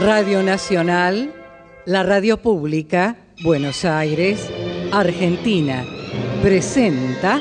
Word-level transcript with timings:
Radio 0.00 0.42
Nacional, 0.42 1.30
la 1.84 2.02
radio 2.02 2.38
pública, 2.38 3.16
Buenos 3.44 3.84
Aires, 3.84 4.48
Argentina, 4.92 5.84
presenta 6.40 7.38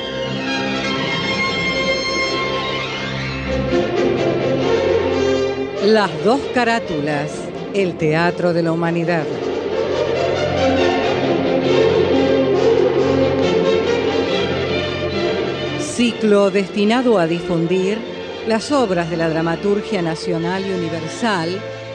Las 5.86 6.12
dos 6.26 6.42
carátulas, 6.54 7.32
el 7.74 7.96
Teatro 7.96 8.52
de 8.52 8.62
la 8.62 8.74
Humanidad. 8.74 9.24
Ciclo 15.80 16.52
destinado 16.52 17.20
a 17.20 17.26
difundir 17.26 18.00
las 18.48 18.74
obras 18.74 19.10
de 19.10 19.16
la 19.16 19.30
dramaturgia 19.30 20.02
nacional 20.02 20.66
y 20.68 20.74
universal 20.74 21.62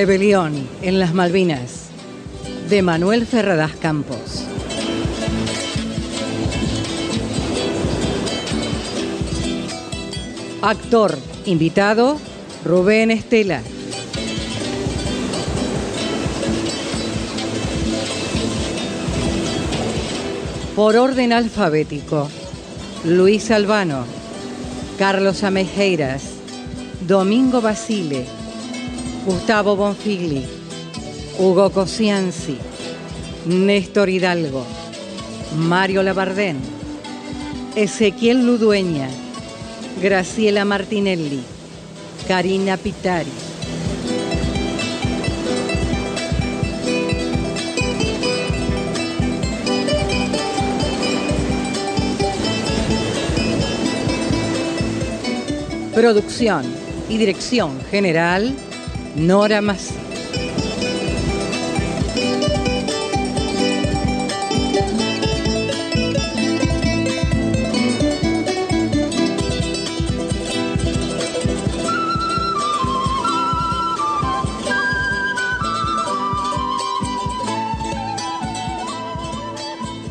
Rebelión 0.00 0.66
en 0.80 0.98
las 0.98 1.12
Malvinas 1.12 1.90
de 2.70 2.80
Manuel 2.80 3.26
Ferradas 3.26 3.76
Campos. 3.76 4.46
Actor 10.62 11.18
invitado 11.44 12.18
Rubén 12.64 13.10
Estela. 13.10 13.60
Por 20.74 20.96
orden 20.96 21.34
alfabético, 21.34 22.30
Luis 23.04 23.50
Albano, 23.50 24.06
Carlos 24.98 25.44
Amejeiras, 25.44 26.22
Domingo 27.06 27.60
Basile, 27.60 28.39
Gustavo 29.24 29.76
Bonfigli, 29.76 30.46
Hugo 31.38 31.70
Cosianzi, 31.70 32.56
Néstor 33.44 34.08
Hidalgo, 34.08 34.64
Mario 35.56 36.02
Labardén, 36.02 36.56
Ezequiel 37.76 38.46
Ludueña, 38.46 39.10
Graciela 40.00 40.64
Martinelli, 40.64 41.42
Karina 42.26 42.78
Pitari. 42.78 43.30
Producción 55.94 56.64
y 57.10 57.18
dirección 57.18 57.78
general 57.90 58.56
Nora 59.16 59.60
Mas. 59.60 59.92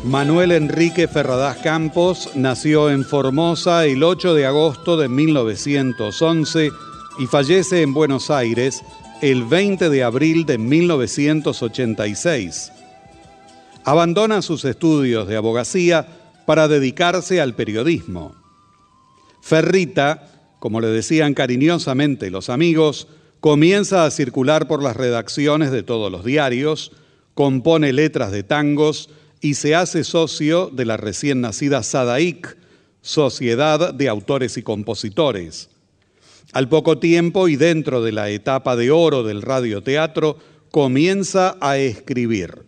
Manuel 0.04 0.50
Enrique 0.50 1.06
Ferradas 1.06 1.58
Campos 1.58 2.30
nació 2.34 2.90
en 2.90 3.04
Formosa 3.04 3.86
el 3.86 4.02
8 4.02 4.34
de 4.34 4.44
agosto 4.44 4.96
de 4.96 5.08
1911 5.08 6.72
y 7.18 7.26
fallece 7.26 7.82
en 7.82 7.92
Buenos 7.92 8.30
Aires 8.30 8.82
el 9.20 9.44
20 9.44 9.90
de 9.90 10.02
abril 10.02 10.46
de 10.46 10.56
1986. 10.58 12.72
Abandona 13.84 14.40
sus 14.42 14.64
estudios 14.64 15.28
de 15.28 15.36
abogacía 15.36 16.08
para 16.46 16.66
dedicarse 16.68 17.40
al 17.40 17.54
periodismo. 17.54 18.34
Ferrita, 19.40 20.28
como 20.58 20.80
le 20.80 20.88
decían 20.88 21.34
cariñosamente 21.34 22.30
los 22.30 22.50
amigos, 22.50 23.06
comienza 23.40 24.04
a 24.04 24.10
circular 24.10 24.68
por 24.68 24.82
las 24.82 24.96
redacciones 24.96 25.70
de 25.70 25.82
todos 25.82 26.12
los 26.12 26.24
diarios, 26.24 26.92
compone 27.34 27.92
letras 27.92 28.32
de 28.32 28.42
tangos 28.42 29.10
y 29.40 29.54
se 29.54 29.74
hace 29.74 30.04
socio 30.04 30.70
de 30.72 30.84
la 30.84 30.98
recién 30.98 31.40
nacida 31.40 31.82
SADAIC, 31.82 32.58
Sociedad 33.00 33.94
de 33.94 34.10
Autores 34.10 34.58
y 34.58 34.62
Compositores. 34.62 35.69
Al 36.52 36.68
poco 36.68 36.98
tiempo 36.98 37.48
y 37.48 37.56
dentro 37.56 38.02
de 38.02 38.12
la 38.12 38.28
etapa 38.30 38.76
de 38.76 38.90
oro 38.90 39.22
del 39.22 39.42
radioteatro, 39.42 40.38
comienza 40.70 41.56
a 41.60 41.78
escribir. 41.78 42.64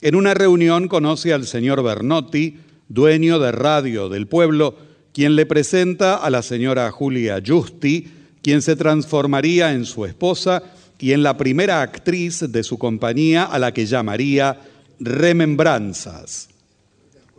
En 0.00 0.14
una 0.14 0.34
reunión 0.34 0.88
conoce 0.88 1.32
al 1.32 1.46
señor 1.46 1.82
Bernotti, 1.82 2.58
dueño 2.88 3.38
de 3.38 3.52
Radio 3.52 4.08
del 4.08 4.26
Pueblo, 4.26 4.76
quien 5.12 5.34
le 5.34 5.46
presenta 5.46 6.16
a 6.16 6.30
la 6.30 6.42
señora 6.42 6.90
Julia 6.90 7.42
Justi, 7.44 8.08
quien 8.42 8.62
se 8.62 8.76
transformaría 8.76 9.72
en 9.72 9.84
su 9.84 10.04
esposa 10.04 10.62
y 10.98 11.12
en 11.12 11.22
la 11.22 11.36
primera 11.36 11.82
actriz 11.82 12.44
de 12.52 12.62
su 12.62 12.78
compañía 12.78 13.44
a 13.44 13.58
la 13.58 13.72
que 13.72 13.86
llamaría 13.86 14.60
Remembranzas. 15.00 16.48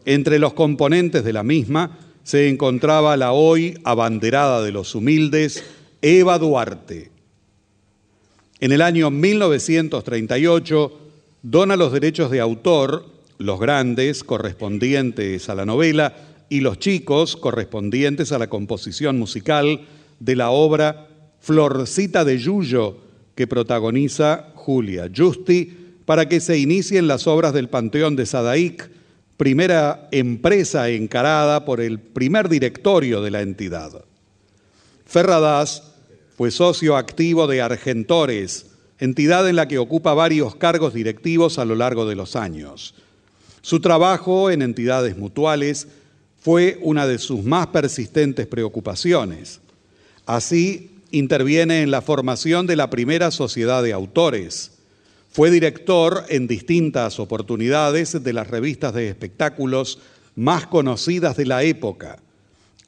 Entre 0.06 0.40
los 0.40 0.54
componentes 0.54 1.24
de 1.24 1.34
la 1.34 1.44
misma 1.44 1.98
se 2.28 2.50
encontraba 2.50 3.16
la 3.16 3.32
hoy 3.32 3.80
abanderada 3.86 4.62
de 4.62 4.74
los 4.74 4.96
humildes, 4.96 5.64
Eva 6.02 6.38
Duarte. 6.38 7.10
En 8.60 8.74
el 8.74 8.82
año 8.82 9.10
1938 9.12 11.00
dona 11.42 11.78
los 11.78 11.94
derechos 11.94 12.30
de 12.30 12.42
autor, 12.42 13.06
los 13.38 13.62
grandes 13.62 14.26
correspondientes 14.26 15.48
a 15.48 15.56
la 15.56 15.66
novela 15.66 16.18
y 16.50 16.60
los 16.60 16.80
chicos 16.80 17.38
correspondientes 17.38 18.34
a 18.34 18.40
la 18.40 18.50
composición 18.50 19.18
musical 19.18 19.86
de 20.20 20.36
la 20.36 20.50
obra 20.50 21.08
Florcita 21.40 22.26
de 22.26 22.40
Yuyo 22.40 22.98
que 23.36 23.48
protagoniza 23.48 24.52
Julia 24.54 25.10
Justi 25.16 25.72
para 26.04 26.28
que 26.28 26.42
se 26.42 26.58
inicien 26.58 27.08
las 27.08 27.26
obras 27.26 27.54
del 27.54 27.70
Panteón 27.70 28.18
de 28.18 28.26
Sadaic 28.26 28.97
primera 29.38 30.10
empresa 30.12 30.90
encarada 30.90 31.64
por 31.64 31.80
el 31.80 32.00
primer 32.00 32.50
directorio 32.50 33.22
de 33.22 33.32
la 33.32 33.42
entidad. 33.42 34.04
Ferradas 35.06 35.84
fue 36.36 36.52
socio 36.52 36.98
activo 36.98 37.48
de 37.48 37.62
Argentores, 37.62 38.66
entidad 39.00 39.48
en 39.48 39.56
la 39.56 39.68
que 39.68 39.78
ocupa 39.78 40.14
varios 40.14 40.56
cargos 40.56 40.94
directivos 40.94 41.60
a 41.60 41.66
lo 41.66 41.76
largo 41.76 42.06
de 42.06 42.16
los 42.16 42.36
años. 42.36 42.96
Su 43.62 43.80
trabajo 43.80 44.50
en 44.50 44.62
entidades 44.62 45.18
mutuales 45.18 45.88
fue 46.40 46.80
una 46.82 47.06
de 47.08 47.18
sus 47.18 47.44
más 47.44 47.68
persistentes 47.68 48.48
preocupaciones. 48.48 49.60
Así, 50.26 50.92
interviene 51.12 51.82
en 51.82 51.92
la 51.92 52.02
formación 52.02 52.68
de 52.68 52.76
la 52.76 52.90
primera 52.90 53.32
sociedad 53.32 53.84
de 53.84 53.94
autores. 53.94 54.77
Fue 55.38 55.52
director 55.52 56.26
en 56.30 56.48
distintas 56.48 57.20
oportunidades 57.20 58.24
de 58.24 58.34
las 58.34 58.48
revistas 58.48 58.96
de 58.96 59.08
espectáculos 59.08 60.00
más 60.34 60.66
conocidas 60.66 61.38
de 61.38 61.46
la 61.46 61.62
época, 61.62 62.18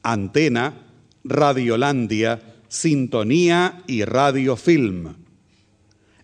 Antena, 0.02 0.74
Radiolandia, 1.22 2.42
Sintonía 2.66 3.84
y 3.86 4.02
Radio 4.02 4.56
Film. 4.56 5.14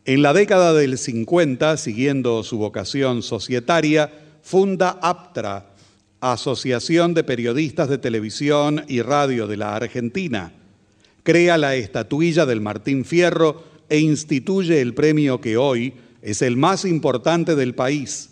En 0.04 0.22
la 0.22 0.32
década 0.32 0.74
del 0.74 0.98
50, 0.98 1.76
siguiendo 1.76 2.42
su 2.42 2.58
vocación 2.58 3.22
societaria, 3.22 4.12
funda 4.42 4.98
APTRA, 5.00 5.76
Asociación 6.20 7.14
de 7.14 7.22
Periodistas 7.22 7.88
de 7.88 7.98
Televisión 7.98 8.84
y 8.88 9.00
Radio 9.00 9.46
de 9.46 9.58
la 9.58 9.76
Argentina. 9.76 10.52
Crea 11.22 11.56
la 11.56 11.76
estatuilla 11.76 12.46
del 12.46 12.60
Martín 12.60 13.04
Fierro 13.04 13.62
e 13.88 14.00
instituye 14.00 14.80
el 14.80 14.92
premio 14.92 15.40
que 15.40 15.56
hoy 15.56 15.94
es 16.26 16.42
el 16.42 16.56
más 16.56 16.84
importante 16.84 17.54
del 17.54 17.76
país. 17.76 18.30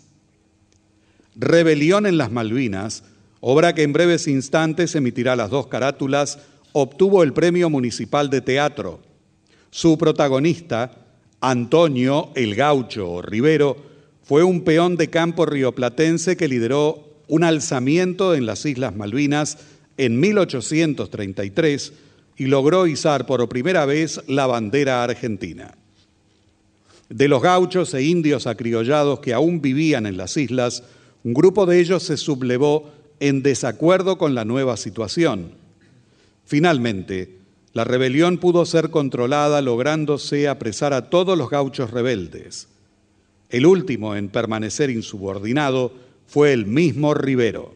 Rebelión 1.33 2.05
en 2.05 2.17
las 2.17 2.29
Malvinas, 2.29 3.03
obra 3.39 3.73
que 3.73 3.83
en 3.83 3.93
breves 3.93 4.27
instantes 4.27 4.95
emitirá 4.95 5.37
las 5.37 5.49
dos 5.49 5.67
carátulas 5.67 6.39
obtuvo 6.73 7.23
el 7.23 7.31
Premio 7.31 7.69
Municipal 7.69 8.29
de 8.29 8.41
Teatro. 8.41 8.99
Su 9.69 9.97
protagonista, 9.97 10.91
Antonio 11.39 12.31
el 12.35 12.55
Gaucho 12.55 13.21
Rivero, 13.21 13.77
fue 14.23 14.43
un 14.43 14.65
peón 14.65 14.97
de 14.97 15.09
campo 15.09 15.45
rioplatense 15.45 16.35
que 16.35 16.49
lideró 16.49 17.23
un 17.29 17.45
alzamiento 17.45 18.35
en 18.35 18.45
las 18.45 18.65
Islas 18.65 18.93
Malvinas 18.93 19.57
en 19.95 20.19
1833 20.19 21.93
y 22.35 22.47
logró 22.47 22.87
izar 22.87 23.25
por 23.25 23.47
primera 23.47 23.85
vez 23.85 24.19
la 24.27 24.47
bandera 24.47 25.01
argentina. 25.01 25.75
De 27.09 27.27
los 27.27 27.41
gauchos 27.41 27.93
e 27.93 28.03
indios 28.03 28.47
acriollados 28.47 29.19
que 29.19 29.33
aún 29.33 29.61
vivían 29.61 30.05
en 30.05 30.17
las 30.17 30.37
islas, 30.37 30.83
un 31.23 31.33
grupo 31.33 31.65
de 31.65 31.79
ellos 31.79 32.03
se 32.03 32.17
sublevó 32.17 32.91
en 33.19 33.43
desacuerdo 33.43 34.17
con 34.17 34.35
la 34.35 34.45
nueva 34.45 34.77
situación 34.77 35.65
Finalmente, 36.45 37.39
la 37.73 37.83
rebelión 37.83 38.37
pudo 38.37 38.65
ser 38.65 38.91
controlada 38.91 39.61
lográndose 39.61 40.47
apresar 40.47 40.93
a 40.93 41.09
todos 41.09 41.37
los 41.37 41.49
gauchos 41.49 41.91
rebeldes. 41.91 42.69
El 43.49 43.65
último 43.65 44.15
en 44.15 44.29
permanecer 44.29 44.89
insubordinado 44.91 45.93
fue 46.27 46.53
el 46.53 46.67
mismo 46.67 47.13
Rivero. 47.13 47.75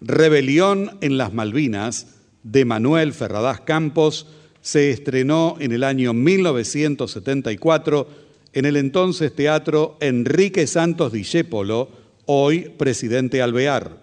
Rebelión 0.00 0.98
en 1.00 1.16
las 1.16 1.32
Malvinas 1.32 2.08
de 2.42 2.64
Manuel 2.64 3.12
Ferradas 3.12 3.60
Campos 3.60 4.26
se 4.62 4.90
estrenó 4.90 5.56
en 5.58 5.72
el 5.72 5.84
año 5.84 6.14
1974 6.14 8.08
en 8.54 8.64
el 8.64 8.76
entonces 8.76 9.34
teatro 9.34 9.96
Enrique 10.00 10.66
Santos 10.66 11.12
Discépolo, 11.12 11.88
hoy 12.26 12.70
presidente 12.78 13.42
Alvear. 13.42 14.00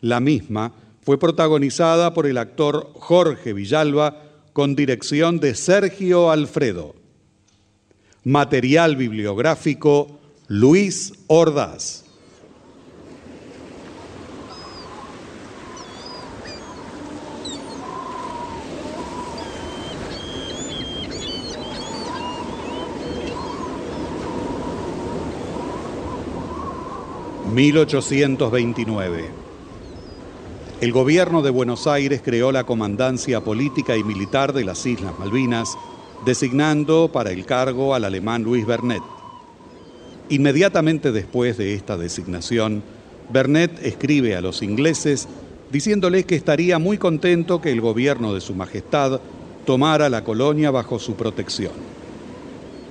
La 0.00 0.18
misma 0.18 0.72
fue 1.02 1.18
protagonizada 1.18 2.14
por 2.14 2.26
el 2.26 2.38
actor 2.38 2.90
Jorge 2.94 3.52
Villalba 3.52 4.22
con 4.52 4.74
dirección 4.74 5.40
de 5.40 5.54
Sergio 5.54 6.30
Alfredo. 6.30 6.94
Material 8.24 8.96
bibliográfico 8.96 10.20
Luis 10.48 11.12
Ordaz. 11.26 12.01
«1829». 27.54 29.24
El 30.80 30.92
gobierno 30.92 31.42
de 31.42 31.50
Buenos 31.50 31.86
Aires 31.86 32.22
creó 32.24 32.50
la 32.50 32.64
Comandancia 32.64 33.42
Política 33.42 33.96
y 33.96 34.02
Militar 34.02 34.52
de 34.52 34.64
las 34.64 34.84
Islas 34.86 35.12
Malvinas, 35.18 35.76
designando 36.24 37.10
para 37.12 37.30
el 37.30 37.44
cargo 37.44 37.94
al 37.94 38.04
alemán 38.04 38.42
Luis 38.42 38.66
Bernet. 38.66 39.02
Inmediatamente 40.28 41.12
después 41.12 41.58
de 41.58 41.74
esta 41.74 41.96
designación, 41.96 42.82
Bernet 43.30 43.84
escribe 43.84 44.34
a 44.34 44.40
los 44.40 44.62
ingleses 44.62 45.28
diciéndoles 45.70 46.24
que 46.26 46.36
estaría 46.36 46.78
muy 46.78 46.98
contento 46.98 47.60
que 47.60 47.70
el 47.70 47.80
gobierno 47.80 48.34
de 48.34 48.40
Su 48.40 48.54
Majestad 48.54 49.20
tomara 49.66 50.08
la 50.08 50.24
colonia 50.24 50.70
bajo 50.70 50.98
su 50.98 51.14
protección. 51.14 51.72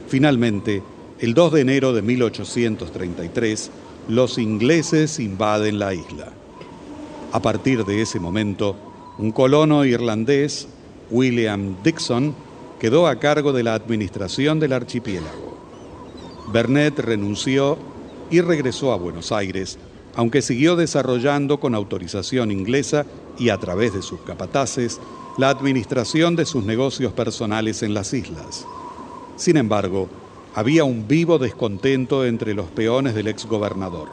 Finalmente, 0.08 0.84
el 1.20 1.34
2 1.34 1.54
de 1.54 1.62
enero 1.62 1.94
de 1.94 2.02
1833, 2.02 3.72
los 4.08 4.38
ingleses 4.38 5.20
invaden 5.20 5.80
la 5.80 5.94
isla. 5.94 6.32
A 7.32 7.42
partir 7.42 7.86
de 7.86 8.02
ese 8.02 8.20
momento, 8.20 8.76
un 9.18 9.32
colono 9.32 9.86
irlandés, 9.86 10.68
William 11.10 11.76
Dixon, 11.84 12.36
quedó 12.80 13.08
a 13.08 13.20
cargo 13.20 13.54
de 13.54 13.64
la 13.64 13.74
administración 13.74 14.60
del 14.60 14.74
archipiélago. 14.74 15.58
Bernet 16.52 16.98
renunció 17.00 17.78
y 18.30 18.42
regresó 18.42 18.92
a 18.92 18.98
Buenos 18.98 19.32
Aires, 19.32 19.78
aunque 20.16 20.42
siguió 20.42 20.76
desarrollando 20.76 21.60
con 21.60 21.76
autorización 21.76 22.52
inglesa 22.52 23.06
y 23.38 23.50
a 23.50 23.58
través 23.58 23.94
de 23.94 24.02
sus 24.02 24.20
capataces 24.22 25.00
la 25.38 25.50
administración 25.50 26.36
de 26.36 26.46
sus 26.46 26.66
negocios 26.66 27.14
personales 27.14 27.84
en 27.84 27.94
las 27.94 28.14
islas. 28.14 28.66
Sin 29.38 29.58
embargo, 29.58 30.10
había 30.54 30.84
un 30.84 31.08
vivo 31.08 31.38
descontento 31.40 32.26
entre 32.26 32.54
los 32.54 32.68
peones 32.68 33.16
del 33.16 33.28
exgobernador. 33.28 34.10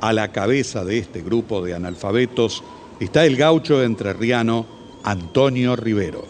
A 0.00 0.12
la 0.12 0.32
cabeza 0.32 0.84
de 0.84 0.98
este 0.98 1.22
grupo 1.22 1.62
de 1.62 1.74
analfabetos 1.74 2.64
está 2.98 3.24
el 3.24 3.36
gaucho 3.36 3.82
entrerriano 3.82 4.66
Antonio 5.04 5.76
Rivero. 5.76 6.24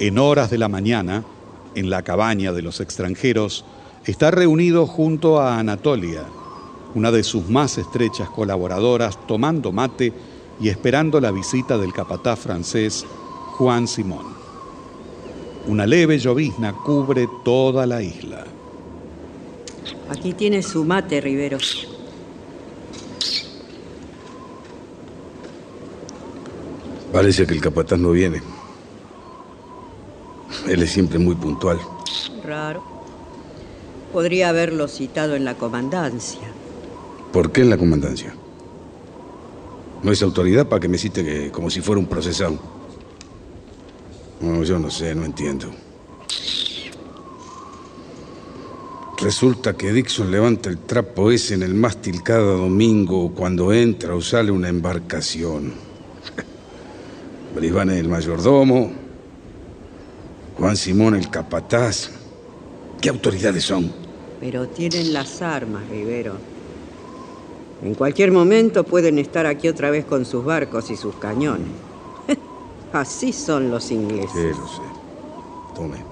En 0.00 0.18
horas 0.18 0.50
de 0.50 0.58
la 0.58 0.68
mañana, 0.68 1.24
en 1.74 1.90
la 1.90 2.02
cabaña 2.02 2.52
de 2.52 2.62
los 2.62 2.80
extranjeros, 2.80 3.64
está 4.06 4.30
reunido 4.30 4.86
junto 4.86 5.38
a 5.38 5.58
Anatolia, 5.58 6.24
una 6.94 7.10
de 7.10 7.22
sus 7.22 7.48
más 7.48 7.76
estrechas 7.76 8.30
colaboradoras, 8.30 9.26
tomando 9.26 9.70
mate 9.70 10.14
y 10.60 10.70
esperando 10.70 11.20
la 11.20 11.30
visita 11.30 11.76
del 11.76 11.92
capataz 11.92 12.38
francés 12.38 13.04
Juan 13.58 13.86
Simón. 13.86 14.37
Una 15.68 15.84
leve 15.84 16.18
llovizna 16.18 16.72
cubre 16.72 17.28
toda 17.44 17.84
la 17.84 18.02
isla. 18.02 18.42
Aquí 20.08 20.32
tiene 20.32 20.62
su 20.62 20.82
mate, 20.82 21.20
Rivero. 21.20 21.58
Parece 27.12 27.46
que 27.46 27.52
el 27.52 27.60
capataz 27.60 27.98
no 27.98 28.12
viene. 28.12 28.40
Él 30.66 30.82
es 30.82 30.90
siempre 30.90 31.18
muy 31.18 31.34
puntual. 31.34 31.78
Raro. 32.42 32.82
Podría 34.10 34.48
haberlo 34.48 34.88
citado 34.88 35.36
en 35.36 35.44
la 35.44 35.54
comandancia. 35.56 36.48
¿Por 37.30 37.52
qué 37.52 37.60
en 37.60 37.68
la 37.68 37.76
comandancia? 37.76 38.34
No 40.02 40.12
es 40.12 40.22
autoridad 40.22 40.66
para 40.66 40.80
que 40.80 40.88
me 40.88 40.96
cite 40.96 41.50
como 41.50 41.68
si 41.68 41.82
fuera 41.82 42.00
un 42.00 42.06
procesado. 42.06 42.77
No, 44.40 44.62
yo 44.62 44.78
no 44.78 44.90
sé, 44.90 45.14
no 45.14 45.24
entiendo. 45.24 45.70
Resulta 49.20 49.76
que 49.76 49.92
Dixon 49.92 50.30
levanta 50.30 50.70
el 50.70 50.78
trapo 50.78 51.32
ese 51.32 51.54
en 51.54 51.64
el 51.64 51.74
mástil 51.74 52.22
cada 52.22 52.52
domingo 52.52 53.34
cuando 53.34 53.72
entra 53.72 54.14
o 54.14 54.20
sale 54.20 54.52
una 54.52 54.68
embarcación. 54.68 55.72
Brisbane 57.56 57.98
el 57.98 58.08
mayordomo, 58.08 58.92
Juan 60.56 60.76
Simón 60.76 61.16
el 61.16 61.28
capataz. 61.30 62.10
¿Qué 63.00 63.08
autoridades 63.08 63.64
son? 63.64 63.92
Pero 64.38 64.68
tienen 64.68 65.12
las 65.12 65.42
armas, 65.42 65.88
Rivero. 65.88 66.36
En 67.82 67.94
cualquier 67.94 68.30
momento 68.30 68.84
pueden 68.84 69.18
estar 69.18 69.46
aquí 69.46 69.66
otra 69.66 69.90
vez 69.90 70.04
con 70.04 70.24
sus 70.26 70.44
barcos 70.44 70.90
y 70.90 70.96
sus 70.96 71.16
cañones. 71.16 71.87
Así 72.92 73.32
son 73.32 73.70
los 73.70 73.90
ingleses. 73.90 74.30
Sí, 74.32 74.60
lo 74.60 74.66
sé. 74.66 74.82
Tome. 75.74 76.04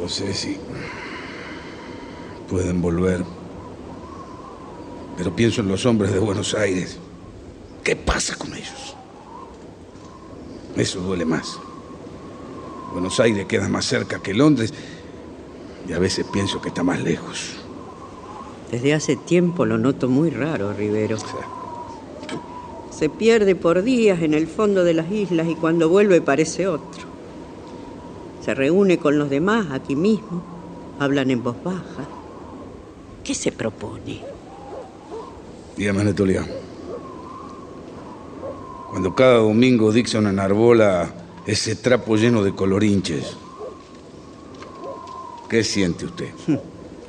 Lo 0.00 0.08
sé, 0.08 0.34
sí. 0.34 0.58
pueden 2.48 2.82
volver. 2.82 3.24
Pero 5.16 5.34
pienso 5.34 5.60
en 5.60 5.68
los 5.68 5.86
hombres 5.86 6.12
de 6.12 6.18
Buenos 6.18 6.54
Aires. 6.54 6.98
¿Qué 7.84 7.96
pasa 7.96 8.34
con 8.36 8.52
ellos? 8.54 8.96
Eso 10.76 11.00
duele 11.00 11.24
más. 11.24 11.58
Buenos 12.92 13.20
Aires 13.20 13.46
queda 13.46 13.68
más 13.68 13.84
cerca 13.86 14.20
que 14.20 14.34
Londres 14.34 14.72
y 15.88 15.92
a 15.92 15.98
veces 15.98 16.26
pienso 16.32 16.60
que 16.60 16.68
está 16.68 16.82
más 16.82 17.00
lejos. 17.00 17.56
Desde 18.70 18.94
hace 18.94 19.16
tiempo 19.16 19.66
lo 19.66 19.78
noto 19.78 20.08
muy 20.08 20.30
raro, 20.30 20.72
Rivero. 20.72 21.16
Se 22.96 23.08
pierde 23.08 23.56
por 23.56 23.82
días 23.82 24.22
en 24.22 24.34
el 24.34 24.46
fondo 24.46 24.84
de 24.84 24.94
las 24.94 25.10
islas 25.10 25.48
y 25.48 25.54
cuando 25.54 25.88
vuelve 25.88 26.20
parece 26.20 26.68
otro. 26.68 27.02
Se 28.44 28.54
reúne 28.54 28.98
con 28.98 29.18
los 29.18 29.30
demás 29.30 29.68
aquí 29.70 29.96
mismo, 29.96 30.42
hablan 30.98 31.30
en 31.30 31.42
voz 31.42 31.56
baja. 31.64 32.06
¿Qué 33.24 33.34
se 33.34 33.50
propone? 33.50 34.20
Dígame, 35.76 36.02
Anatolia. 36.02 36.44
Cuando 38.90 39.14
cada 39.14 39.38
domingo 39.38 39.90
Dixon 39.90 40.26
enarbola 40.26 41.14
ese 41.46 41.76
trapo 41.76 42.16
lleno 42.16 42.44
de 42.44 42.54
colorinches, 42.54 43.36
¿qué 45.48 45.64
siente 45.64 46.04
usted? 46.04 46.28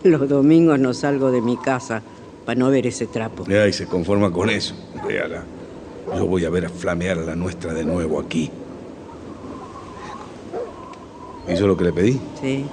Los 0.04 0.30
domingos 0.30 0.80
no 0.80 0.94
salgo 0.94 1.30
de 1.30 1.42
mi 1.42 1.58
casa 1.58 2.02
para 2.46 2.60
no 2.60 2.70
ver 2.70 2.88
ese 2.88 3.08
trapo. 3.08 3.46
Ya, 3.48 3.68
y 3.68 3.74
se 3.74 3.86
conforma 3.86 4.32
con 4.32 4.50
eso. 4.50 4.76
Véala. 5.06 5.44
Yo 6.08 6.26
voy 6.26 6.46
a 6.46 6.50
ver 6.50 6.66
a 6.66 6.70
flamear 6.70 7.18
a 7.20 7.22
la 7.22 7.36
nuestra 7.36 7.74
de 7.74 7.84
nuevo 7.84 8.20
aquí. 8.20 8.52
¿Hizo 11.48 11.68
lo 11.68 11.76
que 11.76 11.84
le 11.86 11.94
pedí? 11.94 12.20
Sí. 12.42 12.66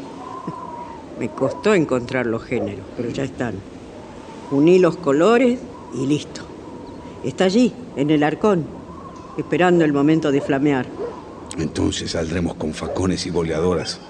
Me 1.18 1.28
costó 1.30 1.74
encontrar 1.74 2.26
los 2.26 2.42
géneros, 2.44 2.84
pero 2.96 3.10
ya 3.10 3.24
están. 3.24 3.54
Uní 4.50 4.78
los 4.78 4.96
colores 4.96 5.58
y 5.94 6.06
listo. 6.06 6.42
Está 7.24 7.44
allí, 7.44 7.72
en 7.96 8.10
el 8.10 8.22
arcón, 8.22 8.64
esperando 9.36 9.84
el 9.84 9.92
momento 9.92 10.32
de 10.32 10.40
flamear. 10.40 10.86
Entonces 11.58 12.12
saldremos 12.12 12.54
con 12.54 12.72
facones 12.72 13.26
y 13.26 13.30
boleadoras 13.30 14.00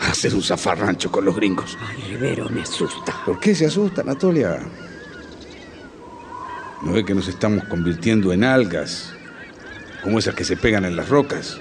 a 0.00 0.10
hacer 0.10 0.34
un 0.34 0.42
zafarrancho 0.42 1.10
con 1.10 1.24
los 1.24 1.34
gringos. 1.34 1.78
Ay, 1.80 2.02
Rivero, 2.10 2.48
me 2.50 2.62
asusta. 2.62 3.14
¿Por 3.24 3.40
qué 3.40 3.54
se 3.54 3.66
asusta, 3.66 4.02
Anatolia? 4.02 4.60
¿No 6.82 6.92
ve 6.92 7.04
que 7.04 7.14
nos 7.14 7.28
estamos 7.28 7.64
convirtiendo 7.64 8.32
en 8.32 8.44
algas, 8.44 9.14
como 10.02 10.18
esas 10.18 10.34
que 10.34 10.44
se 10.44 10.56
pegan 10.56 10.84
en 10.84 10.94
las 10.94 11.08
rocas? 11.08 11.58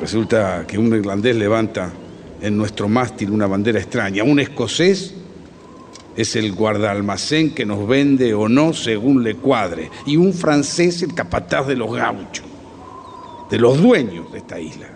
Resulta 0.00 0.64
que 0.66 0.78
un 0.78 0.94
irlandés 0.94 1.36
levanta 1.36 1.92
en 2.40 2.56
nuestro 2.56 2.88
mástil 2.88 3.30
una 3.30 3.46
bandera 3.46 3.78
extraña. 3.78 4.24
Un 4.24 4.40
escocés 4.40 5.14
es 6.16 6.36
el 6.36 6.52
guardaalmacén 6.52 7.54
que 7.54 7.64
nos 7.64 7.86
vende 7.86 8.34
o 8.34 8.48
no 8.48 8.72
según 8.72 9.22
le 9.22 9.36
cuadre. 9.36 9.90
Y 10.06 10.16
un 10.16 10.32
francés 10.32 11.02
el 11.02 11.14
capataz 11.14 11.66
de 11.66 11.76
los 11.76 11.92
gauchos, 11.94 12.44
de 13.50 13.58
los 13.58 13.80
dueños 13.80 14.30
de 14.32 14.38
esta 14.38 14.60
isla. 14.60 14.88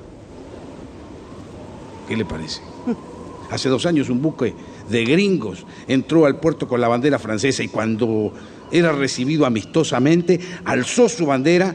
¿Qué 2.08 2.16
le 2.16 2.24
parece? 2.24 2.60
Hace 3.50 3.68
dos 3.68 3.86
años 3.86 4.08
un 4.10 4.22
buque 4.22 4.54
de 4.88 5.04
gringos 5.04 5.64
entró 5.88 6.26
al 6.26 6.38
puerto 6.40 6.68
con 6.68 6.80
la 6.80 6.88
bandera 6.88 7.18
francesa 7.18 7.62
y 7.62 7.68
cuando 7.68 8.32
era 8.70 8.92
recibido 8.92 9.46
amistosamente, 9.46 10.40
alzó 10.64 11.08
su 11.08 11.26
bandera, 11.26 11.74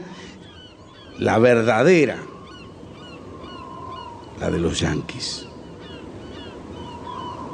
la 1.18 1.38
verdadera, 1.38 2.18
la 4.40 4.50
de 4.50 4.58
los 4.58 4.78
yanquis. 4.80 5.46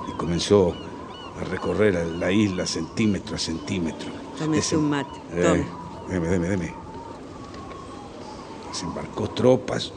Y 0.08 0.12
comenzó 0.16 0.74
a 1.40 1.44
recorrer 1.44 1.94
la 2.18 2.32
isla 2.32 2.66
centímetro 2.66 3.36
a 3.36 3.38
centímetro. 3.38 4.08
Desen- 4.40 4.78
un 4.78 4.90
mate. 4.90 5.20
Eh, 5.34 5.64
deme, 6.08 6.28
deme, 6.28 6.48
deme. 6.48 6.74
Desembarcó 8.70 9.28
tropas, 9.30 9.92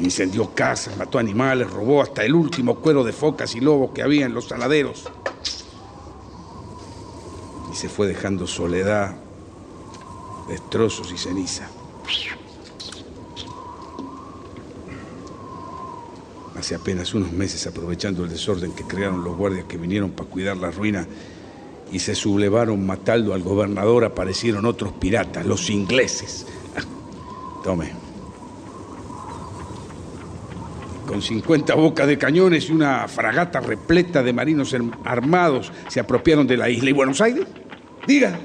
incendió 0.00 0.54
casas, 0.54 0.96
mató 0.96 1.18
animales, 1.18 1.70
robó 1.70 2.02
hasta 2.02 2.24
el 2.24 2.34
último 2.34 2.76
cuero 2.76 3.04
de 3.04 3.12
focas 3.12 3.54
y 3.54 3.60
lobos 3.60 3.90
que 3.92 4.02
había 4.02 4.26
en 4.26 4.34
los 4.34 4.46
saladeros. 4.46 5.04
Y 7.72 7.76
se 7.76 7.88
fue 7.88 8.06
dejando 8.06 8.46
soledad, 8.46 9.16
destrozos 10.48 11.12
y 11.12 11.18
ceniza. 11.18 11.68
Hace 16.58 16.74
apenas 16.74 17.14
unos 17.14 17.30
meses, 17.32 17.66
aprovechando 17.66 18.24
el 18.24 18.30
desorden 18.30 18.72
que 18.72 18.82
crearon 18.82 19.22
los 19.22 19.36
guardias 19.36 19.66
que 19.66 19.76
vinieron 19.76 20.10
para 20.10 20.28
cuidar 20.28 20.56
la 20.56 20.70
ruina 20.72 21.06
y 21.92 22.00
se 22.00 22.14
sublevaron 22.14 22.84
matando 22.84 23.32
al 23.32 23.42
gobernador, 23.42 24.04
aparecieron 24.04 24.66
otros 24.66 24.92
piratas, 24.92 25.46
los 25.46 25.70
ingleses. 25.70 26.46
Ah, 26.76 26.82
Tome. 27.62 28.07
Con 31.08 31.22
50 31.22 31.74
bocas 31.74 32.06
de 32.06 32.18
cañones 32.18 32.68
y 32.68 32.72
una 32.72 33.08
fragata 33.08 33.60
repleta 33.60 34.22
de 34.22 34.34
marinos 34.34 34.74
arm- 34.74 34.92
armados 35.06 35.72
se 35.88 36.00
apropiaron 36.00 36.46
de 36.46 36.58
la 36.58 36.68
isla. 36.68 36.90
¿Y 36.90 36.92
Buenos 36.92 37.18
Aires? 37.22 37.46
Diga, 38.06 38.38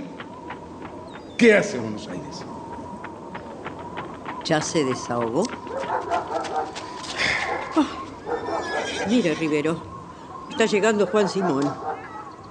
¿qué 1.38 1.56
hace 1.56 1.78
Buenos 1.78 2.08
Aires? 2.08 2.46
¿Ya 4.46 4.62
se 4.62 4.86
desahogó? 4.86 5.44
Ah, 7.76 7.88
mire, 9.10 9.36
Rivero. 9.36 9.84
Está 10.50 10.66
llegando 10.66 11.06
Juan 11.08 11.28
Simón. 11.28 11.70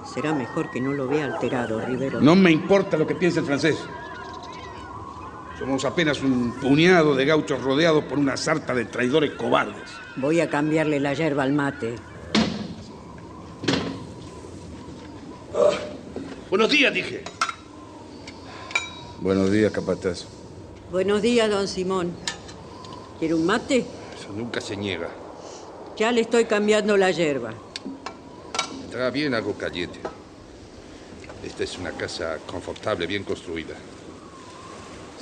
Será 0.05 0.31
mejor 0.33 0.69
que 0.69 0.79
no 0.79 0.93
lo 0.93 1.07
vea 1.07 1.25
alterado, 1.25 1.79
Rivero. 1.81 2.21
No 2.21 2.35
me 2.35 2.51
importa 2.51 2.97
lo 2.97 3.07
que 3.07 3.15
piense 3.15 3.39
el 3.39 3.45
francés. 3.47 3.77
Somos 5.59 5.85
apenas 5.85 6.21
un 6.21 6.53
puñado 6.59 7.15
de 7.15 7.25
gauchos 7.25 7.61
rodeados 7.61 8.03
por 8.05 8.17
una 8.17 8.35
sarta 8.37 8.73
de 8.73 8.85
traidores 8.85 9.31
cobardes. 9.31 9.89
Voy 10.15 10.39
a 10.39 10.49
cambiarle 10.49 10.99
la 10.99 11.13
yerba 11.13 11.43
al 11.43 11.53
mate. 11.53 11.95
Buenos 16.49 16.69
días, 16.69 16.93
dije. 16.93 17.23
Buenos 19.19 19.51
días, 19.51 19.71
capataz. 19.71 20.25
Buenos 20.91 21.21
días, 21.21 21.49
don 21.49 21.67
Simón. 21.67 22.11
¿Quiere 23.19 23.35
un 23.35 23.45
mate? 23.45 23.85
Eso 24.19 24.33
nunca 24.33 24.59
se 24.59 24.75
niega. 24.75 25.09
Ya 25.95 26.11
le 26.11 26.21
estoy 26.21 26.45
cambiando 26.45 26.97
la 26.97 27.11
yerba. 27.11 27.53
Entrará 28.83 29.11
bien 29.11 29.33
algo 29.33 29.53
caliente. 29.53 29.99
Esta 31.43 31.63
es 31.63 31.77
una 31.77 31.91
casa 31.91 32.37
confortable, 32.45 33.07
bien 33.07 33.23
construida. 33.23 33.75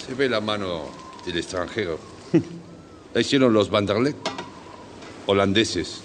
Se 0.06 0.14
ve 0.16 0.28
la 0.28 0.42
mano 0.42 0.86
del 1.26 1.38
extranjero. 1.38 2.00
La 3.14 3.22
hicieron 3.22 3.54
los 3.54 3.70
Vanderlecht, 3.70 4.18
holandeses. 5.28 6.02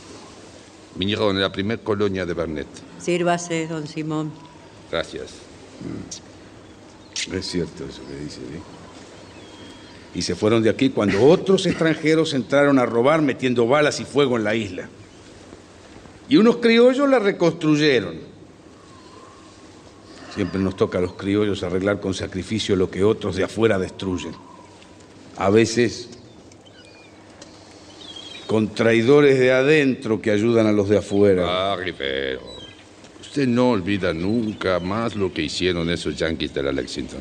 Vinieron 0.97 1.37
en 1.37 1.43
la 1.43 1.53
primera 1.53 1.83
colonia 1.83 2.27
de 2.27 2.35
Bernet. 2.35 2.67
Sírvase, 3.01 3.67
don 3.69 3.87
Simón. 3.87 4.33
Gracias. 4.91 5.31
Es 7.33 7.47
cierto 7.47 7.85
eso 7.85 8.03
que 8.07 8.25
dice, 8.25 8.37
¿sí? 8.41 8.61
Y 10.15 10.23
se 10.23 10.35
fueron 10.35 10.63
de 10.63 10.71
aquí 10.71 10.91
cuando 10.91 11.23
otros 11.25 11.67
extranjeros 11.67 12.33
entraron 12.35 12.79
a 12.79 12.87
robar 12.87 13.21
metiendo 13.21 13.67
balas 13.67 14.01
y 14.01 14.05
fuego 14.05 14.37
en 14.37 14.45
la 14.45 14.55
isla. 14.55 14.89
Y 16.29 16.39
unos 16.39 16.57
criollos 16.57 17.09
la 17.09 17.19
reconstruyeron. 17.19 18.19
Siempre 20.37 20.61
nos 20.61 20.77
toca 20.77 20.99
a 20.99 21.01
los 21.01 21.15
criollos 21.15 21.63
arreglar 21.63 21.99
con 21.99 22.13
sacrificio 22.13 22.77
lo 22.77 22.91
que 22.91 23.03
otros 23.03 23.37
de 23.37 23.45
afuera 23.45 23.79
destruyen. 23.79 24.35
A 25.39 25.51
veces 25.51 26.11
con 28.47 28.75
traidores 28.75 29.39
de 29.39 29.51
adentro 29.51 30.21
que 30.21 30.31
ayudan 30.31 30.67
a 30.67 30.73
los 30.73 30.91
de 30.91 30.99
afuera. 30.99 31.73
Ah, 31.73 31.77
Rivero. 31.77 32.43
Usted 33.21 33.49
no 33.49 33.71
olvida 33.71 34.13
nunca 34.13 34.79
más 34.79 35.17
lo 35.17 35.33
que 35.33 35.43
hicieron 35.43 35.91
esos 35.91 36.17
yanquis 36.17 36.55
de 36.55 36.63
la 36.63 36.73
Lexington. 36.73 37.21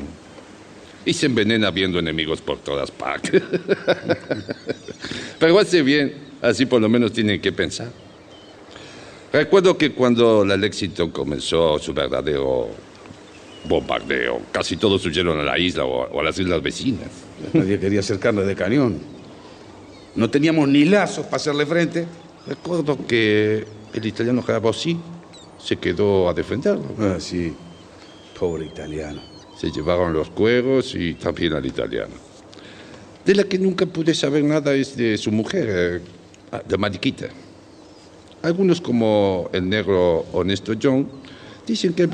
Y 1.04 1.12
se 1.14 1.26
envenena 1.26 1.70
viendo 1.70 1.98
enemigos 1.98 2.40
por 2.42 2.58
todas 2.58 2.90
partes. 2.90 3.42
Pero 5.38 5.58
hace 5.58 5.82
bien, 5.82 6.14
así 6.42 6.66
por 6.66 6.80
lo 6.80 6.88
menos 6.90 7.12
tienen 7.12 7.40
que 7.40 7.52
pensar. 7.52 7.90
Recuerdo 9.32 9.76
que 9.76 9.92
cuando 9.92 10.44
la 10.44 10.56
Lexington 10.56 11.10
comenzó 11.10 11.78
su 11.78 11.92
verdadero 11.92 12.68
bombardeo, 13.68 14.40
casi 14.52 14.76
todos 14.76 15.04
huyeron 15.06 15.38
a 15.38 15.42
la 15.42 15.58
isla 15.58 15.84
o 15.84 16.02
a, 16.02 16.06
o 16.06 16.20
a 16.20 16.22
las 16.24 16.38
islas 16.38 16.62
vecinas. 16.62 17.08
Nadie 17.52 17.78
quería 17.78 18.00
hacer 18.00 18.18
carne 18.18 18.42
de 18.42 18.54
cañón. 18.54 18.98
No 20.14 20.30
teníamos 20.30 20.68
ni 20.68 20.84
lazos 20.84 21.26
para 21.26 21.36
hacerle 21.36 21.66
frente. 21.66 22.06
Recuerdo 22.46 22.96
que 23.06 23.64
el 23.92 24.06
italiano 24.06 24.42
Garabossi 24.46 24.96
se 25.58 25.76
quedó 25.76 26.28
a 26.28 26.34
defenderlo. 26.34 26.94
Ah, 26.98 27.16
sí. 27.18 27.52
Pobre 28.38 28.66
italiano. 28.66 29.20
Se 29.58 29.70
llevaron 29.70 30.12
los 30.12 30.30
cueros 30.30 30.94
y 30.94 31.14
también 31.14 31.54
al 31.54 31.64
italiano. 31.66 32.14
De 33.24 33.34
la 33.34 33.44
que 33.44 33.58
nunca 33.58 33.86
pude 33.86 34.14
saber 34.14 34.44
nada 34.44 34.74
es 34.74 34.96
de 34.96 35.18
su 35.18 35.32
mujer, 35.32 35.68
eh, 35.70 36.00
Ah, 36.52 36.62
de 36.66 36.78
Mariquita. 36.78 37.26
Algunos, 38.42 38.80
como 38.80 39.50
el 39.52 39.68
negro 39.68 40.26
honesto 40.32 40.74
John, 40.80 41.08
dicen 41.66 41.92
que 41.92 42.08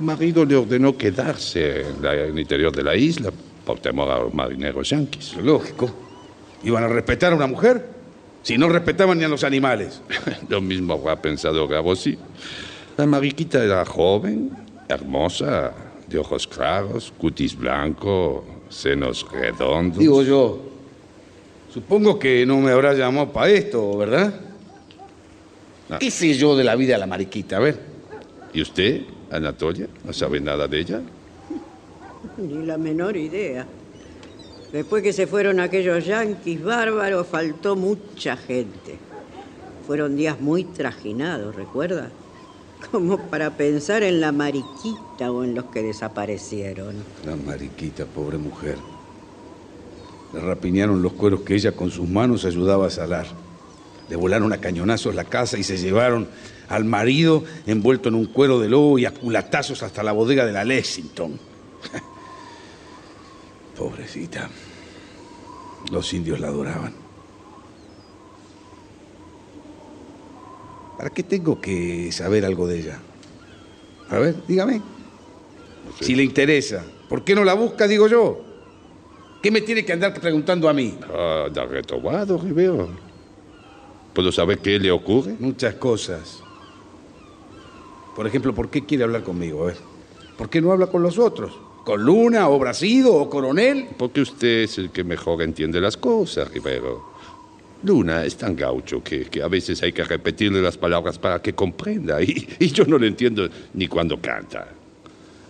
marido 0.00 0.44
le 0.44 0.56
ordenó 0.56 0.96
quedarse 0.96 1.82
en, 1.82 2.02
la- 2.02 2.14
en 2.14 2.32
el 2.32 2.38
interior 2.38 2.74
de 2.74 2.82
la 2.82 2.96
isla 2.96 3.30
por 3.64 3.78
temor 3.80 4.10
a 4.10 4.18
los 4.18 4.32
marineros 4.34 4.88
yanquis. 4.90 5.34
Lógico. 5.36 5.90
¿Iban 6.64 6.84
a 6.84 6.88
respetar 6.88 7.32
a 7.32 7.36
una 7.36 7.46
mujer? 7.46 7.86
Si 8.42 8.56
no 8.56 8.68
respetaban 8.68 9.18
ni 9.18 9.24
a 9.24 9.28
los 9.28 9.44
animales. 9.44 10.00
Lo 10.48 10.60
mismo 10.60 10.94
habrá 10.94 11.20
pensado 11.20 11.66
Gabossi. 11.68 12.16
La 12.96 13.06
mariquita 13.06 13.62
era 13.62 13.84
joven, 13.84 14.50
hermosa, 14.88 15.72
de 16.08 16.18
ojos 16.18 16.46
claros, 16.46 17.12
cutis 17.18 17.56
blanco, 17.56 18.44
senos 18.68 19.26
redondos. 19.30 19.98
Digo 19.98 20.22
yo, 20.22 20.60
supongo 21.72 22.18
que 22.18 22.44
no 22.46 22.58
me 22.58 22.70
habrá 22.72 22.94
llamado 22.94 23.32
para 23.32 23.50
esto, 23.50 23.96
¿verdad? 23.98 24.34
No. 25.90 25.98
¿Qué 25.98 26.10
sé 26.10 26.34
yo 26.34 26.56
de 26.56 26.64
la 26.64 26.74
vida 26.76 26.94
de 26.94 26.98
la 27.00 27.06
mariquita? 27.06 27.58
A 27.58 27.60
ver. 27.60 27.78
¿Y 28.52 28.62
usted, 28.62 29.02
Anatolia, 29.30 29.86
no 30.04 30.12
sabe 30.12 30.40
nada 30.40 30.66
de 30.66 30.80
ella? 30.80 31.00
Ni 32.36 32.64
la 32.64 32.78
menor 32.78 33.16
idea. 33.16 33.66
Después 34.72 35.02
que 35.02 35.12
se 35.12 35.26
fueron 35.26 35.60
aquellos 35.60 36.04
yanquis 36.04 36.62
bárbaros, 36.62 37.26
faltó 37.26 37.76
mucha 37.76 38.36
gente. 38.36 38.98
Fueron 39.86 40.16
días 40.16 40.40
muy 40.40 40.64
trajinados, 40.64 41.54
¿recuerda? 41.54 42.10
Como 42.90 43.18
para 43.18 43.56
pensar 43.56 44.02
en 44.02 44.20
la 44.20 44.30
mariquita 44.30 45.32
o 45.32 45.42
en 45.42 45.54
los 45.54 45.64
que 45.66 45.82
desaparecieron. 45.82 46.96
La 47.24 47.34
mariquita, 47.34 48.04
pobre 48.04 48.38
mujer. 48.38 48.76
Le 50.34 50.40
rapiñaron 50.40 51.00
los 51.02 51.14
cueros 51.14 51.40
que 51.40 51.54
ella 51.54 51.72
con 51.72 51.90
sus 51.90 52.08
manos 52.08 52.44
ayudaba 52.44 52.86
a 52.86 52.90
salar. 52.90 53.26
Le 54.10 54.16
volaron 54.16 54.52
a 54.52 54.58
cañonazos 54.58 55.14
la 55.14 55.24
casa 55.24 55.58
y 55.58 55.62
se 55.62 55.78
llevaron 55.78 56.28
al 56.68 56.84
marido 56.84 57.44
envuelto 57.66 58.08
en 58.08 58.14
un 58.14 58.26
cuero 58.26 58.60
de 58.60 58.68
lobo 58.68 58.98
y 58.98 59.04
a 59.04 59.12
culatazos 59.12 59.82
hasta 59.82 60.02
la 60.02 60.12
bodega 60.12 60.44
de 60.44 60.52
la 60.52 60.64
Lexington. 60.64 61.38
Pobrecita. 63.76 64.48
Los 65.90 66.12
indios 66.12 66.40
la 66.40 66.48
adoraban. 66.48 66.92
¿Para 70.96 71.10
qué 71.10 71.22
tengo 71.22 71.60
que 71.60 72.10
saber 72.10 72.44
algo 72.44 72.66
de 72.66 72.80
ella? 72.80 72.98
A 74.10 74.18
ver, 74.18 74.34
dígame. 74.46 74.82
Si 76.00 76.14
le 76.14 76.24
interesa. 76.24 76.84
¿Por 77.08 77.24
qué 77.24 77.34
no 77.34 77.44
la 77.44 77.54
busca, 77.54 77.86
digo 77.86 78.08
yo? 78.08 78.44
¿Qué 79.42 79.50
me 79.50 79.60
tiene 79.60 79.84
que 79.84 79.92
andar 79.92 80.12
preguntando 80.12 80.68
a 80.68 80.72
mí? 80.72 80.98
Ah, 81.08 81.46
da 81.52 81.64
retomado, 81.64 82.36
Rivero. 82.38 82.88
¿Puedo 84.12 84.32
saber 84.32 84.58
qué 84.58 84.78
le 84.78 84.90
ocurre? 84.90 85.36
Muchas 85.38 85.74
cosas. 85.74 86.42
Por 88.18 88.26
ejemplo, 88.26 88.52
¿por 88.52 88.68
qué 88.68 88.84
quiere 88.84 89.04
hablar 89.04 89.22
conmigo? 89.22 89.62
A 89.62 89.66
ver. 89.66 89.76
¿Por 90.36 90.50
qué 90.50 90.60
no 90.60 90.72
habla 90.72 90.88
con 90.88 91.02
los 91.04 91.20
otros? 91.20 91.52
¿Con 91.84 92.02
Luna 92.02 92.48
o 92.48 92.58
Brasido 92.58 93.14
o 93.14 93.30
Coronel? 93.30 93.90
Porque 93.96 94.22
usted 94.22 94.62
es 94.64 94.76
el 94.78 94.90
que 94.90 95.04
mejor 95.04 95.40
entiende 95.40 95.80
las 95.80 95.96
cosas, 95.96 96.50
Rivero. 96.52 97.00
Luna 97.84 98.24
es 98.24 98.34
tan 98.36 98.56
gaucho 98.56 99.04
que, 99.04 99.26
que 99.26 99.40
a 99.40 99.46
veces 99.46 99.80
hay 99.84 99.92
que 99.92 100.02
repetirle 100.02 100.60
las 100.60 100.76
palabras 100.76 101.16
para 101.16 101.40
que 101.40 101.52
comprenda. 101.52 102.20
Y, 102.20 102.48
y 102.58 102.72
yo 102.72 102.84
no 102.86 102.98
le 102.98 103.06
entiendo 103.06 103.48
ni 103.74 103.86
cuando 103.86 104.20
canta. 104.20 104.66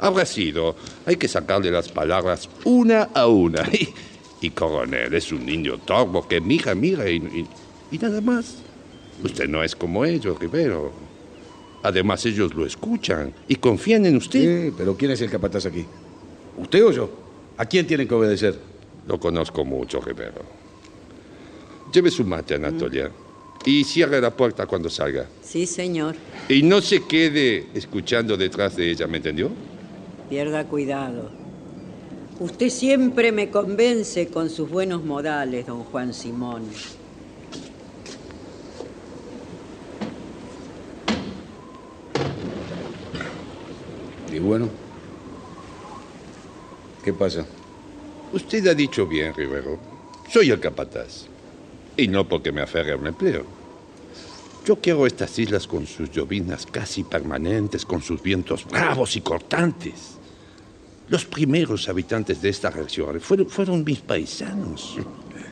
Habrá 0.01 0.27
sido, 0.27 0.77
hay 1.07 1.17
que 1.17 1.27
sacarle 1.27 1.71
las 1.71 1.89
palabras 1.89 2.51
una 2.67 3.05
a 3.15 3.27
una. 3.29 3.63
Y, 3.73 4.47
y 4.47 4.51
Coronel 4.51 5.15
es 5.15 5.33
un 5.33 5.47
niño 5.47 5.79
torvo 5.79 6.29
que 6.29 6.39
mira, 6.43 6.75
mira 6.75 7.09
y- 7.09 7.47
y 7.91 7.97
nada 7.99 8.21
más. 8.21 8.57
Usted 9.25 9.49
no 9.49 9.65
es 9.65 9.75
como 9.75 10.05
ellos, 10.05 10.39
Rivero. 10.39 11.08
Además, 11.83 12.25
ellos 12.27 12.55
lo 12.55 12.67
escuchan 12.67 13.33
y 13.47 13.57
confían 13.57 14.05
en 14.07 14.17
usted. 14.17 14.67
Sí, 14.69 14.75
pero 14.77 14.97
¿quién 14.97 15.12
es 15.12 15.21
el 15.21 15.31
capataz 15.31 15.67
aquí? 15.67 15.85
¿Usted 16.57 16.85
o 16.85 16.91
yo? 16.91 17.11
¿A 17.57 17.67
quién 17.67 17.87
tienen 17.87 18.09
que 18.09 18.14
obedecer? 18.14 18.59
Lo 19.07 19.19
conozco 19.19 19.64
mucho, 19.64 20.01
Rivero. 20.01 20.43
Lleve 21.93 22.11
su 22.11 22.25
mate, 22.25 22.57
Anatolia, 22.57 23.11
y 23.64 23.85
cierre 23.85 24.21
la 24.21 24.31
puerta 24.31 24.67
cuando 24.67 24.91
salga. 24.91 25.27
Sí, 25.43 25.67
señor. 25.67 26.14
Y 26.49 26.62
no 26.62 26.81
se 26.81 27.05
quede 27.05 27.67
escuchando 27.75 28.37
detrás 28.37 28.77
de 28.77 28.91
ella, 28.91 29.07
¿me 29.07 29.19
entendió? 29.19 29.51
Pierda 30.29 30.64
cuidado. 30.64 31.31
Usted 32.41 32.69
siempre 32.69 33.33
me 33.33 33.51
convence 33.51 34.29
con 34.29 34.51
sus 34.51 34.69
buenos 34.69 35.05
modales, 35.05 35.67
don 35.67 35.85
Juan 35.85 36.12
Simón. 36.12 36.62
Y 44.33 44.38
bueno, 44.38 44.69
¿qué 47.05 47.12
pasa? 47.12 47.47
Usted 48.33 48.67
ha 48.67 48.75
dicho 48.75 49.07
bien, 49.07 49.35
Rivero. 49.35 49.79
Soy 50.31 50.51
el 50.51 50.61
capataz. 50.61 51.27
Y 51.97 52.09
no 52.09 52.29
porque 52.29 52.53
me 52.53 52.61
aferre 52.61 52.93
a 52.93 52.97
un 52.97 53.07
empleo. 53.07 53.45
Yo 54.67 54.77
quiero 54.77 55.07
estas 55.07 55.38
islas 55.38 55.67
con 55.67 55.87
sus 55.87 56.11
llovinas 56.11 56.67
casi 56.67 57.03
permanentes, 57.03 57.87
con 57.87 58.03
sus 58.03 58.23
vientos 58.23 58.67
bravos 58.67 59.17
y 59.17 59.23
cortantes. 59.23 60.19
Los 61.09 61.25
primeros 61.25 61.88
habitantes 61.88 62.43
de 62.43 62.51
esta 62.51 62.69
región 62.69 63.19
fueron, 63.21 63.49
fueron 63.49 63.83
mis 63.83 64.01
paisanos. 64.01 64.99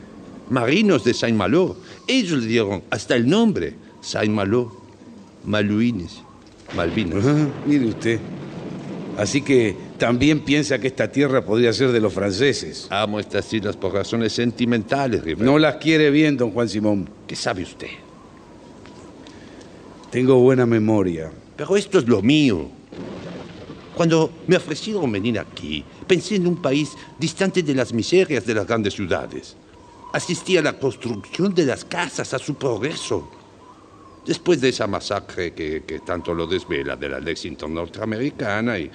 Marinos 0.51 1.03
de 1.03 1.15
Saint-Malo. 1.15 1.77
Ellos 2.07 2.43
le 2.43 2.47
dieron 2.47 2.85
hasta 2.91 3.17
el 3.17 3.27
nombre. 3.27 3.75
Saint-Malo, 4.03 4.71
Maluines, 5.45 6.21
Malvinas. 6.77 7.25
Ah, 7.27 7.49
mire 7.67 7.87
usted. 7.87 8.21
Así 9.17 9.41
que 9.41 9.75
también 9.99 10.41
piensa 10.41 10.79
que 10.79 10.89
esta 10.89 11.11
tierra 11.11 11.43
podría 11.45 11.73
ser 11.73 11.91
de 11.91 12.01
los 12.01 12.13
franceses. 12.13 12.87
Amo 12.91 13.19
estas 13.19 13.51
islas 13.53 13.77
por 13.77 13.95
razones 13.95 14.33
sentimentales. 14.33 15.39
No 15.39 15.59
las 15.59 15.77
quiere 15.77 16.11
bien, 16.11 16.37
don 16.37 16.51
Juan 16.51 16.69
Simón. 16.69 17.09
¿Qué 17.27 17.35
sabe 17.35 17.63
usted? 17.63 17.89
Tengo 20.11 20.39
buena 20.39 20.67
memoria. 20.67 21.33
Pero 21.57 21.77
esto 21.77 21.99
es 21.99 22.07
lo 22.07 22.21
mío. 22.21 22.69
Cuando 23.95 24.31
me 24.47 24.57
ofrecieron 24.57 25.11
venir 25.11 25.39
aquí, 25.39 25.83
pensé 26.07 26.37
en 26.37 26.47
un 26.47 26.61
país 26.61 26.91
distante 27.19 27.63
de 27.63 27.75
las 27.75 27.95
miserias 27.95 28.45
de 28.45 28.55
las 28.55 28.67
grandes 28.67 28.93
ciudades. 28.93 29.57
Asistí 30.13 30.59
a 30.59 30.63
la 30.63 30.79
construcción 30.79 31.55
de 31.55 31.65
las 31.65 31.87
casas, 31.87 32.35
a 32.35 32.39
su 32.39 32.55
progreso. 32.57 33.31
Después 34.27 34.61
de 34.61 34.71
esa 34.71 34.87
masacre 34.87 35.53
que, 35.53 35.85
que 35.87 36.01
tanto 36.01 36.35
lo 36.35 36.47
desvela 36.47 36.97
de 36.97 37.09
la 37.09 37.21
Lexington 37.21 37.73
norteamericana 37.73 38.79
y, 38.79 38.91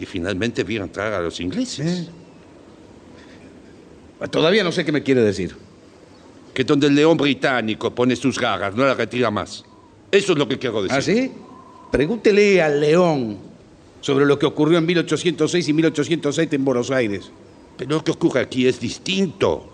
y 0.00 0.06
finalmente 0.06 0.64
vi 0.64 0.76
entrar 0.76 1.12
a 1.12 1.20
los 1.20 1.38
ingleses. 1.40 2.08
Todavía 4.30 4.64
no 4.64 4.72
sé 4.72 4.84
qué 4.84 4.92
me 4.92 5.02
quiere 5.02 5.22
decir. 5.22 5.56
Que 6.52 6.64
donde 6.64 6.88
el 6.88 6.94
león 6.94 7.16
británico 7.16 7.94
pone 7.94 8.16
sus 8.16 8.38
garras, 8.38 8.74
no 8.74 8.84
la 8.84 8.94
retira 8.94 9.30
más. 9.30 9.64
Eso 10.10 10.32
es 10.32 10.38
lo 10.38 10.46
que 10.46 10.58
quiero 10.58 10.82
decir. 10.82 10.98
¿Ah, 10.98 11.02
sí? 11.02 11.32
Pregúntele 11.90 12.60
al 12.60 12.80
León 12.80 13.38
sobre 14.00 14.26
lo 14.26 14.38
que 14.38 14.46
ocurrió 14.46 14.78
en 14.78 14.86
1806 14.86 15.68
y 15.68 15.72
1807 15.72 16.56
en 16.56 16.64
Buenos 16.64 16.90
Aires. 16.90 17.30
Pero 17.76 17.96
lo 17.96 18.04
que 18.04 18.10
ocurre 18.10 18.40
aquí 18.40 18.66
es 18.66 18.78
distinto. 18.78 19.68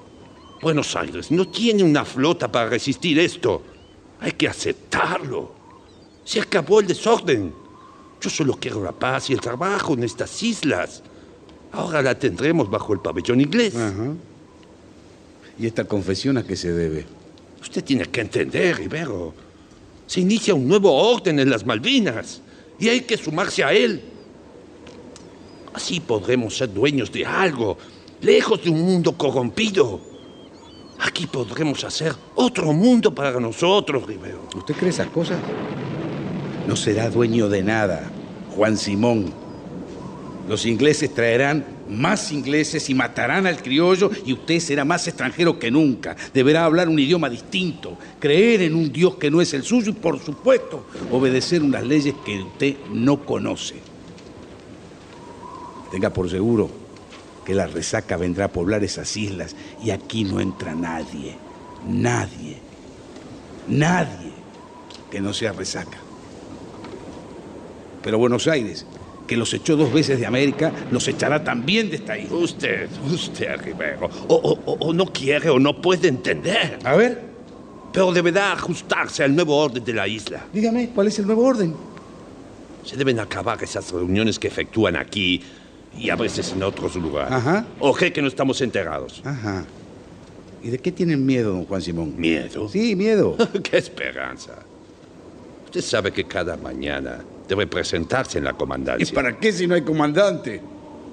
Buenos 0.62 0.94
Aires 0.96 1.30
no 1.30 1.48
tiene 1.48 1.82
una 1.82 2.04
flota 2.04 2.50
para 2.50 2.68
resistir 2.68 3.18
esto. 3.18 3.62
Hay 4.20 4.32
que 4.32 4.48
aceptarlo. 4.48 5.52
Se 6.24 6.40
acabó 6.40 6.80
el 6.80 6.86
desorden. 6.86 7.52
Yo 8.20 8.30
solo 8.30 8.58
quiero 8.60 8.82
la 8.82 8.92
paz 8.92 9.30
y 9.30 9.32
el 9.32 9.40
trabajo 9.40 9.94
en 9.94 10.04
estas 10.04 10.42
islas. 10.42 11.02
Ahora 11.72 12.02
la 12.02 12.18
tendremos 12.18 12.68
bajo 12.70 12.92
el 12.92 13.00
pabellón 13.00 13.40
inglés. 13.40 13.76
Ajá. 13.76 14.14
¿Y 15.58 15.66
esta 15.66 15.84
confesión 15.84 16.38
a 16.38 16.44
qué 16.44 16.56
se 16.56 16.72
debe? 16.72 17.06
Usted 17.60 17.84
tiene 17.84 18.04
que 18.06 18.20
entender, 18.20 18.76
Rivero. 18.76 19.34
Se 20.06 20.20
inicia 20.20 20.54
un 20.54 20.66
nuevo 20.66 20.92
orden 20.92 21.38
en 21.38 21.50
las 21.50 21.66
Malvinas 21.66 22.40
y 22.78 22.88
hay 22.88 23.02
que 23.02 23.16
sumarse 23.16 23.64
a 23.64 23.72
él. 23.72 24.02
Así 25.74 26.00
podremos 26.00 26.56
ser 26.56 26.72
dueños 26.72 27.12
de 27.12 27.26
algo, 27.26 27.76
lejos 28.20 28.62
de 28.64 28.70
un 28.70 28.80
mundo 28.82 29.16
corrompido. 29.16 30.00
Aquí 31.00 31.26
podremos 31.26 31.84
hacer 31.84 32.14
otro 32.34 32.72
mundo 32.72 33.14
para 33.14 33.38
nosotros, 33.38 34.06
Rivero. 34.06 34.48
¿Usted 34.56 34.74
cree 34.74 34.90
esas 34.90 35.08
cosas? 35.08 35.38
No 36.66 36.74
será 36.74 37.08
dueño 37.08 37.48
de 37.48 37.62
nada, 37.62 38.10
Juan 38.56 38.76
Simón. 38.76 39.32
Los 40.48 40.66
ingleses 40.66 41.14
traerán 41.14 41.64
más 41.88 42.32
ingleses 42.32 42.88
y 42.90 42.94
matarán 42.94 43.46
al 43.46 43.62
criollo 43.62 44.10
y 44.24 44.32
usted 44.32 44.58
será 44.60 44.84
más 44.84 45.06
extranjero 45.06 45.58
que 45.58 45.70
nunca. 45.70 46.16
Deberá 46.34 46.64
hablar 46.64 46.88
un 46.88 46.98
idioma 46.98 47.28
distinto, 47.28 47.96
creer 48.18 48.62
en 48.62 48.74
un 48.74 48.92
Dios 48.92 49.16
que 49.16 49.30
no 49.30 49.40
es 49.40 49.54
el 49.54 49.62
suyo 49.62 49.90
y, 49.90 49.94
por 49.94 50.18
supuesto, 50.18 50.86
obedecer 51.12 51.62
unas 51.62 51.84
leyes 51.84 52.14
que 52.24 52.42
usted 52.42 52.76
no 52.92 53.24
conoce. 53.24 53.76
Tenga 55.90 56.12
por 56.12 56.28
seguro 56.28 56.87
que 57.48 57.54
la 57.54 57.66
resaca 57.66 58.18
vendrá 58.18 58.44
a 58.44 58.48
poblar 58.52 58.84
esas 58.84 59.16
islas 59.16 59.56
y 59.82 59.88
aquí 59.88 60.22
no 60.22 60.38
entra 60.38 60.74
nadie, 60.74 61.34
nadie. 61.88 62.58
Nadie 63.66 64.32
que 65.10 65.18
no 65.18 65.32
sea 65.32 65.52
resaca. 65.54 65.96
Pero 68.02 68.18
Buenos 68.18 68.46
Aires, 68.48 68.84
que 69.26 69.38
los 69.38 69.54
echó 69.54 69.76
dos 69.76 69.90
veces 69.90 70.20
de 70.20 70.26
América, 70.26 70.74
los 70.90 71.08
echará 71.08 71.42
también 71.42 71.88
de 71.88 71.96
esta 71.96 72.18
isla. 72.18 72.36
Usted, 72.36 72.90
usted, 73.10 73.56
Rivero, 73.62 74.10
o, 74.28 74.34
o- 74.34 74.72
o 74.86 74.92
no 74.92 75.06
quiere 75.06 75.48
o 75.48 75.58
no 75.58 75.80
puede 75.80 76.08
entender, 76.08 76.78
A 76.84 76.96
ver, 76.96 77.22
pero 77.94 78.12
deberá 78.12 78.52
ajustarse 78.52 79.24
al 79.24 79.34
nuevo 79.34 79.56
orden 79.56 79.82
de 79.82 79.94
la 79.94 80.06
isla. 80.06 80.44
dígame, 80.52 80.90
¿cuál 80.90 81.06
es 81.06 81.18
el 81.18 81.24
nuevo 81.24 81.44
orden? 81.46 81.74
Se 82.84 82.94
deben 82.98 83.18
acabar 83.20 83.62
esas 83.62 83.90
reuniones 83.90 84.38
que 84.38 84.48
efectúan 84.48 84.96
aquí 84.96 85.42
y 85.98 86.10
a 86.10 86.16
veces 86.16 86.52
en 86.52 86.62
otros 86.62 86.94
lugares. 86.96 87.32
Ajá. 87.32 87.64
O 87.80 87.92
cree 87.92 88.12
que 88.12 88.22
no 88.22 88.28
estamos 88.28 88.60
enterados. 88.60 89.20
Ajá. 89.24 89.64
¿Y 90.62 90.70
de 90.70 90.78
qué 90.78 90.90
tienen 90.92 91.24
miedo, 91.24 91.52
don 91.52 91.64
Juan 91.66 91.80
Simón? 91.82 92.14
¿Miedo? 92.16 92.68
Sí, 92.68 92.96
miedo. 92.96 93.36
¡Qué 93.62 93.78
esperanza! 93.78 94.54
Usted 95.66 95.80
sabe 95.82 96.12
que 96.12 96.24
cada 96.24 96.56
mañana 96.56 97.20
debe 97.48 97.66
presentarse 97.66 98.38
en 98.38 98.44
la 98.44 98.50
¿Y 98.50 98.54
comandancia. 98.54 99.14
para 99.14 99.38
qué 99.38 99.52
si 99.52 99.66
no 99.66 99.74
hay 99.74 99.82
comandante? 99.82 100.60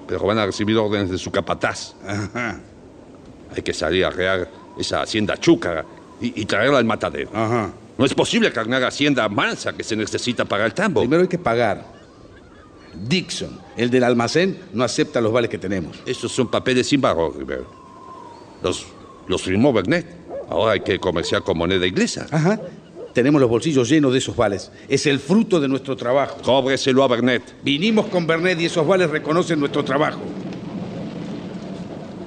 Pero 0.08 0.24
van 0.26 0.38
a 0.38 0.46
recibir 0.46 0.76
órdenes 0.76 1.10
de 1.10 1.18
su 1.18 1.30
capataz. 1.30 1.94
Ajá, 2.06 2.60
Hay 3.54 3.62
que 3.62 3.72
salir 3.74 4.04
a 4.04 4.10
rear 4.10 4.48
esa 4.78 5.02
hacienda 5.02 5.36
chúcara 5.36 5.84
y, 6.20 6.40
y 6.42 6.44
traerla 6.46 6.78
al 6.78 6.84
matadero. 6.84 7.30
ajá. 7.32 7.70
No 7.98 8.04
es 8.04 8.12
posible 8.12 8.52
cargar 8.52 8.84
hacienda 8.84 9.26
mansa 9.30 9.72
que 9.72 9.82
se 9.82 9.96
necesita 9.96 10.44
para 10.44 10.66
el 10.66 10.74
tambo. 10.74 11.00
Primero 11.00 11.22
hay 11.22 11.28
que 11.28 11.38
pagar. 11.38 11.95
Dixon, 13.08 13.58
el 13.76 13.90
del 13.90 14.04
almacén, 14.04 14.58
no 14.72 14.84
acepta 14.84 15.20
los 15.20 15.32
vales 15.32 15.50
que 15.50 15.58
tenemos. 15.58 15.98
Estos 16.06 16.32
son 16.32 16.48
papeles 16.48 16.88
sin 16.88 17.00
valor, 17.00 17.36
Rivero. 17.36 17.66
Los, 18.62 18.86
los 19.28 19.42
firmó 19.42 19.72
Bernet. 19.72 20.06
Ahora 20.48 20.72
hay 20.72 20.80
que 20.80 20.98
comerciar 20.98 21.42
con 21.42 21.58
moneda 21.58 21.86
inglesa. 21.86 22.26
Ajá. 22.30 22.60
Tenemos 23.12 23.40
los 23.40 23.48
bolsillos 23.48 23.88
llenos 23.88 24.12
de 24.12 24.18
esos 24.18 24.36
vales. 24.36 24.70
Es 24.88 25.06
el 25.06 25.18
fruto 25.18 25.58
de 25.58 25.68
nuestro 25.68 25.96
trabajo. 25.96 26.36
Cóbreselo 26.42 27.02
a 27.02 27.08
Bernet. 27.08 27.42
Vinimos 27.62 28.06
con 28.06 28.26
Bernet 28.26 28.60
y 28.60 28.66
esos 28.66 28.86
vales 28.86 29.10
reconocen 29.10 29.58
nuestro 29.58 29.84
trabajo. 29.84 30.20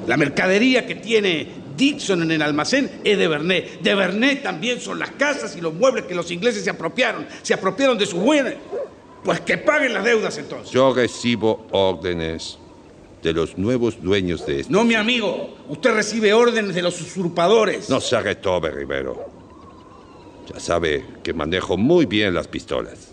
La 0.07 0.17
mercadería 0.17 0.87
que 0.87 0.95
tiene 0.95 1.47
Dixon 1.77 2.23
en 2.23 2.31
el 2.31 2.41
almacén 2.41 2.89
es 3.03 3.17
de 3.17 3.27
Bernet. 3.27 3.81
De 3.81 3.93
Bernet 3.93 4.41
también 4.41 4.81
son 4.81 4.97
las 4.97 5.11
casas 5.11 5.55
y 5.55 5.61
los 5.61 5.73
muebles 5.73 6.05
que 6.05 6.15
los 6.15 6.31
ingleses 6.31 6.63
se 6.63 6.71
apropiaron. 6.71 7.27
Se 7.43 7.53
apropiaron 7.53 7.97
de 7.97 8.07
sus 8.07 8.19
buenas. 8.19 8.55
Pues 9.23 9.41
que 9.41 9.57
paguen 9.57 9.93
las 9.93 10.03
deudas 10.03 10.37
entonces. 10.37 10.71
Yo 10.71 10.93
recibo 10.93 11.67
órdenes 11.71 12.57
de 13.21 13.33
los 13.33 13.57
nuevos 13.57 14.01
dueños 14.01 14.45
de 14.45 14.61
esto. 14.61 14.71
No, 14.71 14.83
mi 14.83 14.95
amigo. 14.95 15.55
Usted 15.67 15.93
recibe 15.93 16.33
órdenes 16.33 16.73
de 16.73 16.81
los 16.81 16.99
usurpadores. 17.01 17.89
No 17.89 17.99
se 17.99 18.19
retobe, 18.19 18.71
Rivero. 18.71 19.25
Ya 20.51 20.59
sabe 20.59 21.05
que 21.21 21.33
manejo 21.33 21.77
muy 21.77 22.05
bien 22.05 22.33
las 22.33 22.47
pistolas. 22.47 23.09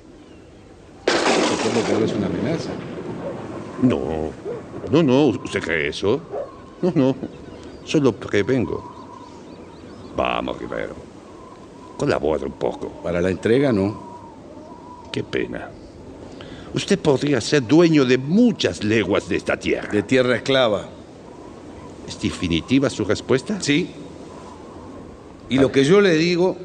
Supongo 1.07 1.87
que 1.87 1.93
ahora 1.93 2.07
es 2.07 2.13
una 2.13 2.27
amenaza. 2.27 2.71
No, 3.83 4.31
no, 4.91 5.03
no. 5.03 5.27
¿Usted 5.27 5.61
cree 5.61 5.89
eso? 5.89 6.21
No, 6.83 6.93
no. 6.95 7.17
Solo 7.85 8.13
prevengo. 8.13 8.95
Vamos, 10.17 10.59
Rivero. 10.59 10.95
Colabora 11.99 12.45
un 12.45 12.53
poco. 12.53 12.89
Para 13.03 13.21
la 13.21 13.31
entrega, 13.31 13.73
no. 13.73 15.09
Qué 15.13 15.23
pena. 15.23 15.71
Usted 16.75 16.99
podría 16.99 17.41
ser 17.41 17.67
dueño 17.67 18.05
de 18.05 18.19
muchas 18.19 18.85
leguas 18.85 19.29
de 19.29 19.37
esta 19.37 19.57
tierra. 19.57 19.89
De 19.91 20.03
tierra 20.03 20.37
esclava. 20.37 20.89
¿Es 22.07 22.21
definitiva 22.21 22.91
su 22.91 23.05
respuesta? 23.05 23.61
Sí. 23.61 23.91
Y 25.49 25.59
lo 25.59 25.71
que 25.71 25.85
yo 25.85 26.01
le 26.01 26.15
digo 26.15 26.57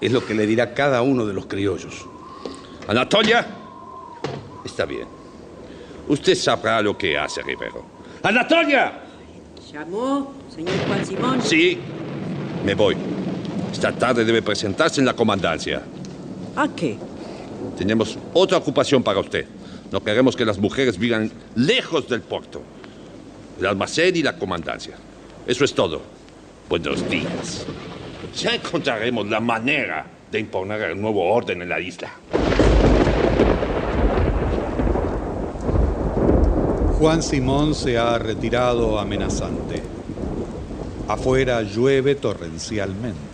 es 0.00 0.12
lo 0.12 0.24
que 0.24 0.34
le 0.34 0.46
dirá 0.46 0.74
cada 0.74 1.02
uno 1.02 1.26
de 1.26 1.34
los 1.34 1.46
criollos. 1.46 2.06
Anatolia. 2.86 3.46
Está 4.64 4.84
bien. 4.84 5.06
Usted 6.08 6.34
sabrá 6.34 6.80
lo 6.80 6.96
que 6.96 7.18
hace, 7.18 7.42
Rivero. 7.42 7.84
¡Anatolia! 8.22 9.04
¿Llamó, 9.72 10.32
señor 10.54 10.74
Juan 10.86 11.06
Simón? 11.06 11.42
Sí. 11.42 11.78
Me 12.64 12.74
voy. 12.74 12.96
Esta 13.70 13.92
tarde 13.92 14.24
debe 14.24 14.40
presentarse 14.42 15.00
en 15.00 15.06
la 15.06 15.14
comandancia. 15.14 15.82
¿A 16.56 16.68
qué? 16.68 16.98
Tenemos 17.78 18.18
otra 18.34 18.58
ocupación 18.58 19.04
para 19.04 19.20
usted. 19.20 19.46
No 19.92 20.02
queremos 20.02 20.34
que 20.34 20.44
las 20.44 20.58
mujeres 20.58 20.98
vivan 20.98 21.30
lejos 21.54 22.08
del 22.08 22.22
puerto. 22.22 22.60
El 23.60 23.66
almacén 23.66 24.16
y 24.16 24.22
la 24.22 24.36
comandancia. 24.36 24.96
Eso 25.46 25.64
es 25.64 25.72
todo. 25.72 26.02
Buenos 26.68 27.08
días. 27.08 27.64
Ya 28.36 28.56
encontraremos 28.56 29.28
la 29.28 29.38
manera 29.38 30.04
de 30.30 30.40
imponer 30.40 30.82
el 30.82 31.00
nuevo 31.00 31.32
orden 31.32 31.62
en 31.62 31.68
la 31.68 31.78
isla. 31.78 32.10
Juan 36.98 37.22
Simón 37.22 37.76
se 37.76 37.96
ha 37.96 38.18
retirado 38.18 38.98
amenazante. 38.98 39.80
Afuera 41.06 41.62
llueve 41.62 42.16
torrencialmente. 42.16 43.27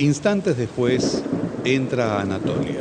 Instantes 0.00 0.56
después 0.56 1.22
entra 1.62 2.22
Anatolia. 2.22 2.80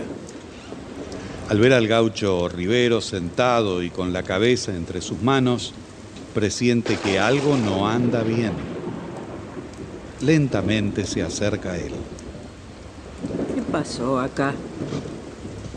Al 1.50 1.60
ver 1.60 1.74
al 1.74 1.86
gaucho 1.86 2.48
Rivero 2.48 3.02
sentado 3.02 3.84
y 3.84 3.90
con 3.90 4.14
la 4.14 4.24
cabeza 4.24 4.74
entre 4.74 5.02
sus 5.02 5.22
manos, 5.22 5.74
presiente 6.34 6.98
que 7.04 7.20
algo 7.20 7.58
no 7.58 7.90
anda 7.90 8.24
bien. 8.24 8.54
Lentamente 10.22 11.06
se 11.06 11.22
acerca 11.22 11.74
a 11.74 11.78
él. 11.78 11.92
¿Qué 13.54 13.62
pasó 13.70 14.18
acá? 14.20 14.54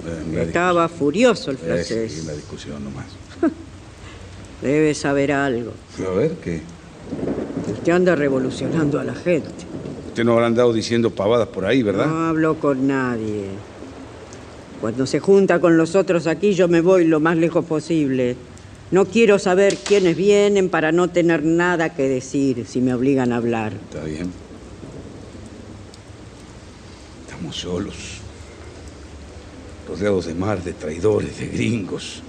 Eh, 0.07 0.45
Estaba 0.47 0.89
furioso 0.89 1.51
el 1.51 1.59
francés. 1.59 2.25
la 2.25 2.35
discusión 2.35 2.85
nomás. 2.85 3.07
Debe 4.63 4.95
saber 4.95 5.33
algo. 5.33 5.73
A 6.07 6.11
ver, 6.15 6.33
¿qué? 6.37 6.61
Usted 7.73 7.93
anda 7.93 8.15
revolucionando 8.15 9.01
a 9.01 9.05
la 9.05 9.15
gente. 9.17 9.51
Usted 10.13 10.25
no 10.25 10.35
habrá 10.35 10.45
andado 10.45 10.75
diciendo 10.75 11.09
pavadas 11.09 11.49
por 11.49 11.65
ahí, 11.65 11.83
¿verdad? 11.83 12.07
No 12.07 12.27
hablo 12.27 12.61
con 12.61 12.87
nadie. 12.87 13.47
Cuando 14.79 15.07
se 15.07 15.21
junta 15.21 15.59
con 15.59 15.79
los 15.79 15.95
otros 15.95 16.27
aquí, 16.27 16.53
yo 16.53 16.69
me 16.69 16.83
voy 16.83 17.07
lo 17.07 17.19
más 17.19 17.39
lejos 17.39 17.65
posible. 17.65 18.37
No 18.91 19.07
quiero 19.07 19.39
saber 19.39 19.75
quiénes 19.75 20.15
vienen 20.15 20.69
para 20.69 20.93
no 20.93 21.09
tener 21.09 21.43
nada 21.43 21.95
que 21.95 22.11
decir 22.11 22.67
si 22.67 22.83
me 22.83 22.93
obligan 22.93 23.33
a 23.33 23.37
hablar. 23.37 23.73
Está 23.73 24.05
bien. 24.05 24.31
Estamos 27.27 27.57
solos. 27.57 27.97
Rodeados 29.89 30.27
de 30.27 30.35
mar, 30.35 30.63
de 30.63 30.75
traidores, 30.75 31.39
de 31.39 31.47
gringos. 31.47 32.21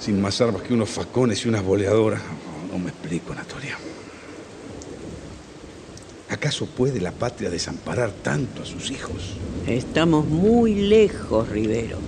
Sin 0.00 0.20
más 0.20 0.40
armas 0.40 0.62
que 0.62 0.74
unos 0.74 0.88
facones 0.88 1.44
y 1.44 1.48
unas 1.48 1.62
boleadoras. 1.62 2.20
No, 2.66 2.76
no 2.76 2.82
me 2.82 2.90
explico, 2.90 3.32
Anatolia. 3.32 3.78
¿Acaso 6.30 6.66
puede 6.66 7.00
la 7.00 7.12
patria 7.12 7.48
desamparar 7.48 8.10
tanto 8.22 8.62
a 8.62 8.66
sus 8.66 8.90
hijos? 8.90 9.36
Estamos 9.66 10.26
muy 10.26 10.74
lejos, 10.74 11.48
Rivero. 11.48 11.98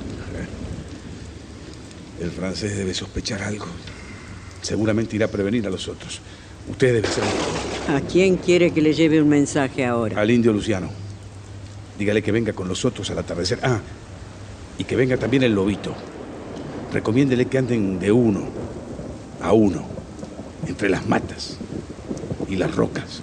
El 2.20 2.30
francés 2.30 2.76
debe 2.76 2.92
sospechar 2.92 3.42
algo. 3.42 3.64
Seguramente 4.60 5.16
irá 5.16 5.24
a 5.26 5.30
prevenir 5.30 5.66
a 5.66 5.70
los 5.70 5.88
otros. 5.88 6.20
Usted 6.68 6.92
debe 6.94 7.08
ser 7.08 7.24
¿A 7.88 8.00
quién 8.02 8.36
quiere 8.36 8.72
que 8.72 8.82
le 8.82 8.92
lleve 8.92 9.22
un 9.22 9.28
mensaje 9.28 9.86
ahora? 9.86 10.20
al 10.20 10.30
indio 10.30 10.52
Luciano. 10.52 10.90
Dígale 11.98 12.22
que 12.22 12.30
venga 12.30 12.52
con 12.52 12.68
los 12.68 12.84
otros 12.84 13.10
al 13.10 13.18
atardecer. 13.18 13.58
Ah, 13.62 13.80
y 14.76 14.84
que 14.84 14.96
venga 14.96 15.16
también 15.16 15.42
el 15.44 15.54
lobito. 15.54 15.94
Recomiéndele 16.92 17.46
que 17.46 17.56
anden 17.56 17.98
de 17.98 18.12
uno 18.12 18.44
a 19.40 19.52
uno, 19.54 19.82
entre 20.66 20.90
las 20.90 21.06
matas 21.06 21.56
y 22.48 22.56
las 22.56 22.74
rocas. 22.74 23.22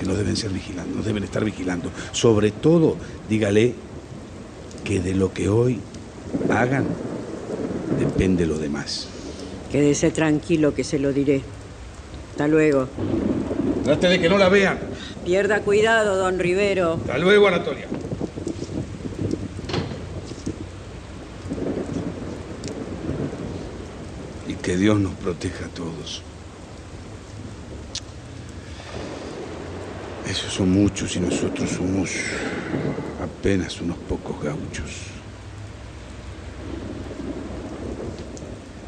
Porque 0.00 0.12
no 0.12 0.18
deben 0.18 0.34
ser 0.34 0.50
vigilando, 0.50 0.96
no 0.96 1.02
deben 1.02 1.24
estar 1.24 1.44
vigilando. 1.44 1.90
Sobre 2.12 2.52
todo, 2.52 2.96
dígale 3.28 3.74
que 4.82 4.98
de 4.98 5.14
lo 5.14 5.34
que 5.34 5.50
hoy 5.50 5.78
hagan 6.48 6.86
depende 7.98 8.46
lo 8.46 8.56
demás. 8.56 9.08
Quédese 9.70 10.10
tranquilo 10.10 10.72
que 10.74 10.84
se 10.84 10.98
lo 10.98 11.12
diré. 11.12 11.42
Hasta 12.30 12.48
luego. 12.48 12.88
Trate 13.84 14.08
de 14.08 14.20
que 14.20 14.30
no 14.30 14.38
la 14.38 14.48
vean. 14.48 14.78
Pierda 15.26 15.60
cuidado, 15.60 16.16
don 16.16 16.38
Rivero. 16.38 16.94
Hasta 16.94 17.18
luego, 17.18 17.48
Anatolia. 17.48 17.86
Y 24.48 24.54
que 24.54 24.78
Dios 24.78 24.98
nos 24.98 25.12
proteja 25.12 25.66
a 25.66 25.68
todos. 25.68 26.22
Esos 30.30 30.52
son 30.54 30.70
muchos 30.70 31.16
y 31.16 31.20
nosotros 31.20 31.68
somos 31.68 32.10
apenas 33.20 33.80
unos 33.80 33.96
pocos 33.96 34.40
gauchos. 34.40 34.90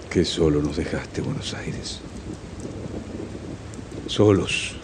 Que 0.08 0.24
solo 0.24 0.62
nos 0.62 0.76
dejaste, 0.76 1.20
Buenos 1.20 1.52
Aires. 1.54 2.00
Solos 4.06 4.76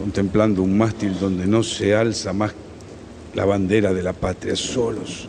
contemplando 0.00 0.62
un 0.62 0.76
mástil 0.76 1.16
donde 1.20 1.46
no 1.46 1.62
se 1.62 1.94
alza 1.94 2.32
más 2.32 2.52
la 3.34 3.44
bandera 3.44 3.92
de 3.92 4.02
la 4.02 4.12
patria, 4.12 4.56
solos, 4.56 5.28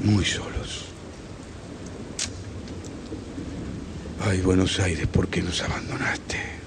muy 0.00 0.26
solos. 0.26 0.84
Ay, 4.22 4.42
Buenos 4.42 4.78
Aires, 4.80 5.06
¿por 5.06 5.28
qué 5.28 5.40
nos 5.40 5.62
abandonaste? 5.62 6.59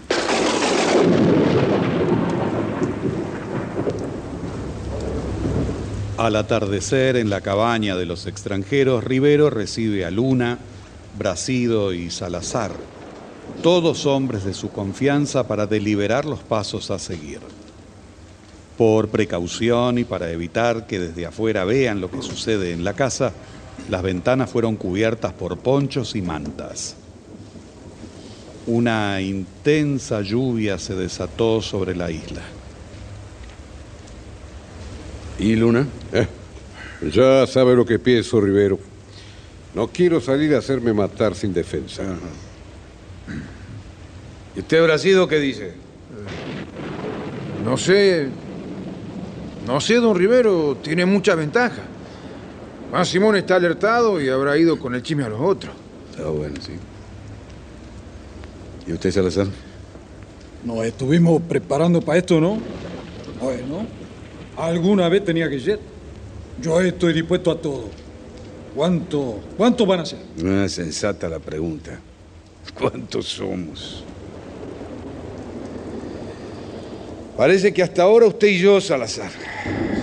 Al 6.24 6.38
atardecer 6.38 7.18
en 7.18 7.30
la 7.30 7.42
cabaña 7.42 7.98
de 7.98 8.06
los 8.06 8.28
extranjeros, 8.28 9.04
Rivero 9.04 9.50
recibe 9.50 10.06
a 10.06 10.12
Luna, 10.12 10.58
Bracido 11.20 11.92
y 11.92 12.10
Salazar, 12.12 12.72
todos 13.62 14.06
hombres 14.06 14.46
de 14.46 14.54
su 14.54 14.72
confianza 14.72 15.50
para 15.50 15.68
deliberar 15.68 16.24
los 16.24 16.40
pasos 16.40 16.92
a 16.92 17.00
seguir. 17.00 17.40
Por 18.78 19.10
precaución 19.10 19.98
y 19.98 20.06
para 20.06 20.32
evitar 20.32 20.88
que 20.88 21.00
desde 21.00 21.26
afuera 21.26 21.66
vean 21.66 22.00
lo 22.00 22.10
que 22.10 22.22
sucede 22.22 22.72
en 22.72 22.86
la 22.86 22.94
casa, 22.94 23.34
las 23.90 24.02
ventanas 24.02 24.50
fueron 24.50 24.78
cubiertas 24.78 25.34
por 25.34 25.58
ponchos 25.58 26.16
y 26.16 26.22
mantas. 26.22 26.96
Una 28.66 29.20
intensa 29.20 30.22
lluvia 30.22 30.78
se 30.80 30.96
desató 30.96 31.62
sobre 31.62 31.96
la 31.96 32.10
isla. 32.10 32.42
¿Y 35.40 35.56
Luna? 35.56 35.86
Eh, 36.14 36.28
ya 37.12 37.46
sabe 37.48 37.76
lo 37.76 37.86
que 37.86 38.00
pienso, 38.00 38.40
Rivero. 38.40 38.80
No 39.74 39.88
quiero 39.88 40.22
salir 40.22 40.54
a 40.56 40.60
hacerme 40.60 40.94
matar 40.94 41.36
sin 41.36 41.54
defensa. 41.54 42.04
¿Y 44.56 44.60
usted, 44.60 44.84
Bracido, 44.84 45.28
qué 45.28 45.40
dice? 45.40 45.74
No 47.66 47.76
sé. 47.78 48.28
No 49.66 49.82
sé, 49.82 49.96
don 49.96 50.16
Rivero. 50.16 50.78
Tiene 50.82 51.06
mucha 51.06 51.36
ventaja. 51.36 51.82
Juan 52.92 53.06
Simón 53.06 53.36
está 53.36 53.56
alertado 53.56 54.22
y 54.22 54.30
habrá 54.30 54.58
ido 54.58 54.78
con 54.78 54.94
el 54.94 55.02
chisme 55.02 55.24
a 55.24 55.30
los 55.30 55.42
otros. 55.42 55.74
Está 56.12 56.30
bueno, 56.30 56.56
sí. 56.62 56.74
¿Y 58.86 58.94
usted, 58.94 59.12
Salazar? 59.12 59.48
Nos 60.64 60.86
estuvimos 60.86 61.42
preparando 61.42 62.02
para 62.02 62.20
esto, 62.20 62.40
¿no? 62.40 62.58
Bueno, 63.42 63.86
alguna 64.58 65.10
vez 65.10 65.24
tenía 65.24 65.50
que 65.50 65.60
ser. 65.60 65.80
Yo 66.62 66.82
estoy 66.82 67.14
dispuesto 67.14 67.52
a 67.52 67.60
todo. 67.60 67.86
¿Cuánto, 68.76 69.40
cuánto 69.58 69.86
van 69.86 70.02
a 70.02 70.06
ser? 70.06 70.20
No 70.38 70.64
es 70.64 70.74
sensata 70.74 71.30
la 71.30 71.40
pregunta. 71.40 72.00
¿Cuántos 72.78 73.28
somos? 73.28 74.04
Parece 77.38 77.74
que 77.74 77.84
hasta 77.84 78.04
ahora 78.04 78.28
usted 78.28 78.48
y 78.48 78.60
yo, 78.60 78.80
Salazar. 78.80 79.32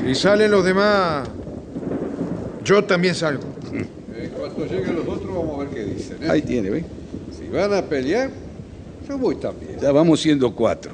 Si 0.04 0.14
salen 0.14 0.50
los 0.50 0.64
demás, 0.64 1.28
yo 2.64 2.84
también 2.84 3.14
salgo. 3.14 3.44
En 3.72 4.30
cuanto 4.30 4.64
lleguen 4.66 4.96
los 4.96 5.08
otros, 5.08 5.34
vamos 5.34 5.54
a 5.54 5.64
ver 5.64 5.68
qué 5.68 5.84
dicen. 5.84 6.16
¿eh? 6.22 6.28
Ahí 6.30 6.42
tiene, 6.42 6.70
¿ve? 6.70 6.84
Si 7.36 7.48
van 7.48 7.72
a 7.72 7.82
pelear, 7.82 8.30
yo 9.10 9.18
voy 9.18 9.34
también. 9.34 9.76
Ya 9.80 9.90
vamos 9.90 10.20
siendo 10.20 10.54
cuatro. 10.54 10.92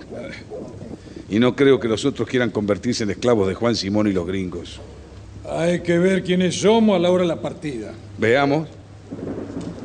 Y 1.28 1.38
no 1.38 1.54
creo 1.54 1.78
que 1.78 1.86
los 1.86 2.04
otros 2.06 2.26
quieran 2.26 2.50
convertirse 2.50 3.04
en 3.04 3.10
esclavos 3.10 3.46
de 3.46 3.54
Juan 3.54 3.76
Simón 3.76 4.06
y 4.06 4.12
los 4.12 4.26
gringos. 4.26 4.80
Hay 5.48 5.80
que 5.80 5.98
ver 5.98 6.24
quiénes 6.24 6.58
somos 6.58 6.96
a 6.96 6.98
la 6.98 7.10
hora 7.10 7.24
de 7.24 7.28
la 7.28 7.40
partida. 7.42 7.92
Veamos. 8.16 8.68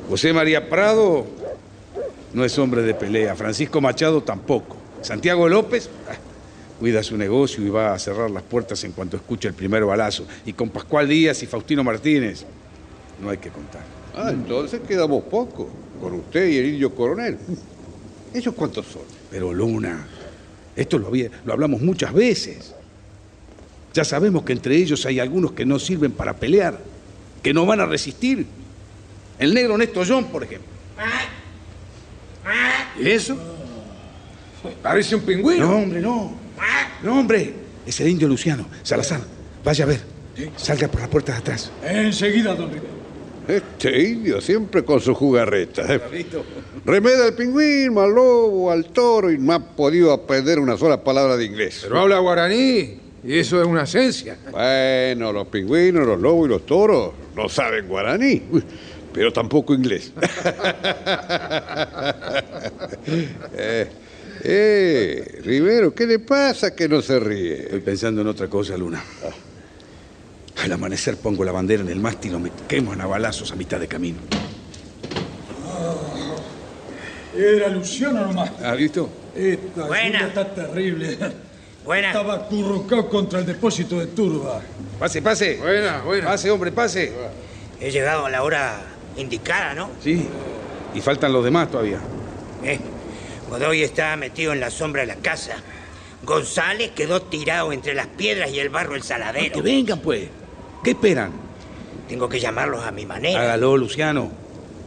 José 0.10 0.32
María 0.32 0.70
Prado 0.70 1.26
no 2.34 2.46
es 2.46 2.58
hombre 2.58 2.84
de 2.84 2.94
pelea. 2.94 3.36
Francisco 3.36 3.82
Machado 3.82 4.22
tampoco. 4.22 4.78
Santiago 5.02 5.50
López 5.50 5.89
ah, 6.10 6.15
cuida 6.80 7.04
su 7.04 7.17
negocio 7.17 7.65
y 7.65 7.70
va 7.70 7.94
a 7.94 8.00
cerrar 8.00 8.32
las 8.32 8.44
puertas 8.44 8.82
en 8.86 8.94
cuanto 8.94 9.17
escuche 9.17 9.50
el 9.50 9.54
primer 9.54 9.84
balazo. 9.84 10.26
Y 10.46 10.54
con 10.54 10.70
Pascual 10.70 11.10
Díaz 11.10 11.44
y 11.44 11.48
Faustino 11.48 11.84
Martínez 11.84 12.46
no 13.22 13.30
hay 13.30 13.39
que 13.39 13.50
contar. 13.50 13.82
Ah, 14.15 14.30
entonces 14.32 14.80
quedamos 14.88 15.24
pocos. 15.24 15.67
Con 16.02 16.13
usted 16.13 16.48
y 16.48 16.58
el 16.58 16.65
indio 16.67 16.96
coronel. 16.96 17.38
¿Esos 18.34 18.54
cuántos 18.54 18.86
son? 18.88 19.02
Pero 19.30 19.54
Luna, 19.54 20.08
esto 20.76 20.98
lo, 20.98 21.08
había- 21.08 21.30
lo 21.46 21.54
hablamos 21.54 21.82
muchas 21.82 22.13
veces. 22.13 22.74
Ya 23.94 24.04
sabemos 24.06 24.44
que 24.44 24.54
entre 24.54 24.76
ellos 24.78 25.06
hay 25.06 25.20
algunos 25.20 25.52
que 25.52 25.65
no 25.65 25.78
sirven 25.80 26.12
para 26.13 26.34
pelear, 26.38 26.80
que 27.44 27.54
no 27.54 27.65
van 27.65 27.82
a 27.82 27.86
resistir. 27.86 28.46
El 29.38 29.54
negro 29.54 29.78
Néstor 29.78 30.08
John, 30.08 30.26
por 30.26 30.44
ejemplo. 30.44 30.70
¿Y 33.00 33.10
eso? 33.10 33.36
Parece 34.82 35.15
un 35.15 35.22
pingüino. 35.22 35.65
No, 35.67 35.78
hombre, 35.78 36.00
no. 36.02 36.34
No, 37.04 37.20
hombre. 37.20 37.54
Es 37.86 38.00
el 38.00 38.08
indio 38.10 38.28
Luciano. 38.28 38.67
Salazar, 38.84 39.22
vaya 39.63 39.84
a 39.86 39.88
ver. 39.88 40.02
Salga 40.56 40.88
por 40.88 41.02
la 41.02 41.10
puerta 41.10 41.34
de 41.34 41.38
atrás. 41.39 41.72
Enseguida, 41.84 42.54
don 42.56 42.70
Rivero. 42.72 43.01
Este 43.47 44.01
indio 44.01 44.39
siempre 44.39 44.84
con 44.84 44.99
su 45.01 45.13
jugarreta. 45.13 45.99
Remeda 46.86 47.25
al 47.25 47.34
pingüino, 47.34 48.01
al 48.01 48.13
lobo, 48.13 48.71
al 48.71 48.86
toro 48.86 49.32
y 49.32 49.38
no 49.38 49.54
ha 49.54 49.60
podido 49.60 50.13
aprender 50.13 50.60
una 50.60 50.77
sola 50.77 51.04
palabra 51.04 51.38
de 51.38 51.45
inglés. 51.45 51.82
Pero 51.84 51.99
habla 51.99 52.19
guaraní 52.19 52.99
y 53.23 53.38
eso 53.38 53.62
es 53.62 53.67
una 53.67 53.84
esencia. 53.84 54.38
Bueno, 54.51 55.32
los 55.32 55.47
pingüinos, 55.47 56.06
los 56.06 56.19
lobos 56.19 56.47
y 56.47 56.49
los 56.49 56.65
toros 56.65 57.13
no 57.36 57.49
saben 57.49 57.88
guaraní, 57.88 58.41
pero 59.13 59.32
tampoco 59.34 59.73
inglés. 59.73 60.12
eh, 63.54 63.88
eh, 64.43 65.39
Rivero, 65.43 65.93
¿qué 65.93 66.08
le 66.08 66.19
pasa 66.19 66.75
que 66.75 66.88
no 66.88 67.01
se 67.01 67.19
ríe? 67.19 67.63
Estoy 67.63 67.82
pensando 67.82 68.21
en 68.21 68.27
otra 68.27 68.47
cosa, 68.47 68.77
Luna. 68.77 69.04
Al 70.63 70.71
amanecer 70.71 71.17
pongo 71.17 71.43
la 71.43 71.52
bandera 71.52 71.82
en 71.82 71.89
el 71.89 72.00
mástil 72.00 72.36
o 72.36 72.39
me 72.39 72.52
queman 72.67 73.02
a 73.02 73.08
balazos 73.08 73.52
a 73.52 73.56
mitad 73.56 73.80
de 73.80 73.88
camino. 73.88 74.19
Era 77.36 77.69
Luciano 77.69 78.28
nomás. 78.28 78.52
¿Has 78.62 78.78
visto? 78.78 79.10
Esta 79.36 79.86
Buena. 79.86 80.28
está 80.28 80.54
terrible. 80.54 81.17
Buena. 81.86 82.10
Estaba 82.10 82.36
acurrucado 82.36 83.10
contra 83.10 83.39
el 83.39 83.45
depósito 83.45 84.00
de 84.00 84.08
turba. 84.08 84.62
Pase, 85.00 85.21
pase. 85.21 85.58
Buena, 85.58 86.02
buena. 86.02 86.28
Pase, 86.28 86.52
hombre, 86.52 86.71
pase. 86.71 87.12
He 87.80 87.89
llegado 87.89 88.26
a 88.28 88.30
la 88.30 88.43
hora 88.43 88.82
indicada, 89.17 89.74
¿no? 89.74 89.89
Sí. 90.04 90.28
Y 90.93 91.02
faltan 91.02 91.34
los 91.34 91.43
demás 91.43 91.71
todavía. 91.71 92.00
Eh, 92.63 92.80
Godoy 93.50 93.82
está 93.82 94.15
metido 94.15 94.54
en 94.54 94.60
la 94.60 94.69
sombra 94.69 95.02
de 95.02 95.08
la 95.08 95.15
casa. 95.15 95.56
González 96.24 96.91
quedó 96.91 97.21
tirado 97.24 97.71
entre 97.74 97.95
las 97.95 98.06
piedras 98.08 98.52
y 98.52 98.60
el 98.60 98.69
barro 98.69 98.93
del 98.93 99.02
saladero. 99.02 99.56
Que 99.56 99.62
vengan, 99.62 100.00
pues. 100.00 100.28
¿Qué 100.84 100.91
esperan? 100.91 101.32
Tengo 102.08 102.28
que 102.28 102.39
llamarlos 102.39 102.84
a 102.86 102.91
mi 102.91 103.06
manera. 103.06 103.41
Hágalo, 103.41 103.78
Luciano. 103.78 104.32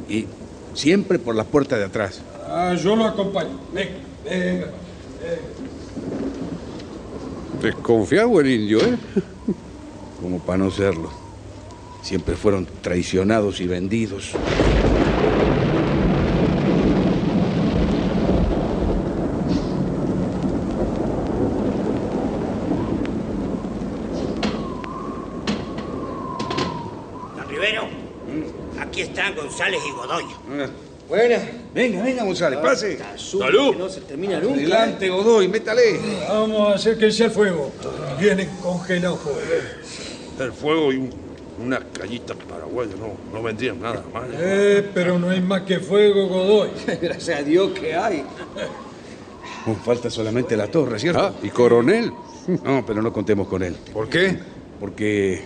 Y 0.09 0.27
siempre 0.75 1.19
por 1.19 1.35
la 1.35 1.45
puerta 1.45 1.79
de 1.79 1.85
atrás. 1.85 2.21
Ah, 2.47 2.75
yo 2.75 2.97
lo 2.97 3.05
acompaño. 3.05 3.59
Venga, 3.73 3.93
venga. 4.25 4.67
Desconfiado 7.63 8.41
el 8.41 8.51
indio, 8.51 8.81
¿eh? 8.81 8.99
Como 10.21 10.39
para 10.41 10.59
no 10.59 10.71
serlo. 10.71 11.11
Siempre 12.03 12.37
fueron 12.37 12.67
traicionados 12.83 13.61
y 13.61 13.67
vendidos. 13.67 14.33
Don 27.37 27.49
Rivero, 27.49 27.89
aquí 28.79 29.01
están 29.01 29.35
González 29.55 29.83
y 29.87 29.91
Godoy. 29.93 30.25
Buena. 31.09 31.39
Venga, 31.73 32.03
venga, 32.03 32.25
González, 32.25 32.59
pase. 32.59 32.99
Salud. 33.17 33.77
No 33.77 33.89
se 33.89 34.01
termina 34.01 34.41
nunca. 34.41 34.57
Adelante, 34.59 35.09
Godoy, 35.09 35.47
métale. 35.47 36.01
Vamos 36.29 36.73
a 36.73 36.75
hacer 36.75 36.99
que 36.99 37.13
sea 37.13 37.27
el 37.27 37.33
fuego. 37.33 37.71
Vienen 38.19 38.49
congelados. 38.61 39.21
El 40.41 40.53
fuego 40.53 40.93
y 40.93 40.97
un- 40.97 41.25
una 41.65 41.79
cañita 41.79 42.35
paraguaya 42.35 42.91
no, 42.99 43.13
no 43.33 43.43
vendrían 43.45 43.81
nada 43.81 44.03
mal. 44.13 44.29
Eh, 44.33 44.91
pero 44.93 45.17
no 45.21 45.31
hay 45.31 45.41
más 45.41 45.63
que 45.63 45.79
fuego, 45.79 46.27
Godoy. 46.27 46.71
Gracias 47.01 47.39
a 47.39 47.43
Dios 47.45 47.71
que 47.79 47.95
hay. 47.95 48.25
Falta 49.85 50.11
solamente 50.11 50.57
la 50.57 50.67
torre, 50.67 50.99
¿cierto? 50.99 51.21
Ah, 51.21 51.33
y 51.43 51.51
coronel. 51.51 52.13
No, 52.63 52.85
pero 52.85 53.01
no 53.01 53.11
contemos 53.13 53.47
con 53.49 53.63
él. 53.63 53.75
¿Por 53.93 54.07
qué? 54.09 54.37
Porque 54.79 55.43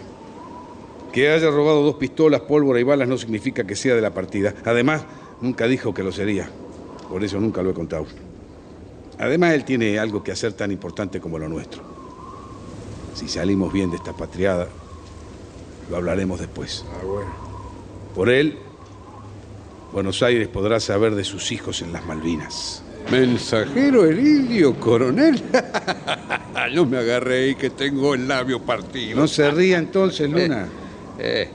que 1.18 1.30
haya 1.30 1.50
robado 1.50 1.82
dos 1.82 1.96
pistolas, 1.96 2.42
pólvora 2.42 2.78
y 2.78 2.84
balas 2.84 3.08
no 3.08 3.18
significa 3.18 3.64
que 3.64 3.74
sea 3.74 3.96
de 3.96 4.00
la 4.00 4.14
partida. 4.14 4.54
Además, 4.64 5.04
nunca 5.40 5.66
dijo 5.66 5.92
que 5.92 6.04
lo 6.04 6.12
sería. 6.12 6.48
Por 7.08 7.24
eso 7.24 7.40
nunca 7.40 7.60
lo 7.60 7.70
he 7.70 7.74
contado. 7.74 8.06
Además, 9.18 9.54
él 9.54 9.64
tiene 9.64 9.98
algo 9.98 10.22
que 10.22 10.30
hacer 10.30 10.52
tan 10.52 10.70
importante 10.70 11.20
como 11.20 11.36
lo 11.40 11.48
nuestro. 11.48 11.82
Si 13.14 13.26
salimos 13.26 13.72
bien 13.72 13.90
de 13.90 13.96
esta 13.96 14.12
patriada, 14.12 14.68
lo 15.90 15.96
hablaremos 15.96 16.38
después. 16.38 16.84
Ah, 16.88 17.04
bueno. 17.04 17.30
Por 18.14 18.28
él, 18.28 18.56
Buenos 19.92 20.22
Aires 20.22 20.46
podrá 20.46 20.78
saber 20.78 21.16
de 21.16 21.24
sus 21.24 21.50
hijos 21.50 21.82
en 21.82 21.92
las 21.92 22.06
Malvinas. 22.06 22.84
¿Mensajero 23.10 24.04
el 24.04 24.20
indio, 24.20 24.78
coronel? 24.78 25.42
Yo 26.72 26.86
me 26.86 26.98
agarré 26.98 27.48
y 27.48 27.54
que 27.56 27.70
tengo 27.70 28.14
el 28.14 28.28
labio 28.28 28.60
partido. 28.62 29.18
No 29.18 29.26
se 29.26 29.50
ría 29.50 29.78
entonces, 29.78 30.30
Luna. 30.30 30.68
Eh, 31.18 31.48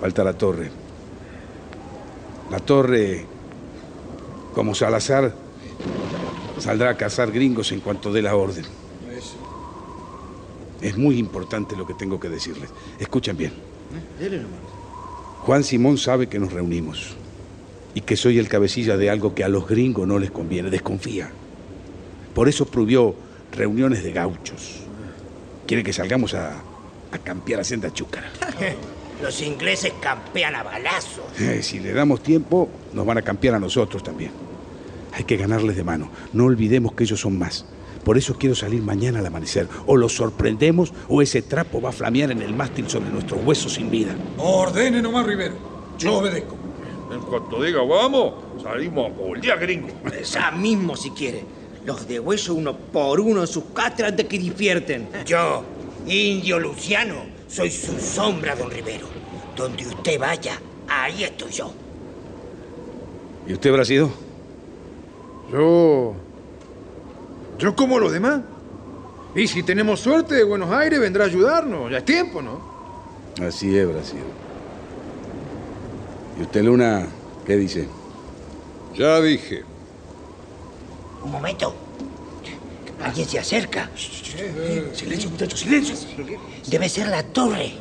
Falta 0.00 0.22
la 0.22 0.32
torre. 0.32 0.70
La 2.50 2.60
torre, 2.60 3.26
como 4.54 4.74
Salazar, 4.74 5.34
saldrá 6.58 6.90
a 6.90 6.96
cazar 6.96 7.32
gringos 7.32 7.72
en 7.72 7.80
cuanto 7.80 8.12
dé 8.12 8.22
la 8.22 8.36
orden. 8.36 8.64
Es 10.80 10.96
muy 10.96 11.18
importante 11.18 11.74
lo 11.76 11.84
que 11.84 11.94
tengo 11.94 12.20
que 12.20 12.28
decirles. 12.28 12.70
Escuchen 13.00 13.36
bien. 13.36 13.52
Juan 15.40 15.64
Simón 15.64 15.98
sabe 15.98 16.28
que 16.28 16.38
nos 16.38 16.52
reunimos 16.52 17.16
y 17.94 18.02
que 18.02 18.16
soy 18.16 18.38
el 18.38 18.48
cabecilla 18.48 18.96
de 18.96 19.10
algo 19.10 19.34
que 19.34 19.42
a 19.42 19.48
los 19.48 19.66
gringos 19.66 20.06
no 20.06 20.20
les 20.20 20.30
conviene, 20.30 20.70
desconfía. 20.70 21.30
Por 22.34 22.48
eso 22.48 22.66
prohibió 22.66 23.16
reuniones 23.50 24.04
de 24.04 24.12
gauchos. 24.12 24.82
Quiere 25.66 25.82
que 25.82 25.92
salgamos 25.92 26.34
a, 26.34 26.62
a 27.12 27.18
campear 27.18 27.60
a 27.60 27.64
Senda 27.64 27.92
Chúcara. 27.92 28.30
Los 29.22 29.42
ingleses 29.42 29.92
campean 30.00 30.54
a 30.54 30.62
balazos. 30.62 31.24
Eh, 31.40 31.60
si 31.62 31.80
le 31.80 31.92
damos 31.92 32.22
tiempo, 32.22 32.68
nos 32.92 33.04
van 33.04 33.18
a 33.18 33.22
campear 33.22 33.54
a 33.54 33.58
nosotros 33.58 34.02
también. 34.02 34.30
Hay 35.12 35.24
que 35.24 35.36
ganarles 35.36 35.76
de 35.76 35.82
mano. 35.82 36.10
No 36.32 36.44
olvidemos 36.44 36.92
que 36.92 37.04
ellos 37.04 37.20
son 37.20 37.36
más. 37.38 37.64
Por 38.04 38.16
eso 38.16 38.36
quiero 38.38 38.54
salir 38.54 38.80
mañana 38.80 39.18
al 39.18 39.26
amanecer. 39.26 39.68
O 39.86 39.96
los 39.96 40.14
sorprendemos 40.14 40.92
o 41.08 41.20
ese 41.20 41.42
trapo 41.42 41.80
va 41.80 41.88
a 41.88 41.92
flamear 41.92 42.30
en 42.30 42.42
el 42.42 42.54
mástil 42.54 42.88
sobre 42.88 43.10
nuestros 43.10 43.44
huesos 43.44 43.74
sin 43.74 43.90
vida. 43.90 44.14
Ordene 44.38 45.02
nomás, 45.02 45.26
Rivero. 45.26 45.56
Yo 45.98 46.18
obedezco. 46.18 46.56
En 47.12 47.20
cuanto 47.22 47.62
diga 47.62 47.82
vamos, 47.82 48.34
salimos 48.62 49.10
por 49.12 49.36
el 49.36 49.42
día 49.42 49.56
gringo. 49.56 49.88
Ya 50.32 50.50
mismo, 50.52 50.96
si 50.96 51.10
quiere. 51.10 51.42
Los 51.84 52.06
de 52.06 52.20
hueso 52.20 52.54
uno 52.54 52.76
por 52.76 53.18
uno 53.18 53.40
en 53.40 53.46
sus 53.46 53.64
castras 53.74 54.16
de 54.16 54.26
que 54.26 54.38
despierten. 54.38 55.08
Yo, 55.24 55.64
indio 56.08 56.58
Luciano, 56.58 57.26
soy 57.48 57.70
su 57.70 57.98
sombra, 57.98 58.54
don 58.54 58.70
Rivero. 58.70 59.06
Donde 59.56 59.86
usted 59.86 60.18
vaya, 60.18 60.60
ahí 60.88 61.24
estoy 61.24 61.50
yo. 61.50 61.72
¿Y 63.46 63.52
usted 63.54 63.70
habrá 63.70 63.84
sido? 63.84 64.10
Yo. 65.52 66.14
Yo 67.58 67.74
como 67.74 67.98
los 67.98 68.12
demás. 68.12 68.40
Y 69.34 69.46
si 69.46 69.62
tenemos 69.62 70.00
suerte 70.00 70.34
de 70.34 70.44
Buenos 70.44 70.70
Aires, 70.70 71.00
vendrá 71.00 71.24
a 71.24 71.26
ayudarnos. 71.26 71.90
Ya 71.90 71.98
es 71.98 72.04
tiempo, 72.04 72.42
¿no? 72.42 72.60
Así 73.46 73.76
es, 73.76 73.88
Brasil. 73.88 74.20
¿Y 76.38 76.42
usted, 76.42 76.62
Luna, 76.62 77.06
qué 77.46 77.56
dice? 77.56 77.88
ya 78.94 79.20
dije. 79.20 79.62
Un 81.22 81.30
momento. 81.30 81.72
Alguien 83.02 83.28
se 83.28 83.38
acerca. 83.38 83.90
Silencio, 84.92 85.30
muchachos, 85.30 85.60
silencio. 85.60 85.94
Debe 86.66 86.88
ser 86.88 87.08
la 87.08 87.22
torre. 87.22 87.72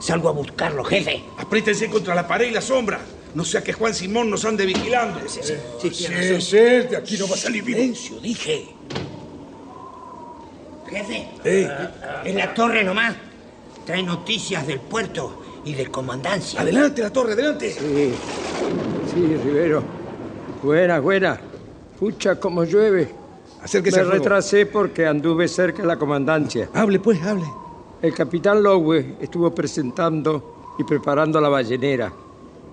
Salgo 0.00 0.28
a 0.28 0.32
buscarlo, 0.32 0.84
jefe. 0.84 1.22
Apriétense 1.38 1.88
contra 1.88 2.14
la 2.14 2.26
pared 2.28 2.48
y 2.48 2.52
la 2.52 2.60
sombra. 2.60 3.00
No 3.34 3.44
sea 3.44 3.62
que 3.62 3.72
Juan 3.72 3.94
Simón 3.94 4.30
nos 4.30 4.44
ande 4.44 4.64
vigilando. 4.64 5.20
Sí, 5.28 5.40
sí, 5.42 5.52
sí, 5.80 5.90
Sí, 5.90 5.90
tiene 6.06 6.20
razón. 6.22 6.40
sí, 6.42 6.56
de 6.56 6.96
aquí 6.96 7.18
no 7.18 7.28
va 7.28 7.34
a 7.34 7.38
salir 7.38 7.62
vivo. 7.64 7.78
Silencio, 7.78 8.20
dije. 8.20 8.68
Jefe, 10.88 11.28
en 12.24 12.36
la 12.36 12.54
torre 12.54 12.84
nomás. 12.84 13.14
Trae 13.84 14.02
noticias 14.02 14.66
del 14.66 14.80
puerto 14.80 15.42
y 15.64 15.74
de 15.74 15.86
comandancia. 15.86 16.60
Adelante, 16.60 17.02
la 17.02 17.10
torre, 17.10 17.32
adelante. 17.34 17.72
Sí, 17.72 18.14
sí, 19.12 19.36
Rivero. 19.44 19.82
Buena, 20.62 20.98
buena. 21.00 21.38
Pucha, 21.98 22.36
como 22.36 22.64
llueve. 22.64 23.08
Acérquese 23.66 23.96
Me 23.96 24.02
al 24.04 24.12
retrasé 24.12 24.64
porque 24.66 25.06
anduve 25.06 25.48
cerca 25.48 25.82
de 25.82 25.88
la 25.88 25.96
comandancia. 25.98 26.68
Hable, 26.72 27.00
pues, 27.00 27.20
hable. 27.20 27.46
El 28.00 28.14
capitán 28.14 28.62
Lowe 28.62 29.16
estuvo 29.20 29.52
presentando 29.52 30.74
y 30.78 30.84
preparando 30.84 31.40
la 31.40 31.48
ballenera. 31.48 32.12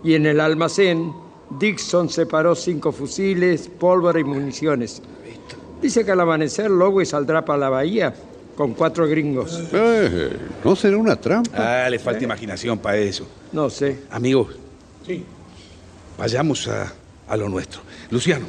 Y 0.03 0.13
en 0.13 0.27
el 0.27 0.39
almacén, 0.39 1.11
Dixon 1.49 2.09
separó 2.09 2.53
cinco 2.53 2.91
fusiles, 2.91 3.69
pólvora 3.69 4.19
y 4.19 4.23
municiones. 4.23 5.01
Dice 5.81 6.05
que 6.05 6.11
al 6.11 6.19
amanecer 6.19 6.69
Lowe 6.69 7.03
saldrá 7.05 7.43
para 7.43 7.57
la 7.57 7.69
bahía 7.69 8.13
con 8.55 8.75
cuatro 8.75 9.07
gringos. 9.07 9.63
Eh, 9.73 10.29
¿No 10.63 10.75
será 10.75 10.97
una 10.97 11.19
trampa? 11.19 11.85
Ah, 11.85 11.89
le 11.89 11.97
falta 11.97 12.23
imaginación 12.23 12.77
para 12.77 12.97
eso. 12.97 13.25
No 13.51 13.67
sé. 13.71 14.01
Amigos. 14.11 14.55
Sí. 15.07 15.25
Vayamos 16.19 16.67
a, 16.67 16.93
a 17.27 17.35
lo 17.35 17.49
nuestro. 17.49 17.81
Luciano, 18.11 18.45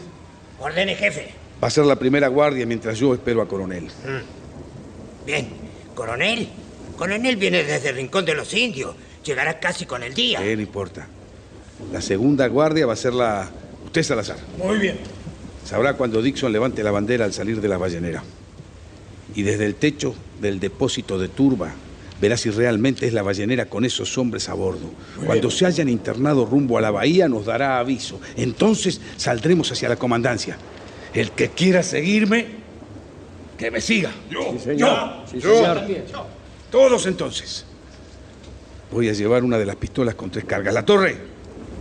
Ordene, 0.61 0.95
jefe. 0.95 1.33
Va 1.65 1.69
a 1.69 1.71
ser 1.71 1.87
la 1.87 1.97
primera 1.97 2.29
guardia 2.29 2.67
mientras 2.67 2.99
yo 2.99 3.15
espero 3.15 3.41
a 3.41 3.49
coronel. 3.49 3.89
Bien. 5.25 5.49
¿Coronel? 5.95 6.47
Coronel 6.99 7.37
viene 7.37 7.65
desde 7.65 7.89
el 7.89 7.97
Rincón 7.97 8.27
de 8.27 8.35
los 8.35 8.53
Indios. 8.53 8.95
Llegará 9.25 9.59
casi 9.59 9.87
con 9.87 10.03
el 10.03 10.13
día. 10.13 10.45
Eh, 10.45 10.57
no 10.57 10.61
importa. 10.61 11.07
La 11.91 12.03
segunda 12.03 12.47
guardia 12.49 12.85
va 12.85 12.93
a 12.93 12.97
ser 12.97 13.15
la... 13.15 13.51
Usted, 13.83 14.03
Salazar. 14.03 14.37
Muy 14.59 14.77
bien. 14.77 14.99
Sabrá 15.65 15.95
cuando 15.95 16.21
Dixon 16.21 16.53
levante 16.53 16.83
la 16.83 16.91
bandera 16.91 17.25
al 17.25 17.33
salir 17.33 17.63
de 17.63 17.69
la 17.69 17.79
ballenera. 17.79 18.23
Y 19.35 19.41
desde 19.41 19.65
el 19.65 19.77
techo 19.77 20.15
del 20.43 20.61
depósito 20.61 21.19
de 21.19 21.29
turba 21.29 21.73
verá 22.21 22.37
si 22.37 22.51
realmente 22.51 23.07
es 23.07 23.15
la 23.15 23.23
ballenera 23.23 23.71
con 23.71 23.87
esos 23.87 24.19
hombres 24.19 24.51
a 24.51 24.55
bordo. 24.55 24.91
Cuando 25.25 25.51
se 25.51 25.65
hayan 25.65 25.89
internado 25.89 26.45
rumbo 26.45 26.77
a 26.77 26.83
la 26.83 26.91
bahía 26.91 27.27
nos 27.27 27.47
dará 27.47 27.79
aviso. 27.79 28.21
Entonces 28.37 29.01
saldremos 29.17 29.73
hacia 29.73 29.89
la 29.89 29.97
comandancia. 29.97 30.59
El 31.15 31.31
que 31.31 31.51
quiera 31.51 31.83
seguirme, 31.83 32.47
que 33.57 33.71
me 33.71 33.81
siga. 33.81 34.11
Sí, 34.29 34.59
señor. 34.59 34.99
Sí, 35.31 35.39
Yo. 35.39 35.57
señor. 35.57 35.81
Todos 36.71 37.07
entonces. 37.07 37.65
Voy 38.91 39.09
a 39.09 39.13
llevar 39.13 39.45
una 39.45 39.59
de 39.59 39.67
las 39.67 39.77
pistolas 39.77 40.15
con 40.17 40.31
tres 40.31 40.45
cargas. 40.45 40.75
La 40.75 40.85
torre, 40.85 41.17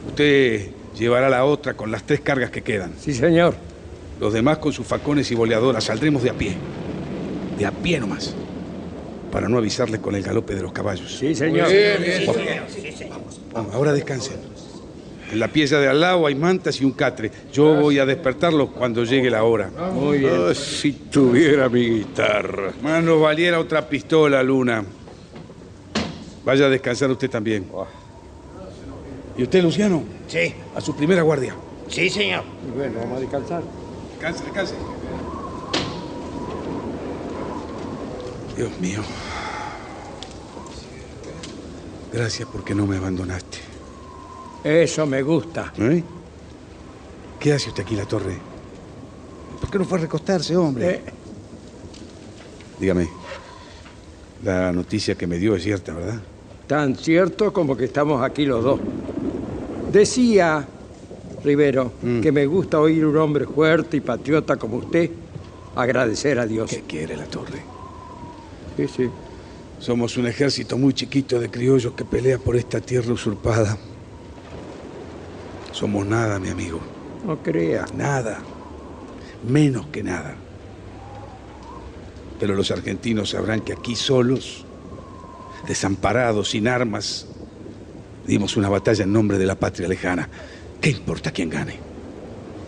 usted 0.07 0.69
llevará 0.97 1.29
la 1.29 1.45
otra 1.45 1.73
con 1.73 1.91
las 1.91 2.03
tres 2.03 2.21
cargas 2.21 2.51
que 2.51 2.61
quedan. 2.61 2.93
Sí, 2.99 3.13
señor. 3.13 3.55
Los 4.19 4.33
demás 4.33 4.59
con 4.59 4.71
sus 4.71 4.85
facones 4.85 5.31
y 5.31 5.35
boleadoras 5.35 5.83
saldremos 5.85 6.21
de 6.21 6.29
a 6.29 6.33
pie. 6.33 6.55
De 7.57 7.65
a 7.65 7.71
pie 7.71 7.99
nomás. 7.99 8.35
Para 9.31 9.49
no 9.49 9.57
avisarles 9.57 9.99
con 9.99 10.13
el 10.15 10.21
galope 10.21 10.53
de 10.53 10.61
los 10.61 10.71
caballos. 10.71 11.17
Sí, 11.17 11.33
señor. 11.33 11.67
Vamos, 13.51 13.73
ahora 13.73 13.93
descansen. 13.93 14.37
En 15.33 15.39
la 15.39 15.47
pieza 15.47 15.79
de 15.79 15.87
al 15.87 15.99
lado 15.99 16.27
hay 16.27 16.35
mantas 16.35 16.79
y 16.79 16.85
un 16.85 16.91
catre. 16.91 17.31
Yo 17.51 17.73
voy 17.73 17.97
a 17.97 18.05
despertarlos 18.05 18.69
cuando 18.69 19.03
llegue 19.03 19.31
la 19.31 19.43
hora. 19.43 19.67
Muy 19.91 20.19
bien. 20.19 20.31
Ah, 20.51 20.53
si 20.53 20.91
tuviera 20.93 21.67
mi 21.69 21.89
guitarra. 21.89 22.71
Más 22.83 23.03
nos 23.03 23.19
valiera 23.19 23.59
otra 23.59 23.89
pistola, 23.89 24.43
Luna. 24.43 24.85
Vaya 26.45 26.67
a 26.67 26.69
descansar 26.69 27.09
usted 27.09 27.31
también. 27.31 27.65
¿Y 29.35 29.41
usted, 29.41 29.63
Luciano? 29.63 30.03
Sí, 30.27 30.53
A 30.75 30.81
su 30.81 30.95
primera 30.95 31.23
guardia. 31.23 31.55
sí, 31.87 32.11
señor. 32.11 32.43
Bueno, 32.75 32.99
vamos 32.99 33.17
a 33.17 33.21
descansar. 33.21 33.63
Descanse, 34.11 34.43
descanse. 34.43 34.75
Dios 38.55 38.69
mío. 38.79 39.01
Gracias 42.13 42.47
porque 42.53 42.75
no 42.75 42.85
me 42.85 42.97
abandonaste. 42.97 43.72
Eso 44.63 45.05
me 45.05 45.21
gusta. 45.21 45.73
¿Eh? 45.77 46.03
¿Qué 47.39 47.53
hace 47.53 47.69
usted 47.69 47.83
aquí 47.83 47.93
en 47.93 47.99
la 47.99 48.05
torre? 48.05 48.37
¿Por 49.59 49.69
qué 49.69 49.77
no 49.79 49.85
fue 49.85 49.97
a 49.97 50.01
recostarse, 50.01 50.55
hombre? 50.55 50.89
Eh, 50.89 51.01
Dígame. 52.79 53.07
La 54.43 54.71
noticia 54.71 55.15
que 55.15 55.25
me 55.27 55.37
dio 55.37 55.55
es 55.55 55.63
cierta, 55.63 55.93
¿verdad? 55.93 56.19
tan 56.67 56.95
cierto 56.95 57.51
como 57.53 57.75
que 57.77 57.85
estamos 57.85 58.23
aquí 58.23 58.45
los 58.45 58.63
dos. 58.63 58.79
Decía, 59.91 60.65
Rivero, 61.43 61.91
Mm. 62.01 62.21
que 62.21 62.31
me 62.31 62.45
gusta 62.45 62.79
oír 62.79 63.05
un 63.05 63.17
hombre 63.17 63.45
fuerte 63.45 63.97
y 63.97 64.01
patriota 64.01 64.55
como 64.55 64.77
usted 64.77 65.11
agradecer 65.75 66.39
a 66.39 66.47
Dios. 66.47 66.69
¿Qué 66.69 66.81
quiere 66.87 67.15
la 67.17 67.25
torre? 67.25 67.61
Sí, 68.77 68.87
sí. 68.87 69.09
Somos 69.79 70.15
un 70.17 70.25
ejército 70.27 70.77
muy 70.77 70.93
chiquito 70.93 71.39
de 71.39 71.49
criollos 71.51 71.93
que 71.93 72.05
pelea 72.05 72.37
por 72.39 72.55
esta 72.55 72.79
tierra 72.79 73.11
usurpada. 73.13 73.77
Somos 75.73 76.05
nada, 76.05 76.39
mi 76.39 76.49
amigo. 76.49 76.79
No 77.25 77.41
crea. 77.41 77.85
Nada. 77.95 78.39
Menos 79.45 79.87
que 79.87 80.03
nada. 80.03 80.35
Pero 82.39 82.55
los 82.55 82.71
argentinos 82.71 83.31
sabrán 83.31 83.61
que 83.61 83.73
aquí 83.73 83.95
solos, 83.95 84.65
desamparados, 85.67 86.51
sin 86.51 86.67
armas, 86.67 87.27
dimos 88.27 88.55
una 88.55 88.69
batalla 88.69 89.03
en 89.03 89.11
nombre 89.11 89.37
de 89.37 89.45
la 89.45 89.55
patria 89.55 89.87
lejana. 89.87 90.29
¿Qué 90.79 90.91
importa 90.91 91.31
quién 91.31 91.49
gane? 91.49 91.77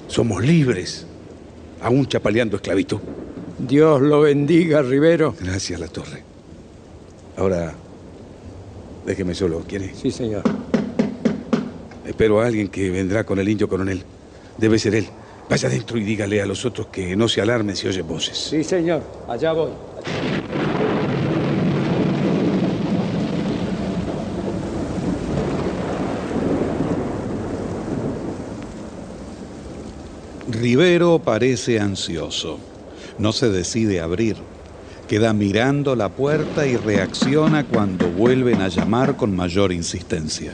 Somos 0.08 0.44
libres, 0.44 1.06
aún 1.82 2.08
chapaleando 2.08 2.56
esclavitud. 2.56 3.00
Dios 3.60 4.02
lo 4.02 4.22
bendiga, 4.22 4.82
Rivero. 4.82 5.36
Gracias, 5.40 5.80
La 5.80 5.88
Torre. 5.88 6.24
Ahora, 7.38 7.74
déjeme 9.06 9.36
solo, 9.36 9.64
¿quiere? 9.68 9.94
Sí, 9.94 10.12
señor. 10.12 10.44
Espero 12.16 12.40
a 12.40 12.46
alguien 12.46 12.70
que 12.70 12.90
vendrá 12.92 13.26
con 13.26 13.40
el 13.40 13.50
indio 13.50 13.68
coronel. 13.68 14.02
Debe 14.58 14.80
ser 14.80 14.96
él. 14.96 15.06
Vaya 15.50 15.68
adentro 15.68 15.98
y 15.98 16.04
dígale 16.06 16.42
a 16.42 16.46
los 16.46 16.64
otros 16.64 16.88
que 16.88 17.14
no 17.14 17.28
se 17.28 17.42
alarmen 17.42 17.76
si 17.76 17.90
oye 17.90 18.04
voces. 18.04 18.38
Sí, 18.38 18.64
señor. 18.64 19.04
Allá 19.28 19.52
voy. 19.52 19.72
Rivero 30.48 31.20
parece 31.20 31.82
ansioso. 31.82 32.60
No 33.20 33.34
se 33.34 33.50
decide 33.50 34.00
a 34.00 34.06
abrir. 34.06 34.38
Queda 35.10 35.34
mirando 35.34 35.98
la 35.98 36.08
puerta 36.08 36.66
y 36.66 36.78
reacciona 36.78 37.66
cuando 37.66 38.10
vuelven 38.10 38.62
a 38.62 38.70
llamar 38.70 39.18
con 39.18 39.36
mayor 39.36 39.74
insistencia. 39.74 40.54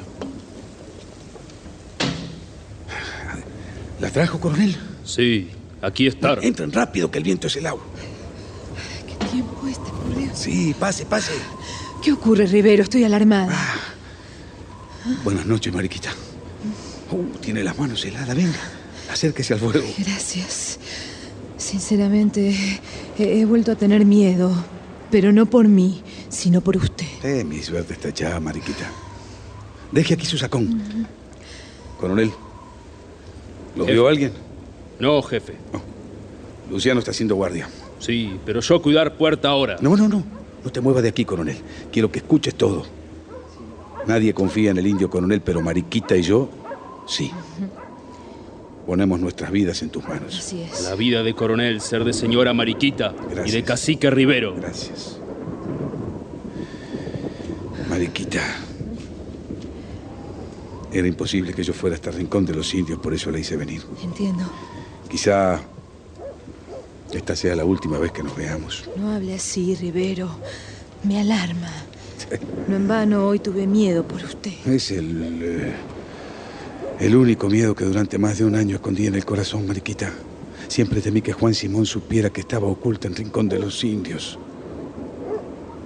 ¿La 4.12 4.16
trajo, 4.16 4.42
coronel? 4.42 4.76
Sí, 5.06 5.48
aquí 5.82 6.06
está. 6.06 6.34
Entren 6.42 6.70
rápido, 6.74 7.10
que 7.10 7.18
el 7.18 7.24
viento 7.24 7.48
es 7.48 7.56
el 7.56 7.66
agua. 7.66 7.82
¿Qué 9.08 9.26
tiempo 9.28 9.66
este, 9.66 9.90
por 9.90 10.18
Dios? 10.18 10.38
Sí, 10.38 10.76
pase, 10.78 11.06
pase. 11.06 11.32
¿Qué 12.04 12.12
ocurre, 12.12 12.46
Rivero? 12.46 12.84
Estoy 12.84 13.06
alarmada. 13.06 13.58
Buenas 15.24 15.46
noches, 15.46 15.74
Mariquita. 15.74 16.10
Uh, 17.10 17.38
tiene 17.38 17.64
las 17.64 17.80
manos 17.80 18.04
heladas. 18.04 18.36
Venga, 18.36 18.60
acérquese 19.10 19.54
al 19.54 19.62
fuego. 19.62 19.88
Gracias. 19.98 20.78
Sinceramente, 21.56 22.54
he, 23.18 23.40
he 23.40 23.46
vuelto 23.46 23.72
a 23.72 23.76
tener 23.76 24.04
miedo. 24.04 24.52
Pero 25.10 25.32
no 25.32 25.46
por 25.46 25.70
mí, 25.70 26.04
sino 26.28 26.60
por 26.60 26.76
usted. 26.76 27.08
Eh, 27.24 27.46
mi 27.46 27.64
suerte 27.64 27.94
está 27.94 28.10
echada, 28.10 28.42
Mariquita. 28.42 28.92
Deje 29.90 30.16
aquí 30.16 30.26
su 30.26 30.38
sacón. 30.38 31.08
Coronel, 31.98 32.34
¿lo 33.76 33.86
Jefe. 33.86 33.94
vio 33.94 34.08
alguien? 34.08 34.32
No, 35.00 35.22
jefe. 35.22 35.54
Luciano 36.70 37.00
está 37.00 37.12
haciendo 37.12 37.36
guardia. 37.36 37.68
Sí, 38.00 38.38
pero 38.46 38.62
yo 38.62 38.82
cuidar 38.82 39.16
puerta 39.18 39.50
ahora. 39.50 39.78
No, 39.82 39.96
no, 39.96 40.08
no. 40.08 40.24
No 40.64 40.72
te 40.72 40.80
muevas 40.82 41.04
de 41.04 41.10
aquí, 41.10 41.26
coronel. 41.26 41.58
Quiero 41.92 42.12
que 42.12 42.20
escuches 42.20 42.56
todo. 42.56 42.84
Nadie 44.08 44.34
confía 44.34 44.72
en 44.72 44.78
el 44.78 44.88
indio 44.88 45.10
coronel, 45.10 45.42
pero 45.42 45.62
Mariquita 45.62 46.16
y 46.16 46.22
yo, 46.24 46.50
sí. 47.08 47.32
Ponemos 48.86 49.20
nuestras 49.20 49.52
vidas 49.52 49.82
en 49.84 49.90
tus 49.90 50.04
manos. 50.08 50.38
Así 50.40 50.62
es. 50.62 50.84
La 50.84 50.96
vida 50.96 51.24
de 51.24 51.34
coronel, 51.36 51.82
ser 51.82 52.04
de 52.04 52.14
señora 52.14 52.54
Mariquita 52.54 53.14
y 53.46 53.52
de 53.52 53.64
cacique 53.64 54.10
Rivero. 54.10 54.56
Gracias. 54.56 55.18
Mariquita. 57.90 58.42
Era 60.92 61.08
imposible 61.08 61.54
que 61.54 61.64
yo 61.64 61.74
fuera 61.74 61.96
hasta 61.96 62.10
el 62.10 62.18
rincón 62.18 62.46
de 62.46 62.54
los 62.54 62.74
indios, 62.74 63.00
por 63.00 63.14
eso 63.14 63.32
la 63.32 63.40
hice 63.40 63.56
venir. 63.56 63.82
Entiendo. 64.04 64.44
Quizá 65.10 65.60
esta 67.14 67.36
sea 67.36 67.56
la 67.56 67.66
última 67.66 67.98
vez 67.98 68.12
que 68.12 68.24
nos 68.24 68.36
veamos. 68.36 68.90
No 68.98 69.12
hable 69.12 69.36
así, 69.36 69.76
Rivero. 69.76 70.30
Me 71.04 71.20
alarma. 71.20 71.70
No 72.68 72.76
en 72.76 72.88
vano 72.88 73.28
hoy 73.28 73.40
tuve 73.40 73.68
miedo 73.68 74.04
por 74.08 74.24
usted. 74.24 74.52
Es 74.66 74.92
el. 74.92 75.40
eh, 75.42 75.74
el 77.00 77.16
único 77.16 77.50
miedo 77.50 77.74
que 77.74 77.84
durante 77.84 78.18
más 78.20 78.38
de 78.38 78.46
un 78.46 78.56
año 78.56 78.76
escondí 78.76 79.08
en 79.08 79.16
el 79.16 79.26
corazón, 79.26 79.66
Mariquita. 79.66 80.14
Siempre 80.68 81.02
temí 81.02 81.22
que 81.22 81.34
Juan 81.34 81.56
Simón 81.56 81.86
supiera 81.86 82.30
que 82.30 82.42
estaba 82.42 82.68
oculto 82.68 83.08
en 83.08 83.16
Rincón 83.16 83.50
de 83.50 83.60
los 83.60 83.84
Indios. 83.84 84.38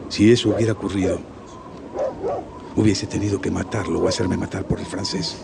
Si 0.09 0.31
eso 0.31 0.49
hubiera 0.49 0.73
ocurrido, 0.73 1.19
hubiese 2.75 3.07
tenido 3.07 3.39
que 3.41 3.51
matarlo 3.51 3.99
o 3.99 4.07
hacerme 4.07 4.37
matar 4.37 4.65
por 4.65 4.79
el 4.79 4.85
francés. 4.85 5.37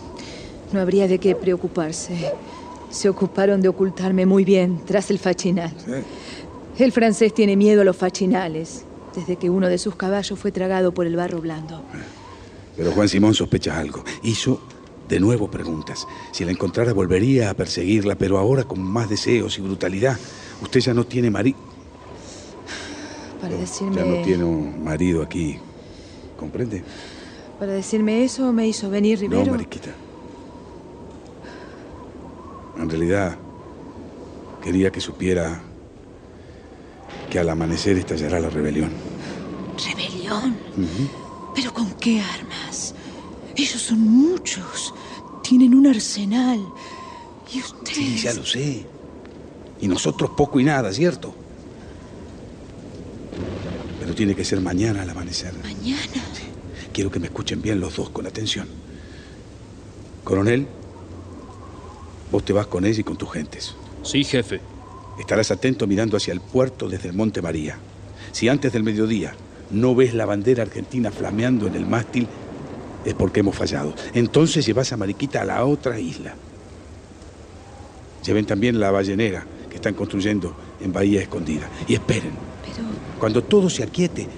No 0.72 0.80
habría 0.80 1.08
de 1.08 1.18
qué 1.18 1.34
preocuparse. 1.34 2.32
Se 2.90 3.08
ocuparon 3.08 3.60
de 3.62 3.68
ocultarme 3.68 4.26
muy 4.26 4.44
bien 4.44 4.80
tras 4.86 5.10
el 5.10 5.18
fachinal. 5.18 5.72
El 6.78 6.92
francés 6.92 7.34
tiene 7.34 7.56
miedo 7.56 7.82
a 7.82 7.84
los 7.84 7.96
fachinales, 7.96 8.84
desde 9.14 9.36
que 9.36 9.50
uno 9.50 9.68
de 9.68 9.78
sus 9.78 9.94
caballos 9.94 10.38
fue 10.38 10.52
tragado 10.52 10.92
por 10.92 11.06
el 11.06 11.16
barro 11.16 11.40
blando. 11.40 11.82
Pero 12.76 12.92
Juan 12.92 13.08
Simón 13.08 13.34
sospecha 13.34 13.78
algo. 13.78 14.02
Hizo 14.22 14.60
de 15.08 15.20
nuevo 15.20 15.50
preguntas. 15.50 16.06
Si 16.32 16.44
la 16.44 16.52
encontrara 16.52 16.92
volvería 16.94 17.50
a 17.50 17.54
perseguirla, 17.54 18.14
pero 18.14 18.38
ahora 18.38 18.64
con 18.64 18.80
más 18.82 19.10
deseos 19.10 19.58
y 19.58 19.62
brutalidad. 19.62 20.18
Usted 20.62 20.80
ya 20.80 20.94
no 20.94 21.04
tiene 21.04 21.30
marido. 21.30 21.58
Para 23.40 23.56
decirme, 23.56 23.96
Ya 23.96 24.04
no 24.04 24.22
tiene 24.22 24.44
un 24.44 24.82
marido 24.82 25.22
aquí. 25.22 25.58
¿Comprende? 26.38 26.82
Para 27.62 27.74
decirme 27.74 28.24
eso 28.24 28.52
me 28.52 28.66
hizo 28.66 28.90
venir 28.90 29.20
Rivero. 29.20 29.44
No, 29.44 29.52
Mariquita. 29.52 29.90
En 32.76 32.90
realidad, 32.90 33.38
quería 34.60 34.90
que 34.90 35.00
supiera 35.00 35.62
que 37.30 37.38
al 37.38 37.48
amanecer 37.48 37.98
estallará 37.98 38.40
la 38.40 38.50
rebelión. 38.50 38.90
¿Rebelión? 39.78 40.56
¿Pero 41.54 41.72
con 41.72 41.88
qué 42.00 42.20
armas? 42.20 42.96
Ellos 43.54 43.80
son 43.80 44.00
muchos. 44.00 44.92
Tienen 45.44 45.72
un 45.72 45.86
arsenal. 45.86 46.58
Y 47.54 47.60
ustedes... 47.60 47.96
Sí, 47.96 48.18
ya 48.18 48.34
lo 48.34 48.44
sé. 48.44 48.84
Y 49.80 49.86
nosotros 49.86 50.30
poco 50.36 50.58
y 50.58 50.64
nada, 50.64 50.92
¿cierto? 50.92 51.32
Pero 54.00 54.16
tiene 54.16 54.34
que 54.34 54.44
ser 54.44 54.60
mañana 54.60 55.02
al 55.02 55.10
amanecer. 55.10 55.54
¿Mañana? 55.62 56.24
Quiero 56.92 57.10
que 57.10 57.20
me 57.20 57.26
escuchen 57.26 57.62
bien 57.62 57.80
los 57.80 57.96
dos 57.96 58.10
con 58.10 58.26
atención. 58.26 58.66
Coronel, 60.24 60.66
vos 62.30 62.44
te 62.44 62.52
vas 62.52 62.66
con 62.66 62.84
ella 62.84 63.00
y 63.00 63.04
con 63.04 63.16
tus 63.16 63.32
gentes. 63.32 63.74
Sí, 64.02 64.24
jefe. 64.24 64.60
Estarás 65.18 65.50
atento 65.50 65.86
mirando 65.86 66.16
hacia 66.16 66.32
el 66.32 66.40
puerto 66.40 66.88
desde 66.88 67.08
el 67.08 67.14
Monte 67.14 67.42
María. 67.42 67.78
Si 68.32 68.48
antes 68.48 68.72
del 68.72 68.82
mediodía 68.82 69.34
no 69.70 69.94
ves 69.94 70.14
la 70.14 70.26
bandera 70.26 70.62
argentina 70.62 71.10
flameando 71.10 71.66
en 71.66 71.74
el 71.74 71.86
mástil, 71.86 72.26
es 73.04 73.14
porque 73.14 73.40
hemos 73.40 73.56
fallado. 73.56 73.94
Entonces 74.14 74.64
llevas 74.64 74.92
a 74.92 74.96
Mariquita 74.96 75.42
a 75.42 75.44
la 75.44 75.64
otra 75.64 75.98
isla. 75.98 76.34
Lleven 78.24 78.46
también 78.46 78.78
la 78.78 78.90
ballenera 78.90 79.44
que 79.68 79.76
están 79.76 79.94
construyendo 79.94 80.54
en 80.80 80.92
Bahía 80.92 81.22
Escondida. 81.22 81.68
Y 81.88 81.94
esperen. 81.94 82.32
Pero... 82.62 82.86
Cuando 83.18 83.42
todo 83.42 83.68
se 83.70 83.82
aquiete, 83.82 84.28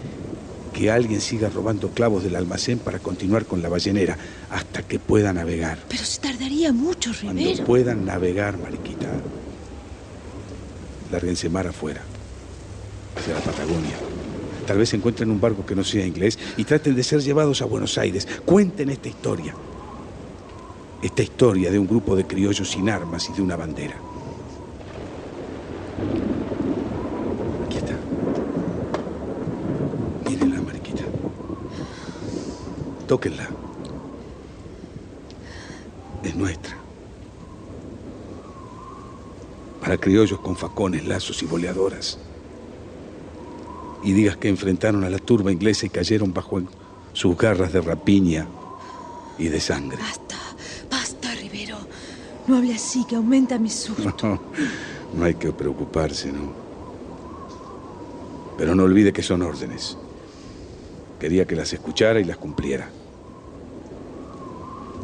que 0.75 0.91
alguien 0.91 1.20
siga 1.20 1.49
robando 1.49 1.89
clavos 1.91 2.25
del 2.25 2.37
almacén 2.37 2.79
para 2.81 2.99
continuar 2.99 3.47
con 3.47 3.62
la 3.62 3.68
ballenera 3.70 4.18
hasta 4.51 4.83
que 4.83 4.99
pueda 4.99 5.33
navegar. 5.33 5.79
Pero 5.89 6.05
se 6.05 6.20
tardaría 6.20 6.72
mucho, 6.72 7.12
Cuando 7.22 7.41
Rivero. 7.41 7.64
puedan 7.64 8.05
navegar, 8.05 8.59
Mariquita, 8.59 9.07
lárguense 11.12 11.49
mar 11.49 11.66
afuera, 11.68 12.03
hacia 13.16 13.35
la 13.35 13.41
Patagonia. 13.41 13.97
Tal 14.66 14.79
vez 14.79 14.93
encuentren 14.95 15.31
un 15.31 15.41
barco 15.41 15.64
que 15.64 15.75
no 15.77 15.85
sea 15.85 16.05
inglés 16.07 16.39
y 16.57 16.64
traten 16.64 16.95
de 16.97 17.03
ser 17.05 17.20
llevados 17.20 17.62
a 17.62 17.66
Buenos 17.66 17.97
Aires. 17.99 18.27
Cuenten 18.45 18.91
esta 18.91 19.09
historia. 19.09 19.55
Esta 21.03 21.22
historia 21.22 21.70
de 21.70 21.79
un 21.79 21.87
grupo 21.87 22.16
de 22.16 22.27
criollos 22.27 22.70
sin 22.70 22.89
armas 22.89 23.29
y 23.29 23.35
de 23.35 23.43
una 23.43 23.57
bandera. 23.57 23.95
Aquí 27.66 27.77
está. 27.77 27.95
Mírenla, 30.31 30.62
Mariquita. 30.62 31.05
Tóquenla. 33.15 33.49
Es 36.25 36.35
nuestra. 36.35 36.77
Para 39.81 39.99
criollos 39.99 40.41
con 40.41 40.57
facones, 40.57 41.07
lazos 41.07 41.41
y 41.45 41.47
boleadoras. 41.47 42.19
Y 44.03 44.15
digas 44.15 44.37
que 44.37 44.49
enfrentaron 44.49 45.05
a 45.05 45.11
la 45.11 45.19
turba 45.19 45.53
inglesa 45.53 45.87
y 45.87 45.91
cayeron 45.91 46.35
bajo 46.35 46.61
sus 47.12 47.39
garras 47.39 47.73
de 47.73 47.83
rapiña 47.83 48.49
y 49.39 49.47
de 49.47 49.61
sangre. 49.61 49.99
Basta, 50.91 51.33
Rivero. 51.37 51.79
No 52.49 52.57
hable 52.57 52.75
así, 52.75 53.05
que 53.05 53.15
aumenta 53.15 53.61
mi 53.61 53.71
susto. 53.71 54.12
No, 54.25 54.41
no 55.17 55.25
hay 55.25 55.35
que 55.35 55.53
preocuparse, 55.53 56.33
¿no? 56.33 56.53
Pero 58.59 58.75
no 58.75 58.83
olvide 58.83 59.12
que 59.12 59.23
son 59.23 59.43
órdenes. 59.43 59.97
Quería 61.25 61.47
que 61.47 61.57
las 61.57 61.73
escuchara 61.73 62.21
y 62.21 62.25
las 62.25 62.37
cumpliera. 62.37 62.91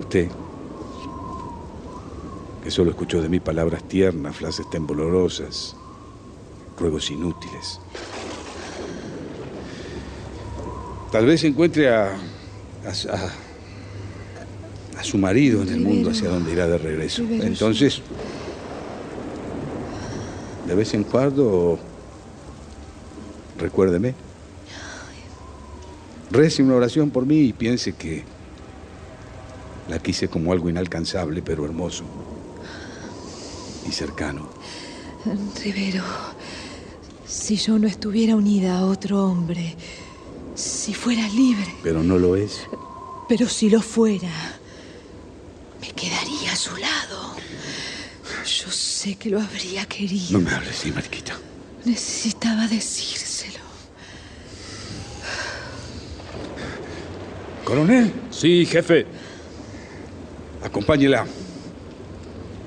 Usted, 0.00 0.28
que 2.64 2.70
solo 2.70 2.90
escuchó 2.90 3.22
de 3.22 3.28
mí 3.28 3.38
palabras 3.40 3.84
tiernas, 3.84 4.36
frases 4.36 4.68
temblorosas, 4.70 5.76
ruegos 6.78 7.10
inútiles. 7.10 7.80
Tal 11.12 11.26
vez 11.26 11.42
encuentre 11.44 11.88
a, 11.94 12.16
a, 12.86 12.94
su- 12.94 13.08
a- 13.08 13.30
a 14.98 15.04
su 15.04 15.18
marido 15.18 15.62
en 15.62 15.68
el 15.70 15.80
mundo 15.80 16.10
hacia 16.10 16.28
donde 16.28 16.52
irá 16.52 16.66
de 16.66 16.78
regreso. 16.78 17.22
Entonces, 17.22 18.02
de 20.66 20.74
vez 20.74 20.94
en 20.94 21.04
cuando, 21.04 21.78
recuérdeme. 23.58 24.14
Rece 26.30 26.62
una 26.62 26.76
oración 26.76 27.10
por 27.10 27.26
mí 27.26 27.40
y 27.40 27.52
piense 27.52 27.92
que 27.92 28.24
la 29.90 29.98
quise 29.98 30.28
como 30.28 30.52
algo 30.52 30.70
inalcanzable 30.70 31.42
pero 31.42 31.64
hermoso. 31.64 32.04
y 33.86 33.92
cercano. 33.92 34.48
Rivero, 35.64 36.04
si 37.26 37.56
yo 37.56 37.78
no 37.78 37.86
estuviera 37.88 38.36
unida 38.36 38.78
a 38.78 38.86
otro 38.86 39.24
hombre, 39.26 39.74
si 40.54 40.94
fuera 40.94 41.26
libre, 41.28 41.74
Pero 41.82 42.02
no 42.02 42.18
lo 42.18 42.36
es. 42.36 42.60
pero 43.28 43.48
si 43.48 43.68
lo 43.68 43.82
fuera, 43.82 44.30
me 45.80 45.88
quedaría 45.90 46.52
a 46.52 46.56
su 46.56 46.76
lado. 46.76 47.34
Yo 48.44 48.70
sé 48.70 49.16
que 49.16 49.28
lo 49.30 49.40
habría 49.40 49.84
querido. 49.86 50.38
No 50.38 50.40
me 50.40 50.52
hables 50.54 50.70
así, 50.78 50.92
Mariquita. 50.92 51.36
Necesitaba 51.84 52.66
decírselo. 52.68 53.58
¿Coronel? 57.64 58.12
Sí, 58.30 58.66
jefe. 58.66 59.06
Acompáñela. 60.62 61.26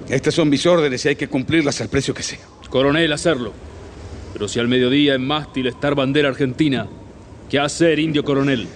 Estas 0.10 0.34
son 0.34 0.50
mis 0.50 0.66
órdenes 0.66 1.06
y 1.06 1.10
hay 1.10 1.16
que 1.16 1.28
cumplirlas 1.28 1.80
al 1.82 1.90
precio 1.90 2.14
que 2.14 2.24
sea. 2.24 2.40
Coronel, 2.70 3.12
hacerlo. 3.14 3.54
Pero 4.34 4.48
si 4.48 4.60
al 4.60 4.68
mediodía 4.68 5.14
en 5.14 5.26
mástil 5.26 5.68
estar 5.68 5.94
bandera 5.96 6.30
argentina, 6.30 6.88
¿qué 7.50 7.60
hacer, 7.60 8.00
indio 8.00 8.24
coronel? 8.24 8.68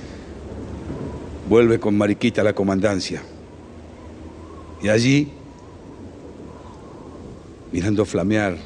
Vuelve 1.49 1.79
con 1.79 1.97
Mariquita 1.97 2.41
a 2.41 2.43
la 2.43 2.53
comandancia. 2.53 3.23
Y 4.83 4.89
allí, 4.89 5.29
mirando 7.71 8.05
flamear 8.05 8.57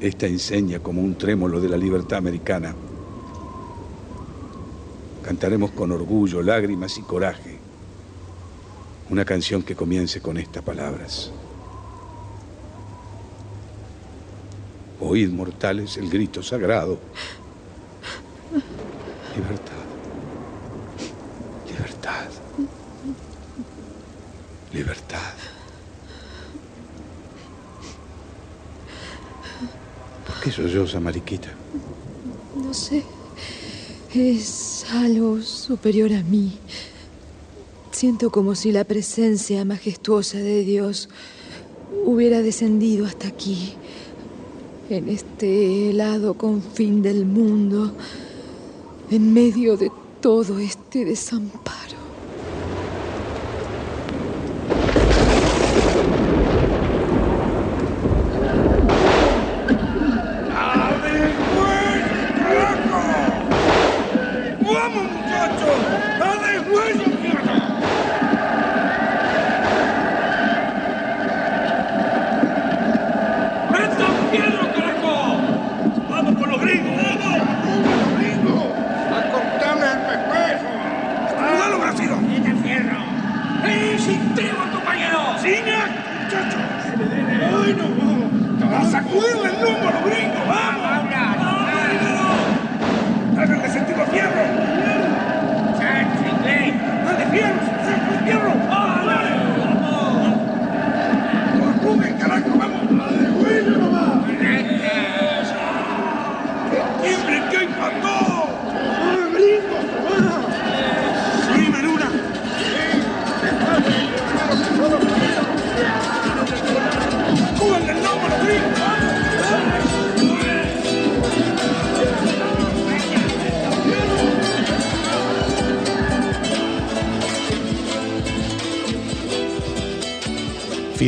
esta 0.00 0.26
enseña 0.26 0.78
como 0.78 1.02
un 1.02 1.16
trémolo 1.16 1.60
de 1.60 1.68
la 1.68 1.76
libertad 1.76 2.18
americana, 2.18 2.74
cantaremos 5.22 5.72
con 5.72 5.92
orgullo, 5.92 6.40
lágrimas 6.40 6.96
y 6.96 7.02
coraje 7.02 7.49
una 9.10 9.24
canción 9.24 9.62
que 9.62 9.74
comience 9.74 10.20
con 10.20 10.36
estas 10.38 10.62
palabras. 10.62 11.30
Oíd, 15.00 15.30
mortales, 15.30 15.96
el 15.96 16.08
grito 16.08 16.42
sagrado. 16.42 16.98
Libertad. 19.34 19.72
Libertad. 21.66 22.28
Libertad. 24.72 25.34
¿Por 30.26 30.40
qué 30.40 30.52
solloza, 30.52 31.00
Mariquita? 31.00 31.48
No 32.54 32.72
sé. 32.72 33.02
Es 34.14 34.86
algo 34.92 35.40
superior 35.42 36.12
a 36.12 36.22
mí. 36.22 36.58
Siento 38.00 38.30
como 38.30 38.54
si 38.54 38.72
la 38.72 38.84
presencia 38.84 39.62
majestuosa 39.66 40.38
de 40.38 40.64
Dios 40.64 41.10
hubiera 42.06 42.40
descendido 42.40 43.04
hasta 43.04 43.28
aquí, 43.28 43.74
en 44.88 45.10
este 45.10 45.90
helado 45.90 46.32
confín 46.32 47.02
del 47.02 47.26
mundo, 47.26 47.92
en 49.10 49.34
medio 49.34 49.76
de 49.76 49.92
todo 50.22 50.58
este 50.60 51.04
desamparo. 51.04 51.89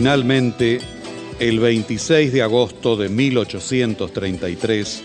Finalmente, 0.02 0.80
el 1.38 1.60
26 1.60 2.32
de 2.32 2.42
agosto 2.42 2.96
de 2.96 3.08
1833, 3.08 5.00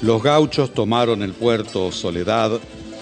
los 0.00 0.22
gauchos 0.22 0.72
tomaron 0.72 1.20
el 1.22 1.34
puerto 1.34 1.92
Soledad 1.92 2.58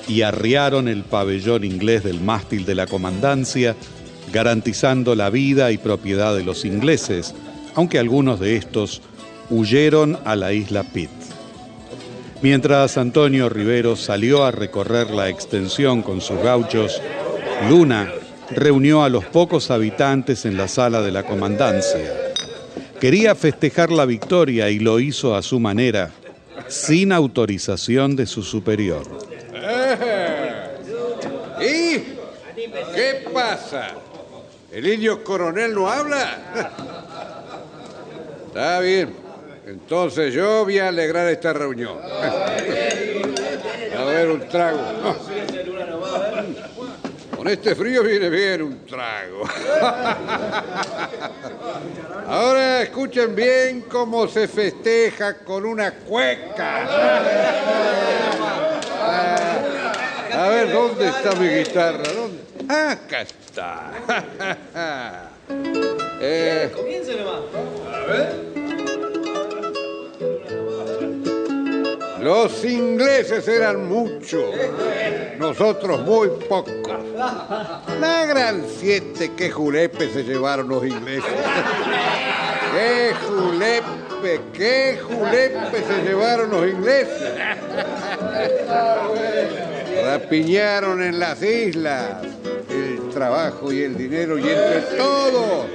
y 0.09 0.23
arriaron 0.23 0.89
el 0.89 1.05
pabellón 1.05 1.63
inglés 1.63 2.03
del 2.03 2.21
mástil 2.21 2.65
de 2.65 2.75
la 2.75 2.89
comandancia, 2.89 3.77
garantizando 4.33 5.15
la 5.15 5.31
vida 5.31 5.71
y 5.71 5.79
propiedad 5.79 6.35
de 6.35 6.43
los 6.43 6.65
ingleses, 6.65 7.33
aunque 7.77 8.01
algunos 8.01 8.41
de 8.41 8.57
estos 8.57 9.01
huyeron 9.51 10.19
a 10.25 10.35
la 10.35 10.53
isla 10.53 10.83
Pitt. 10.83 11.11
Mientras 12.43 12.99
Antonio 12.99 13.49
Rivero 13.49 13.95
salió 13.95 14.43
a 14.43 14.51
recorrer 14.51 15.11
la 15.13 15.29
extensión 15.29 16.03
con 16.03 16.21
sus 16.21 16.43
gauchos, 16.43 17.01
Luna 17.69 18.11
reunió 18.51 19.03
a 19.03 19.09
los 19.09 19.25
pocos 19.25 19.71
habitantes 19.71 20.45
en 20.45 20.57
la 20.57 20.69
sala 20.69 21.03
de 21.03 21.11
la 21.11 21.23
comandancia. 21.25 22.33
Quería 23.01 23.35
festejar 23.35 23.91
la 23.91 24.05
victoria 24.05 24.69
y 24.71 24.79
lo 24.79 25.01
hizo 25.01 25.35
a 25.35 25.43
su 25.43 25.59
manera, 25.59 26.11
sin 26.69 27.13
autorización 27.13 28.17
de 28.17 28.27
su 28.27 28.43
superior. 28.43 29.03
¿Y 31.61 31.99
qué 32.95 33.25
pasa? 33.33 33.95
¿El 34.73 34.87
indio 34.87 35.25
coronel 35.25 35.75
no 35.75 35.89
habla? 35.89 36.39
Está 38.47 38.81
bien. 38.81 39.15
Entonces 39.67 40.35
yo 40.35 40.65
voy 40.65 40.79
a 40.79 40.89
alegrar 40.89 41.29
esta 41.29 41.53
reunión. 41.53 41.97
A 43.97 44.05
ver, 44.05 44.31
un 44.31 44.49
trago. 44.49 44.81
Con 47.41 47.49
este 47.49 47.75
frío 47.75 48.03
viene 48.03 48.29
bien 48.29 48.61
un 48.61 48.85
trago. 48.85 49.49
Ahora 52.29 52.83
escuchen 52.83 53.35
bien 53.35 53.87
cómo 53.89 54.29
se 54.29 54.47
festeja 54.47 55.39
con 55.39 55.65
una 55.65 55.91
cueca. 55.91 56.87
A 60.35 60.49
ver, 60.51 60.71
¿dónde 60.71 61.09
está 61.09 61.35
mi 61.37 61.49
guitarra? 61.49 62.03
¿Dónde? 62.13 62.43
Acá 62.69 63.23
está. 63.23 63.91
Eh, 66.23 66.71
Comience 66.77 67.17
nomás. 67.17 67.41
A 67.91 68.01
ver. 68.07 68.60
Los 72.23 72.65
ingleses 72.65 73.49
eran 73.49 73.89
muchos, 73.89 74.45
nosotros 75.39 76.01
muy 76.01 76.29
pocos. 76.49 76.73
La 77.99 78.27
gran 78.27 78.65
siete 78.79 79.33
que 79.33 79.51
julepe 79.51 80.11
se 80.11 80.23
llevaron 80.23 80.69
los 80.69 80.85
ingleses. 80.85 81.33
¡Qué 82.73 83.15
julepe, 83.27 84.41
qué 84.53 84.99
julepe 85.03 85.83
se 85.83 86.03
llevaron 86.03 86.51
los 86.51 86.69
ingleses! 86.69 87.33
Rapiñaron 90.05 91.03
en 91.03 91.19
las 91.19 91.43
islas 91.43 92.19
el 92.69 93.09
trabajo 93.11 93.73
y 93.73 93.83
el 93.83 93.97
dinero 93.97 94.39
y 94.39 94.43
entre 94.43 94.81
todos, 94.97 95.67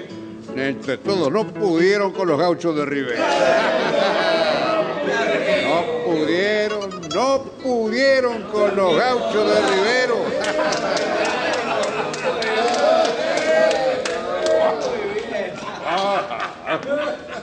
entre 0.55 0.97
todos 0.97 1.31
no 1.31 1.47
pudieron 1.47 2.11
con 2.11 2.27
los 2.27 2.39
gauchos 2.39 2.75
de 2.75 2.85
Rivera. 2.85 4.44
No 6.15 6.21
pudieron, 6.21 6.89
no 7.13 7.43
pudieron 7.61 8.43
con 8.43 8.75
los 8.75 8.95
gauchos 8.95 9.49
de 9.49 9.61
Rivero. 9.67 10.15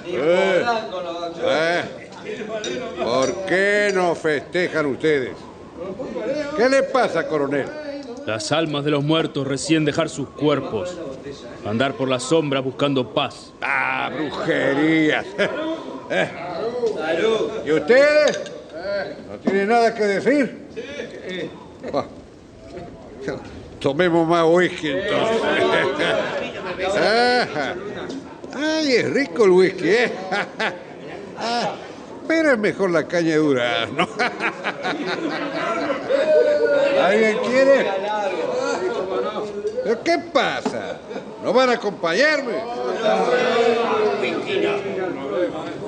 Eh, 0.06 0.64
eh, 1.44 1.82
¿Por 3.02 3.46
qué 3.46 3.90
no 3.94 4.14
festejan 4.14 4.86
ustedes? 4.86 5.36
¿Qué 6.56 6.68
le 6.70 6.82
pasa, 6.84 7.26
coronel? 7.26 7.66
Las 8.26 8.52
almas 8.52 8.84
de 8.84 8.90
los 8.92 9.04
muertos 9.04 9.46
recién 9.46 9.84
dejar 9.84 10.08
sus 10.08 10.28
cuerpos. 10.28 10.96
Andar 11.66 11.92
por 11.94 12.08
la 12.08 12.20
sombra 12.20 12.60
buscando 12.60 13.12
paz. 13.12 13.52
Ah, 13.60 14.10
brujerías. 14.14 15.26
Eh, 16.14 16.28
¿Y 17.64 17.72
ustedes? 17.72 18.51
¿No 19.44 19.50
tienen 19.50 19.68
nada 19.68 19.94
que 19.94 20.04
decir? 20.04 20.58
Ah, 21.92 22.04
Tomemos 23.80 24.26
más 24.28 24.44
whisky 24.46 24.90
entonces. 24.90 25.42
Ay, 28.54 28.92
es 28.92 29.10
rico 29.10 29.44
el 29.44 29.50
whisky, 29.50 29.88
¿eh? 29.88 30.12
Ah, 31.38 31.74
pero 32.28 32.52
es 32.52 32.58
mejor 32.58 32.90
la 32.90 33.06
caña 33.08 33.30
de 33.30 33.36
durazno. 33.36 34.06
¿Alguien 37.02 37.38
quiere? 37.38 37.86
¿Pero 39.82 40.02
qué 40.04 40.18
pasa? 40.32 40.98
¿No 41.42 41.52
van 41.52 41.70
a 41.70 41.72
acompañarme? 41.72 42.52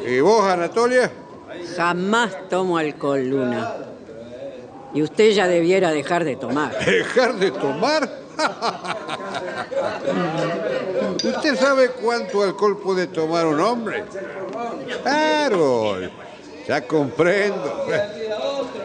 ¿Y 0.06 0.20
vos, 0.20 0.44
Anatolia? 0.44 1.10
Jamás 1.76 2.48
tomo 2.48 2.78
alcohol, 2.78 3.28
Luna. 3.28 3.72
Y 4.94 5.02
usted 5.02 5.30
ya 5.30 5.48
debiera 5.48 5.90
dejar 5.90 6.24
de 6.24 6.36
tomar. 6.36 6.78
¿Dejar 6.84 7.34
de 7.34 7.50
tomar? 7.50 8.08
¿Usted 11.24 11.56
sabe 11.56 11.90
cuánto 11.90 12.42
alcohol 12.42 12.78
puede 12.78 13.06
tomar 13.06 13.46
un 13.46 13.60
hombre? 13.60 14.04
Claro, 15.02 15.98
ya 16.66 16.86
comprendo. 16.86 17.86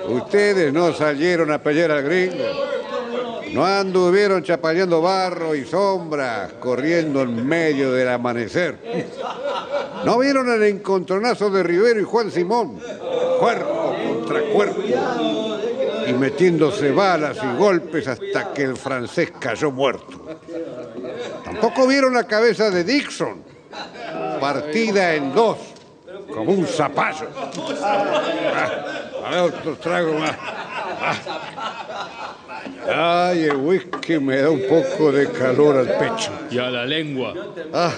Ustedes 0.07 0.73
no 0.73 0.93
salieron 0.93 1.51
a 1.51 1.61
pelear 1.61 1.91
al 1.91 2.03
gringo. 2.03 2.43
No 3.53 3.65
anduvieron 3.65 4.43
chapaleando 4.43 5.01
barro 5.01 5.55
y 5.55 5.65
sombras, 5.65 6.53
corriendo 6.53 7.21
en 7.21 7.47
medio 7.47 7.91
del 7.91 8.09
amanecer. 8.09 8.77
No 10.05 10.17
vieron 10.19 10.49
el 10.51 10.63
encontronazo 10.63 11.49
de 11.49 11.63
Rivero 11.63 11.99
y 11.99 12.03
Juan 12.03 12.31
Simón, 12.31 12.79
cuerpo 13.39 13.95
contra 14.07 14.41
cuerpo, 14.53 14.81
y 16.07 16.13
metiéndose 16.13 16.91
balas 16.91 17.37
y 17.43 17.57
golpes 17.57 18.07
hasta 18.07 18.53
que 18.53 18.63
el 18.63 18.77
francés 18.77 19.31
cayó 19.39 19.71
muerto. 19.71 20.25
Tampoco 21.43 21.87
vieron 21.87 22.13
la 22.13 22.25
cabeza 22.25 22.69
de 22.69 22.83
Dixon, 22.83 23.43
partida 24.39 25.15
en 25.15 25.33
dos, 25.33 25.57
como 26.33 26.51
un 26.51 26.65
zapallo. 26.65 27.27
Ah, 27.81 28.83
a 29.25 29.29
ver, 29.31 29.39
otro 29.39 29.75
trago 29.77 30.13
más. 30.13 30.35
Ah. 31.01 31.88
Ay, 32.91 33.45
el 33.45 33.57
whisky 33.57 34.19
me 34.19 34.41
da 34.41 34.49
un 34.49 34.61
poco 34.67 35.11
de 35.11 35.29
calor 35.29 35.77
al 35.77 35.97
pecho. 35.97 36.31
Y 36.49 36.57
a 36.57 36.69
la 36.69 36.85
lengua. 36.85 37.33
Ah, 37.73 37.93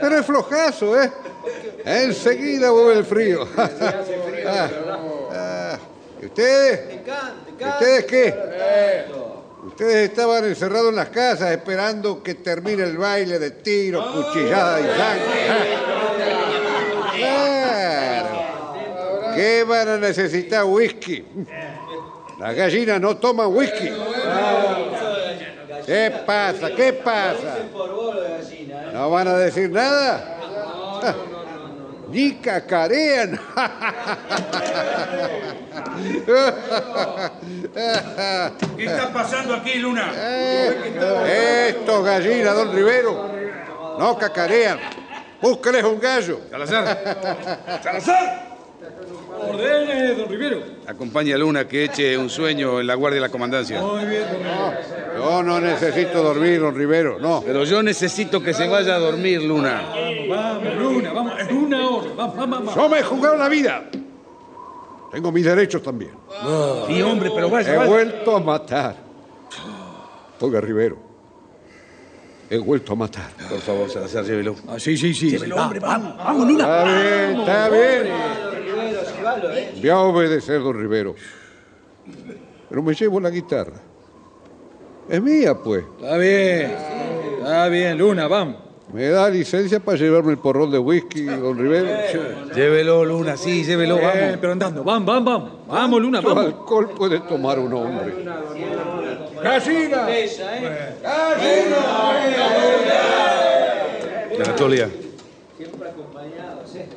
pero 0.00 0.18
es 0.18 0.26
flojazo, 0.26 1.00
¿eh? 1.00 1.10
Enseguida 1.84 2.70
vuelve 2.70 2.98
el 2.98 3.04
frío. 3.04 3.48
Ah, 4.52 4.68
ah. 5.32 5.78
¿Y 6.20 6.26
ustedes? 6.26 7.02
¿Y 7.60 7.64
ustedes 7.64 8.04
qué? 8.06 8.34
Ustedes 9.66 10.10
estaban 10.10 10.44
encerrados 10.44 10.88
en 10.88 10.96
las 10.96 11.10
casas 11.10 11.50
esperando 11.50 12.22
que 12.22 12.34
termine 12.34 12.82
el 12.82 12.96
baile 12.96 13.38
de 13.38 13.50
tiros, 13.50 14.04
cuchilladas 14.06 14.80
y 14.80 14.84
sangre. 14.98 15.46
Claro. 17.16 18.28
¿Qué 19.36 19.64
van 19.64 19.88
a 19.88 19.98
necesitar 19.98 20.64
whisky? 20.64 21.24
Las 22.38 22.56
gallinas 22.56 22.98
no 23.00 23.18
toman 23.18 23.54
whisky. 23.54 23.90
¿Qué 25.86 26.12
pasa? 26.24 26.70
¿Qué 26.74 26.92
pasa? 26.92 27.58
¿No 28.92 29.10
van 29.10 29.28
a 29.28 29.34
decir 29.34 29.70
nada? 29.70 30.36
Ni 32.08 32.34
cacarean. 32.34 33.40
¿Qué 38.76 38.84
está 38.84 39.12
pasando 39.12 39.54
aquí, 39.54 39.74
Luna? 39.78 40.12
Estos 41.26 42.04
gallinas, 42.04 42.54
don 42.54 42.72
Rivero, 42.74 43.30
no 43.98 44.18
cacarean. 44.18 44.78
Búscales 45.40 45.84
un 45.84 45.98
gallo. 45.98 46.40
Salazar. 46.50 47.80
¡Salazar! 47.82 48.49
Ordene, 49.48 50.14
don 50.14 50.28
Rivero. 50.28 50.62
Acompaña 50.86 51.34
a 51.34 51.38
Luna 51.38 51.66
que 51.66 51.84
eche 51.84 52.16
un 52.18 52.28
sueño 52.28 52.80
en 52.80 52.86
la 52.86 52.94
guardia 52.94 53.16
de 53.16 53.26
la 53.26 53.28
comandancia. 53.32 53.80
Muy 53.80 54.04
bien, 54.04 54.22
don 54.22 54.38
Rivero. 54.42 55.18
Yo 55.18 55.42
no 55.42 55.60
necesito 55.60 56.22
dormir, 56.22 56.60
don 56.60 56.74
Rivero, 56.74 57.18
no. 57.18 57.42
Pero 57.44 57.64
yo 57.64 57.82
necesito 57.82 58.42
que 58.42 58.52
se 58.54 58.68
vaya 58.68 58.94
a 58.96 58.98
dormir, 58.98 59.42
Luna. 59.42 59.82
Vamos, 60.28 60.74
Luna, 60.76 61.12
vamos, 61.12 61.34
en 61.40 61.56
una 61.56 61.88
hora. 61.88 62.10
Vamos, 62.16 62.36
vamos, 62.36 62.58
vamos. 62.58 62.74
Yo 62.74 62.88
me 62.88 62.98
he 62.98 63.02
jugado 63.02 63.36
la 63.36 63.48
vida. 63.48 63.84
Tengo 65.12 65.32
mis 65.32 65.44
derechos 65.44 65.82
también. 65.82 66.12
Sí, 66.86 67.02
hombre, 67.02 67.30
pero 67.34 67.50
vaya, 67.50 67.74
He 67.74 67.76
vaya. 67.76 67.90
vuelto 67.90 68.36
a 68.36 68.40
matar. 68.40 68.96
Oiga, 70.40 70.60
Rivero. 70.60 70.96
He 72.48 72.58
vuelto 72.58 72.92
a 72.92 72.96
matar. 72.96 73.30
Por 73.48 73.60
favor, 73.60 73.90
Salazar, 73.90 74.24
llévelo. 74.24 74.56
Ah, 74.68 74.78
sí, 74.78 74.96
sí, 74.96 75.14
sí. 75.14 75.36
hombre, 75.52 75.78
vamos, 75.80 76.16
vamos, 76.16 76.48
Luna. 76.48 76.64
Está 76.64 76.84
bien, 76.84 77.40
está 77.40 77.68
bien. 77.68 78.59
Voy 79.80 79.88
a 79.88 79.98
obedecer, 79.98 80.60
don 80.62 80.78
Rivero. 80.78 81.14
Pero 82.68 82.82
me 82.82 82.94
llevo 82.94 83.20
la 83.20 83.30
guitarra. 83.30 83.76
Es 85.08 85.20
mía, 85.20 85.54
pues. 85.54 85.84
Está 86.00 86.16
bien. 86.16 86.72
Está 87.38 87.68
bien, 87.68 87.98
Luna, 87.98 88.28
vamos. 88.28 88.56
¿Me 88.92 89.08
da 89.08 89.30
licencia 89.30 89.78
para 89.78 89.96
llevarme 89.96 90.32
el 90.32 90.38
porrón 90.38 90.70
de 90.72 90.78
whisky, 90.78 91.22
don 91.24 91.56
Rivero? 91.56 91.88
Llévelo, 92.54 93.04
Luna, 93.04 93.36
sí, 93.36 93.64
llévelo, 93.64 93.96
Bien, 93.98 94.10
vamos. 94.12 94.36
pero 94.40 94.52
andando. 94.52 94.82
Vamos, 94.84 95.06
vamos, 95.06 95.24
vamos. 95.24 95.50
Vamos, 95.68 96.00
Luna, 96.02 96.20
¿Cuánto 96.22 96.34
vamos. 96.40 96.54
alcohol 96.54 96.90
puede 96.96 97.20
tomar 97.20 97.58
un 97.60 97.72
hombre? 97.72 98.14
¡Gallina! 99.42 100.06
Anatolia. 104.44 104.88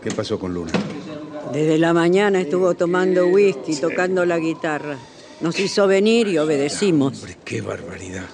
¿Qué 0.02 0.12
pasó 0.12 0.40
con 0.40 0.54
Luna? 0.54 0.72
Desde 1.52 1.78
la 1.78 1.94
mañana 1.94 2.42
estuvo 2.42 2.74
tomando 2.74 3.28
whisky, 3.28 3.76
tocando 3.76 4.26
la 4.26 4.40
guitarra. 4.40 4.98
Nos 5.42 5.60
hizo 5.60 5.88
venir 5.88 6.28
y 6.28 6.38
obedecimos. 6.38 7.20
Hombre, 7.20 7.38
qué 7.44 7.62
barbaridad. 7.62 8.26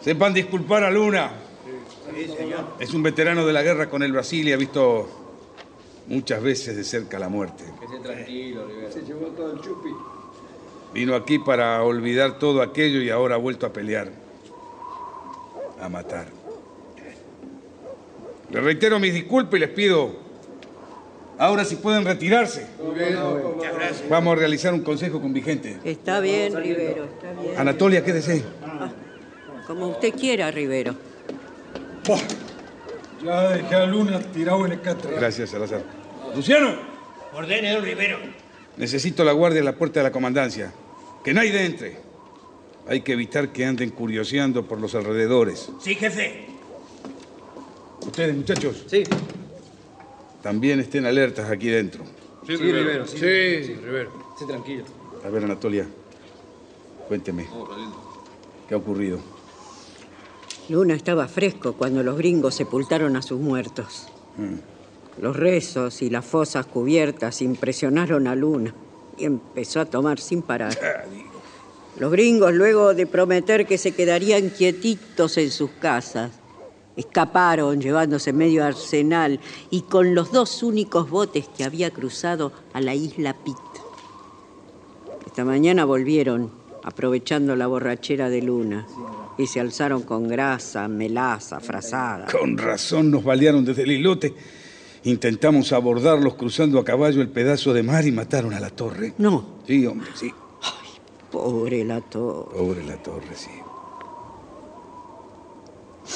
Sepan 0.00 0.32
disculpar 0.32 0.84
a 0.84 0.90
Luna. 0.90 1.32
Es 2.78 2.94
un 2.94 3.02
veterano 3.02 3.46
de 3.46 3.52
la 3.52 3.62
guerra 3.62 3.88
con 3.88 4.02
el 4.02 4.12
Brasil 4.12 4.46
y 4.48 4.52
ha 4.52 4.56
visto 4.56 5.08
muchas 6.08 6.42
veces 6.42 6.76
de 6.76 6.84
cerca 6.84 7.18
la 7.18 7.28
muerte. 7.28 7.64
Vino 10.92 11.14
aquí 11.14 11.38
para 11.38 11.82
olvidar 11.82 12.38
todo 12.38 12.62
aquello 12.62 13.00
y 13.00 13.10
ahora 13.10 13.36
ha 13.36 13.38
vuelto 13.38 13.66
a 13.66 13.72
pelear. 13.72 14.10
A 15.80 15.88
matar. 15.88 16.28
Le 18.50 18.60
reitero 18.60 19.00
mis 19.00 19.14
disculpas 19.14 19.54
y 19.54 19.60
les 19.60 19.70
pido 19.70 20.14
ahora 21.38 21.64
si 21.64 21.76
pueden 21.76 22.04
retirarse. 22.04 22.66
Vamos 24.08 24.32
a 24.32 24.36
realizar 24.36 24.72
un 24.74 24.80
consejo 24.82 25.20
con 25.20 25.32
Vigente. 25.32 25.78
Está 25.84 26.20
bien, 26.20 26.54
Rivero, 26.56 27.04
está 27.04 27.32
bien. 27.40 27.58
Anatolia, 27.58 28.04
quédese. 28.04 28.42
Como 29.66 29.88
usted 29.88 30.12
quiera, 30.14 30.50
Rivero. 30.50 30.94
Buah, 32.06 32.18
Ya 33.24 33.48
dejé 33.50 33.74
a 33.74 33.86
Luna 33.86 34.20
tirado 34.20 34.66
en 34.66 34.72
el 34.72 34.80
catre. 34.80 35.14
Gracias, 35.16 35.50
Salazar. 35.50 35.82
Luciano, 36.34 36.74
Ordene, 37.34 37.72
don 37.72 37.84
Rivero. 37.84 38.18
necesito 38.76 39.22
la 39.24 39.32
guardia 39.32 39.60
en 39.60 39.64
la 39.66 39.76
puerta 39.76 40.00
de 40.00 40.04
la 40.04 40.12
comandancia. 40.12 40.72
Que 41.24 41.32
nadie 41.32 41.64
entre. 41.64 41.96
Hay 42.88 43.02
que 43.02 43.12
evitar 43.12 43.52
que 43.52 43.64
anden 43.64 43.90
curioseando 43.90 44.66
por 44.66 44.80
los 44.80 44.96
alrededores. 44.96 45.70
Sí, 45.80 45.94
jefe. 45.94 46.46
Ustedes, 48.04 48.34
muchachos. 48.34 48.84
Sí. 48.88 49.04
También 50.42 50.80
estén 50.80 51.06
alertas 51.06 51.48
aquí 51.50 51.68
dentro. 51.68 52.04
Sí, 52.46 52.56
Rivero. 52.56 53.06
Sí, 53.06 53.18
sí, 53.18 53.74
Rivero. 53.74 54.10
Sí, 54.38 54.46
tranquilo. 54.46 54.84
A 55.24 55.28
ver, 55.28 55.44
Anatolia, 55.44 55.86
cuénteme. 57.06 57.46
¿Qué 58.68 58.74
ha 58.74 58.76
ocurrido? 58.76 59.20
Luna 60.68 60.94
estaba 60.94 61.28
fresco 61.28 61.74
cuando 61.74 62.02
los 62.02 62.16
gringos 62.16 62.54
sepultaron 62.54 63.16
a 63.16 63.22
sus 63.22 63.40
muertos. 63.40 64.08
Mm. 64.36 65.22
Los 65.22 65.36
rezos 65.36 66.02
y 66.02 66.10
las 66.10 66.24
fosas 66.24 66.66
cubiertas 66.66 67.42
impresionaron 67.42 68.26
a 68.26 68.34
Luna 68.34 68.74
y 69.18 69.26
empezó 69.26 69.80
a 69.80 69.84
tomar 69.84 70.18
sin 70.18 70.42
parar. 70.42 70.76
Los 71.98 72.10
gringos, 72.10 72.52
luego 72.54 72.94
de 72.94 73.06
prometer 73.06 73.66
que 73.66 73.78
se 73.78 73.92
quedarían 73.92 74.48
quietitos 74.50 75.36
en 75.36 75.50
sus 75.50 75.70
casas, 75.72 76.32
Escaparon 76.96 77.80
llevándose 77.80 78.32
medio 78.32 78.64
arsenal 78.64 79.40
y 79.70 79.82
con 79.82 80.14
los 80.14 80.30
dos 80.30 80.62
únicos 80.62 81.08
botes 81.08 81.48
que 81.48 81.64
había 81.64 81.90
cruzado 81.90 82.52
a 82.72 82.80
la 82.80 82.94
isla 82.94 83.34
Pitt. 83.44 83.56
Esta 85.26 85.44
mañana 85.44 85.86
volvieron, 85.86 86.50
aprovechando 86.84 87.56
la 87.56 87.66
borrachera 87.66 88.28
de 88.28 88.42
luna, 88.42 88.86
y 89.38 89.46
se 89.46 89.60
alzaron 89.60 90.02
con 90.02 90.28
grasa, 90.28 90.86
melaza, 90.88 91.60
frazada. 91.60 92.26
Con 92.26 92.58
razón 92.58 93.10
nos 93.10 93.24
balearon 93.24 93.64
desde 93.64 93.84
el 93.84 93.92
islote. 93.92 94.34
Intentamos 95.04 95.72
abordarlos 95.72 96.34
cruzando 96.34 96.78
a 96.78 96.84
caballo 96.84 97.22
el 97.22 97.30
pedazo 97.30 97.72
de 97.72 97.82
mar 97.82 98.06
y 98.06 98.12
mataron 98.12 98.52
a 98.52 98.60
la 98.60 98.68
torre. 98.68 99.14
No. 99.16 99.62
Sí, 99.66 99.86
hombre, 99.86 100.10
sí. 100.14 100.30
Pobre 101.30 101.82
la 101.82 102.02
torre. 102.02 102.54
Pobre 102.54 102.84
la 102.84 103.02
torre, 103.02 103.34
sí. 103.34 103.48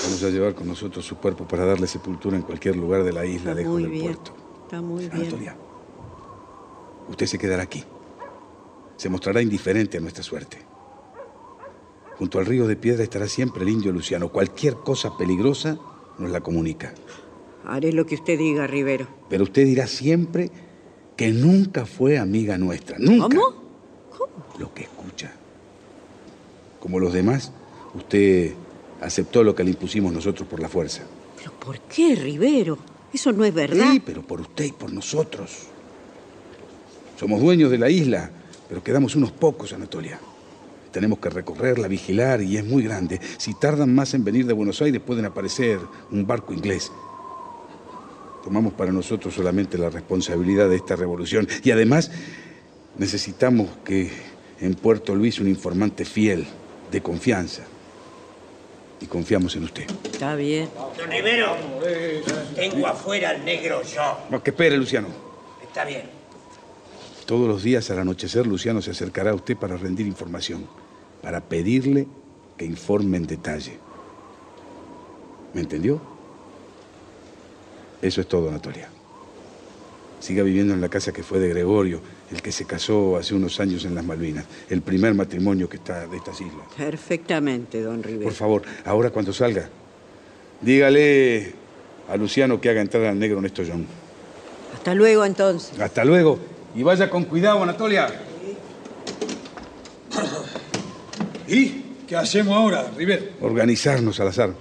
Vamos 0.04 0.22
a 0.22 0.30
llevar 0.30 0.54
con 0.54 0.66
nosotros 0.66 1.04
su 1.04 1.16
cuerpo 1.16 1.46
para 1.46 1.64
darle 1.64 1.86
sepultura 1.86 2.36
en 2.36 2.42
cualquier 2.42 2.76
lugar 2.76 3.04
de 3.04 3.12
la 3.12 3.24
isla, 3.24 3.50
Está 3.52 3.54
lejos 3.62 3.80
del 3.82 3.90
bien. 3.90 4.04
puerto. 4.04 4.32
Está 4.64 4.82
muy 4.82 5.00
bien. 5.08 5.12
Anatolia, 5.22 5.56
usted 7.08 7.26
se 7.26 7.38
quedará 7.38 7.62
aquí. 7.62 7.84
Se 8.96 9.08
mostrará 9.08 9.40
indiferente 9.42 9.98
a 9.98 10.00
nuestra 10.00 10.22
suerte. 10.22 10.58
Junto 12.18 12.38
al 12.38 12.46
río 12.46 12.66
de 12.66 12.76
piedra 12.76 13.02
estará 13.04 13.28
siempre 13.28 13.62
el 13.62 13.68
indio 13.68 13.92
Luciano. 13.92 14.30
Cualquier 14.30 14.74
cosa 14.76 15.16
peligrosa 15.16 15.78
nos 16.18 16.30
la 16.30 16.40
comunica. 16.40 16.94
Haré 17.64 17.92
lo 17.92 18.06
que 18.06 18.14
usted 18.14 18.38
diga, 18.38 18.66
Rivero. 18.66 19.06
Pero 19.28 19.44
usted 19.44 19.64
dirá 19.66 19.86
siempre 19.86 20.50
que 21.16 21.30
nunca 21.30 21.84
fue 21.84 22.18
amiga 22.18 22.56
nuestra. 22.58 22.96
Nunca. 22.98 23.28
¿Cómo? 23.36 23.66
Lo 24.58 24.72
que 24.72 24.84
escucha. 24.84 25.32
Como 26.80 26.98
los 26.98 27.12
demás, 27.12 27.52
usted 27.94 28.54
aceptó 29.00 29.42
lo 29.42 29.54
que 29.54 29.64
le 29.64 29.70
impusimos 29.70 30.12
nosotros 30.12 30.48
por 30.48 30.60
la 30.60 30.68
fuerza. 30.68 31.02
¿Pero 31.36 31.52
por 31.52 31.80
qué, 31.80 32.14
Rivero? 32.14 32.78
Eso 33.12 33.32
no 33.32 33.44
es 33.44 33.54
verdad. 33.54 33.92
Sí, 33.92 34.02
pero 34.04 34.22
por 34.22 34.40
usted 34.40 34.64
y 34.64 34.72
por 34.72 34.92
nosotros. 34.92 35.68
Somos 37.18 37.40
dueños 37.40 37.70
de 37.70 37.78
la 37.78 37.88
isla, 37.88 38.30
pero 38.68 38.82
quedamos 38.82 39.16
unos 39.16 39.32
pocos, 39.32 39.72
Anatolia. 39.72 40.18
Tenemos 40.92 41.18
que 41.18 41.30
recorrerla, 41.30 41.88
vigilar 41.88 42.42
y 42.42 42.56
es 42.56 42.64
muy 42.64 42.82
grande. 42.82 43.20
Si 43.38 43.54
tardan 43.54 43.94
más 43.94 44.14
en 44.14 44.24
venir 44.24 44.46
de 44.46 44.52
Buenos 44.52 44.80
Aires, 44.82 45.00
pueden 45.04 45.24
aparecer 45.24 45.78
un 46.10 46.26
barco 46.26 46.52
inglés. 46.52 46.90
Tomamos 48.44 48.74
para 48.74 48.92
nosotros 48.92 49.34
solamente 49.34 49.76
la 49.76 49.90
responsabilidad 49.90 50.68
de 50.68 50.76
esta 50.76 50.94
revolución 50.94 51.48
y 51.64 51.70
además 51.70 52.10
necesitamos 52.96 53.68
que 53.84 54.10
en 54.60 54.74
Puerto 54.74 55.14
Luis 55.14 55.40
un 55.40 55.48
informante 55.48 56.04
fiel, 56.04 56.46
de 56.90 57.00
confianza. 57.02 57.62
Y 59.06 59.08
confiamos 59.08 59.54
en 59.54 59.62
usted. 59.62 59.86
Está 60.02 60.34
bien. 60.34 60.68
Don 60.98 61.08
Rivero, 61.08 61.56
tengo 62.56 62.88
afuera 62.88 63.30
al 63.30 63.44
negro 63.44 63.80
yo. 63.84 64.18
No, 64.30 64.42
que 64.42 64.50
espere, 64.50 64.76
Luciano. 64.76 65.06
Está 65.62 65.84
bien. 65.84 66.02
Todos 67.24 67.46
los 67.46 67.62
días 67.62 67.88
al 67.90 68.00
anochecer 68.00 68.48
Luciano 68.48 68.82
se 68.82 68.90
acercará 68.90 69.30
a 69.30 69.34
usted 69.34 69.56
para 69.56 69.76
rendir 69.76 70.08
información, 70.08 70.66
para 71.22 71.40
pedirle 71.40 72.08
que 72.56 72.64
informe 72.64 73.16
en 73.18 73.28
detalle. 73.28 73.78
¿Me 75.54 75.60
entendió? 75.60 76.00
Eso 78.02 78.20
es 78.20 78.26
todo, 78.26 78.48
Anatolia. 78.48 78.88
Siga 80.18 80.42
viviendo 80.42 80.74
en 80.74 80.80
la 80.80 80.88
casa 80.88 81.12
que 81.12 81.22
fue 81.22 81.38
de 81.38 81.48
Gregorio, 81.48 82.00
el 82.30 82.42
que 82.42 82.52
se 82.52 82.64
casó 82.64 83.16
hace 83.16 83.34
unos 83.34 83.60
años 83.60 83.84
en 83.84 83.94
las 83.94 84.04
Malvinas, 84.04 84.44
el 84.68 84.82
primer 84.82 85.14
matrimonio 85.14 85.68
que 85.68 85.76
está 85.76 86.06
de 86.06 86.16
estas 86.16 86.40
islas. 86.40 86.66
Perfectamente, 86.76 87.80
don 87.80 88.02
Rivero. 88.02 88.24
Por 88.24 88.32
favor, 88.32 88.62
ahora 88.84 89.10
cuando 89.10 89.32
salga, 89.32 89.68
dígale 90.60 91.54
a 92.08 92.16
Luciano 92.16 92.60
que 92.60 92.70
haga 92.70 92.80
entrar 92.80 93.04
al 93.04 93.18
negro 93.18 93.40
Néstor 93.40 93.66
John. 93.68 93.86
Hasta 94.74 94.94
luego, 94.94 95.24
entonces. 95.24 95.78
Hasta 95.78 96.04
luego. 96.04 96.38
Y 96.74 96.82
vaya 96.82 97.08
con 97.08 97.24
cuidado, 97.24 97.62
Anatolia. 97.62 98.08
¿Y 101.48 101.82
qué 102.08 102.16
hacemos 102.16 102.56
ahora, 102.56 102.90
Rivero? 102.96 103.24
Organizarnos 103.40 104.18
al 104.20 104.28
azar. 104.28 104.54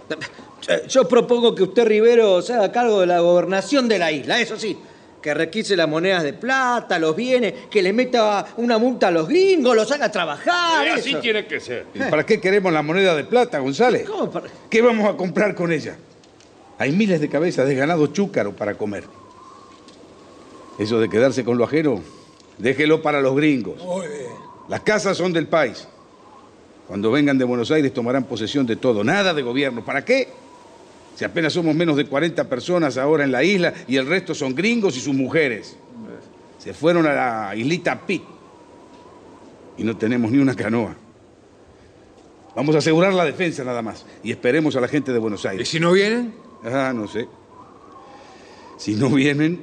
Yo 0.87 1.07
propongo 1.07 1.53
que 1.53 1.63
usted, 1.63 1.85
Rivero, 1.85 2.41
se 2.41 2.53
haga 2.53 2.71
cargo 2.71 3.01
de 3.01 3.07
la 3.07 3.19
gobernación 3.19 3.87
de 3.87 3.99
la 3.99 4.11
isla, 4.11 4.39
eso 4.39 4.57
sí. 4.57 4.77
Que 5.25 5.33
requise 5.33 5.75
las 5.75 5.89
monedas 5.89 6.21
de 6.21 6.33
plata, 6.33 6.99
los 6.99 7.15
bienes, 7.15 7.51
que 7.71 7.81
le 7.81 7.91
meta 7.93 8.45
una 8.57 8.77
multa 8.77 9.07
a 9.07 9.11
los 9.11 9.27
gringos, 9.27 9.75
los 9.75 9.91
haga 9.91 10.11
trabajar. 10.11 10.87
así 10.89 11.09
eso. 11.09 11.19
tiene 11.19 11.47
que 11.47 11.59
ser. 11.59 11.87
¿Y 11.95 11.99
¿Para 12.11 12.23
qué 12.23 12.39
queremos 12.39 12.71
la 12.71 12.83
moneda 12.83 13.15
de 13.15 13.23
plata, 13.23 13.57
González? 13.57 14.07
¿Cómo 14.07 14.29
para- 14.29 14.45
¿Qué 14.69 14.83
vamos 14.83 15.09
a 15.11 15.17
comprar 15.17 15.55
con 15.55 15.71
ella? 15.71 15.97
Hay 16.77 16.91
miles 16.91 17.19
de 17.19 17.27
cabezas 17.27 17.67
de 17.67 17.73
ganado 17.73 18.05
chúcaro 18.05 18.55
para 18.55 18.75
comer. 18.77 19.05
Eso 20.77 20.99
de 20.99 21.09
quedarse 21.09 21.43
con 21.43 21.57
lo 21.57 21.63
ajeno, 21.63 22.03
déjelo 22.59 23.01
para 23.01 23.19
los 23.19 23.35
gringos. 23.35 23.83
Muy 23.83 24.07
bien. 24.07 24.27
Las 24.69 24.81
casas 24.81 25.17
son 25.17 25.33
del 25.33 25.47
país. 25.47 25.87
Cuando 26.87 27.09
vengan 27.09 27.39
de 27.39 27.45
Buenos 27.45 27.71
Aires 27.71 27.91
tomarán 27.91 28.25
posesión 28.25 28.67
de 28.67 28.75
todo, 28.75 29.03
nada 29.03 29.33
de 29.33 29.41
gobierno. 29.41 29.83
¿Para 29.83 30.05
qué? 30.05 30.27
Si 31.15 31.23
apenas 31.23 31.53
somos 31.53 31.73
menos 31.73 31.95
de 31.95 32.05
40 32.05 32.43
personas 32.49 32.97
ahora 32.97 33.23
en 33.23 33.31
la 33.31 33.43
isla 33.43 33.73
y 33.87 33.95
el 33.95 34.05
resto 34.05 34.35
son 34.35 34.53
gringos 34.53 34.97
y 34.97 34.99
sus 34.99 35.15
mujeres. 35.15 35.77
Se 36.59 36.73
fueron 36.73 37.07
a 37.07 37.13
la 37.13 37.55
islita 37.55 38.05
Pitt 38.05 38.23
y 39.77 39.83
no 39.83 39.95
tenemos 39.95 40.31
ni 40.31 40.39
una 40.39 40.55
canoa. 40.55 40.95
Vamos 42.53 42.75
a 42.75 42.79
asegurar 42.79 43.13
la 43.13 43.23
defensa 43.23 43.63
nada 43.63 43.81
más 43.81 44.05
y 44.23 44.31
esperemos 44.31 44.75
a 44.75 44.81
la 44.81 44.87
gente 44.87 45.13
de 45.13 45.19
Buenos 45.19 45.45
Aires. 45.45 45.67
¿Y 45.67 45.71
si 45.71 45.79
no 45.79 45.93
vienen? 45.93 46.33
Ah, 46.65 46.91
no 46.93 47.07
sé. 47.07 47.27
Si 48.77 48.95
no 48.95 49.09
vienen, 49.09 49.61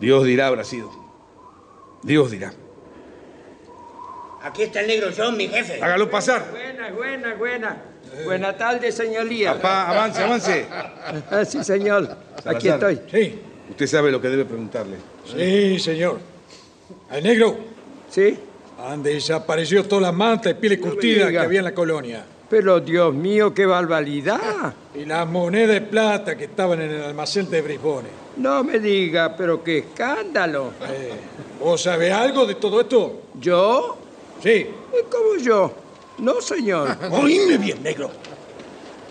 Dios 0.00 0.24
dirá 0.24 0.46
habrá 0.46 0.64
sido. 0.64 0.90
Dios 2.02 2.30
dirá. 2.30 2.54
Aquí 4.42 4.62
está 4.62 4.80
el 4.80 4.86
negro 4.86 5.10
John, 5.16 5.36
mi 5.36 5.46
jefe. 5.48 5.82
Hágalo 5.82 6.10
pasar. 6.10 6.50
Buena, 6.50 6.90
buena, 6.90 7.34
buena. 7.34 7.91
Buena 8.24 8.56
tarde, 8.56 8.92
señoría. 8.92 9.54
Papá, 9.54 9.88
avance, 9.90 10.22
avance. 10.22 10.66
Ah, 11.30 11.44
sí, 11.48 11.62
señor. 11.64 12.08
Aquí 12.44 12.68
Salazar. 12.68 12.90
estoy. 12.92 13.00
Sí, 13.22 13.38
Usted 13.70 13.86
sabe 13.86 14.10
lo 14.12 14.20
que 14.20 14.28
debe 14.28 14.44
preguntarle. 14.44 14.96
sí, 15.26 15.78
señor. 15.78 16.18
¿Al 17.10 17.22
negro? 17.22 17.56
Sí. 18.10 18.38
Han 18.78 19.02
desaparecido 19.02 19.84
todas 19.84 20.02
las 20.02 20.14
mantas 20.14 20.52
y 20.52 20.54
pieles 20.54 20.78
No 20.80 20.86
me 20.86 20.92
curtidas 20.92 21.30
que 21.30 21.38
había 21.38 21.58
en 21.60 21.64
la 21.64 21.74
colonia. 21.74 22.24
Pero 22.50 22.80
Dios 22.80 23.14
mío, 23.14 23.54
qué 23.54 23.64
barbaridad. 23.64 24.74
Y 24.94 25.06
las 25.06 25.26
monedas 25.26 25.70
de 25.70 25.80
plata 25.80 26.36
que 26.36 26.44
estaban 26.44 26.82
en 26.82 26.90
el 26.90 27.02
almacén 27.02 27.48
de 27.48 27.62
Brisbane. 27.62 28.08
No 28.36 28.62
me 28.62 28.78
diga, 28.78 29.34
pero 29.36 29.62
qué 29.64 29.78
escándalo. 29.78 30.72
Eh, 30.90 31.12
¿Vos 31.60 31.80
sabés 31.82 32.12
algo 32.12 32.44
de 32.44 32.56
todo 32.56 32.80
esto? 32.82 33.22
¿Yo? 33.40 33.96
Sí. 34.42 34.66
¿Cómo 35.10 35.36
yo? 35.42 35.72
No, 36.22 36.40
señor. 36.40 36.96
Oíme 37.10 37.58
bien, 37.58 37.82
negro. 37.82 38.10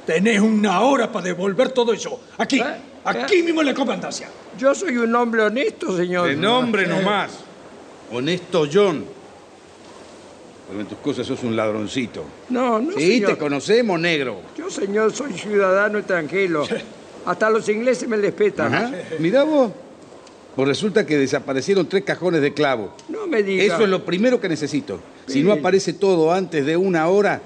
Tenés 0.06 0.40
una 0.42 0.82
hora 0.82 1.12
para 1.12 1.26
devolver 1.26 1.70
todo 1.72 1.94
eso. 1.94 2.20
Aquí, 2.38 2.60
¿Eh? 2.60 2.64
aquí 3.04 3.44
mismo 3.44 3.62
en 3.62 3.68
la 3.68 3.74
comandancia. 3.74 4.28
Yo 4.58 4.74
soy 4.74 4.98
un 4.98 5.14
hombre 5.16 5.44
honesto, 5.44 5.96
señor. 5.96 6.28
De 6.30 6.36
nombre 6.36 6.88
nomás. 6.88 7.32
Honesto 8.12 8.66
John. 8.72 9.06
Pero 10.68 10.80
en 10.82 10.88
tus 10.88 10.98
cosas 11.00 11.28
sos 11.28 11.44
un 11.44 11.56
ladroncito. 11.56 12.24
No, 12.50 12.80
no, 12.80 12.94
Sí, 12.94 13.14
señor. 13.16 13.32
te 13.32 13.38
conocemos, 13.38 14.00
negro. 14.00 14.40
Yo, 14.58 14.70
señor, 14.70 15.14
soy 15.14 15.34
ciudadano 15.34 16.00
extranjero. 16.00 16.66
Hasta 17.26 17.50
los 17.50 17.68
ingleses 17.70 18.08
me 18.08 18.18
respetan. 18.18 18.74
Ajá. 18.74 18.92
Mirá 19.20 19.44
vos. 19.44 19.72
Pues 20.56 20.68
resulta 20.68 21.06
que 21.06 21.18
desaparecieron 21.18 21.88
tres 21.88 22.04
cajones 22.04 22.42
de 22.42 22.54
clavo. 22.54 22.94
No 23.10 23.28
me 23.28 23.44
diga. 23.44 23.64
Eso 23.64 23.84
es 23.84 23.90
lo 23.90 24.04
primero 24.04 24.40
que 24.42 24.50
necesito. 24.50 25.00
Si 25.32 25.44
no 25.44 25.54
aparece 25.54 25.94
todo 25.94 26.32
antes 26.32 26.66
de 26.66 26.76
una 26.76 27.08
hora, 27.08 27.42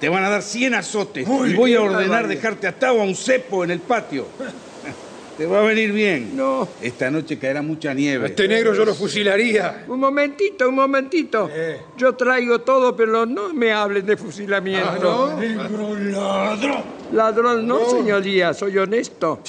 te 0.00 0.08
van 0.08 0.24
a 0.24 0.30
dar 0.30 0.42
100 0.42 0.74
azotes. 0.74 1.28
Uy, 1.28 1.50
y 1.50 1.54
voy 1.54 1.74
a 1.74 1.82
ordenar 1.82 2.26
dejarte 2.26 2.66
atado 2.66 3.00
a 3.00 3.04
un 3.04 3.14
cepo 3.14 3.62
en 3.62 3.70
el 3.70 3.80
patio. 3.80 4.26
te 5.36 5.46
va 5.46 5.60
a 5.60 5.62
venir 5.62 5.92
bien. 5.92 6.34
No. 6.34 6.66
Esta 6.80 7.10
noche 7.10 7.38
caerá 7.38 7.60
mucha 7.60 7.92
nieve. 7.92 8.24
A 8.24 8.28
este 8.28 8.48
negro 8.48 8.74
yo 8.74 8.84
lo 8.84 8.94
fusilaría. 8.94 9.84
Un 9.88 10.00
momentito, 10.00 10.68
un 10.68 10.74
momentito. 10.74 11.50
Yo 11.96 12.14
traigo 12.14 12.60
todo, 12.60 12.96
pero 12.96 13.26
no 13.26 13.52
me 13.52 13.72
hablen 13.72 14.06
de 14.06 14.16
fusilamiento. 14.16 15.36
Negro 15.38 15.96
ladrón. 15.98 16.82
Ladrón, 17.12 17.66
no, 17.66 17.90
señoría, 17.90 18.54
soy 18.54 18.78
honesto. 18.78 19.40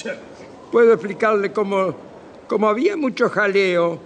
Puedo 0.70 0.92
explicarle 0.92 1.52
cómo, 1.52 1.94
como 2.46 2.68
había 2.68 2.96
mucho 2.96 3.28
jaleo, 3.28 3.98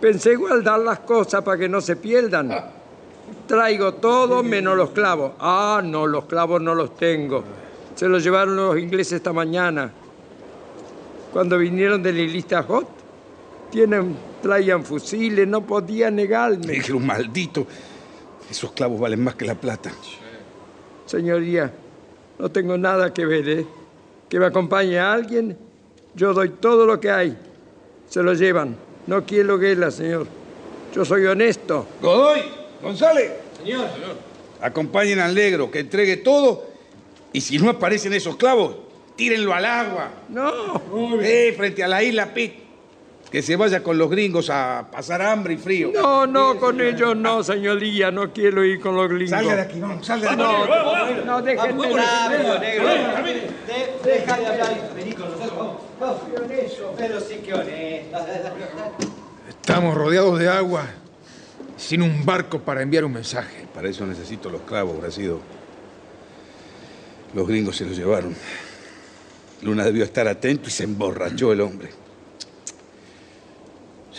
pensé 0.00 0.36
guardar 0.36 0.80
las 0.80 1.00
cosas 1.00 1.42
para 1.42 1.58
que 1.58 1.68
no 1.68 1.80
se 1.80 1.96
pierdan. 1.96 2.75
Traigo 3.46 3.94
todo 3.94 4.42
menos 4.42 4.76
los 4.76 4.90
clavos. 4.90 5.32
Ah, 5.38 5.80
no, 5.84 6.06
los 6.06 6.24
clavos 6.24 6.60
no 6.60 6.74
los 6.74 6.96
tengo. 6.96 7.44
Se 7.94 8.08
los 8.08 8.22
llevaron 8.22 8.56
los 8.56 8.78
ingleses 8.78 9.14
esta 9.14 9.32
mañana. 9.32 9.90
Cuando 11.32 11.58
vinieron 11.58 12.02
de 12.02 12.12
la 12.12 12.18
lista 12.20 12.62
Hot, 12.62 12.88
tienen, 13.70 14.16
traían 14.42 14.84
fusiles, 14.84 15.46
no 15.46 15.62
podía 15.62 16.10
negarme. 16.10 16.66
Negro 16.66 16.98
maldito. 16.98 17.66
Esos 18.50 18.72
clavos 18.72 19.00
valen 19.00 19.22
más 19.22 19.34
que 19.34 19.44
la 19.44 19.54
plata. 19.54 19.90
Señoría, 21.06 21.72
No 22.38 22.50
tengo 22.50 22.76
nada 22.76 23.14
que 23.14 23.24
ver, 23.24 23.48
¿eh? 23.48 23.66
Que 24.28 24.38
me 24.38 24.46
acompañe 24.46 24.98
a 24.98 25.12
alguien, 25.12 25.56
yo 26.14 26.34
doy 26.34 26.50
todo 26.50 26.84
lo 26.84 27.00
que 27.00 27.10
hay. 27.10 27.38
Se 28.08 28.22
lo 28.22 28.34
llevan. 28.34 28.76
No 29.06 29.24
quiero 29.24 29.58
guerra, 29.58 29.90
señor. 29.90 30.26
Yo 30.94 31.04
soy 31.04 31.26
honesto. 31.26 31.86
Godoy, 32.02 32.40
González, 32.82 33.32
Señor. 33.62 33.86
acompañen 34.60 35.18
al 35.20 35.34
negro, 35.34 35.70
que 35.70 35.80
entregue 35.80 36.18
todo. 36.18 36.66
Y 37.32 37.40
si 37.40 37.58
no 37.58 37.70
aparecen 37.70 38.12
esos 38.12 38.36
clavos, 38.36 38.76
tírenlo 39.16 39.52
al 39.54 39.64
agua. 39.64 40.10
No. 40.28 40.80
Eh, 41.22 41.52
frente 41.56 41.82
a 41.84 41.88
la 41.88 42.02
isla 42.02 42.32
Pitt. 42.32 42.64
Que 43.30 43.42
se 43.42 43.56
vaya 43.56 43.82
con 43.82 43.98
los 43.98 44.08
gringos 44.08 44.48
a 44.50 44.86
pasar 44.90 45.20
hambre 45.20 45.54
y 45.54 45.56
frío. 45.56 45.90
No, 45.92 46.28
no, 46.28 46.58
con 46.58 46.80
ellos 46.80 47.16
no, 47.16 47.42
señoría. 47.42 48.12
No 48.12 48.32
quiero 48.32 48.64
ir 48.64 48.80
con 48.80 48.94
los 48.94 49.08
gringos. 49.08 49.30
Salga 49.30 49.56
de 49.56 49.62
aquí, 49.62 49.80
vamos, 49.80 50.06
salga 50.06 50.28
de 50.28 50.34
aquí. 50.34 50.42
No, 50.42 51.24
no, 51.24 51.42
déjenme. 51.42 51.82
Rápido, 51.92 52.58
negro. 52.60 52.88
De- 52.88 54.10
Deja 54.10 54.36
de 54.38 54.46
hablar. 54.46 54.90
Vení 54.94 55.12
con 55.12 55.28
nosotros. 55.28 55.52
Vamos. 55.58 55.76
Vamos. 55.98 56.20
Pero 56.96 57.20
sí 57.20 57.34
que 57.44 57.52
honesto. 57.52 58.18
Estamos 59.48 59.94
rodeados 59.94 60.38
de 60.38 60.48
agua, 60.48 60.86
sin 61.76 62.02
un 62.02 62.24
barco 62.24 62.60
para 62.60 62.82
enviar 62.82 63.04
un 63.04 63.12
mensaje. 63.12 63.66
Para 63.74 63.88
eso 63.88 64.06
necesito 64.06 64.50
los 64.50 64.62
clavos, 64.62 65.00
Bracido. 65.00 65.40
Los 67.34 67.46
gringos 67.46 67.76
se 67.76 67.84
los 67.84 67.96
llevaron. 67.96 68.34
Luna 69.62 69.84
debió 69.84 70.04
estar 70.04 70.26
atento 70.28 70.68
y 70.68 70.72
se 70.72 70.84
emborrachó 70.84 71.52
el 71.52 71.60
hombre. 71.60 71.90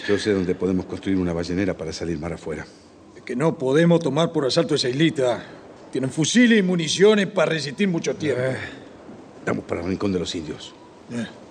Yo 0.07 0.17
sé 0.17 0.31
dónde 0.31 0.55
podemos 0.55 0.85
construir 0.85 1.17
una 1.17 1.33
ballenera 1.33 1.75
para 1.75 1.91
salir 1.91 2.17
mar 2.17 2.33
afuera. 2.33 2.65
Que 3.25 3.35
no 3.35 3.57
podemos 3.57 3.99
tomar 3.99 4.31
por 4.31 4.45
asalto 4.45 4.75
esa 4.75 4.87
islita. 4.87 5.43
Tienen 5.91 6.09
fusiles 6.09 6.59
y 6.59 6.61
municiones 6.61 7.27
para 7.27 7.51
resistir 7.51 7.87
mucho 7.87 8.15
tiempo. 8.15 8.41
Vamos 9.45 9.65
para 9.65 9.81
el 9.81 9.87
rincón 9.87 10.13
de 10.13 10.19
los 10.19 10.33
indios. 10.35 10.73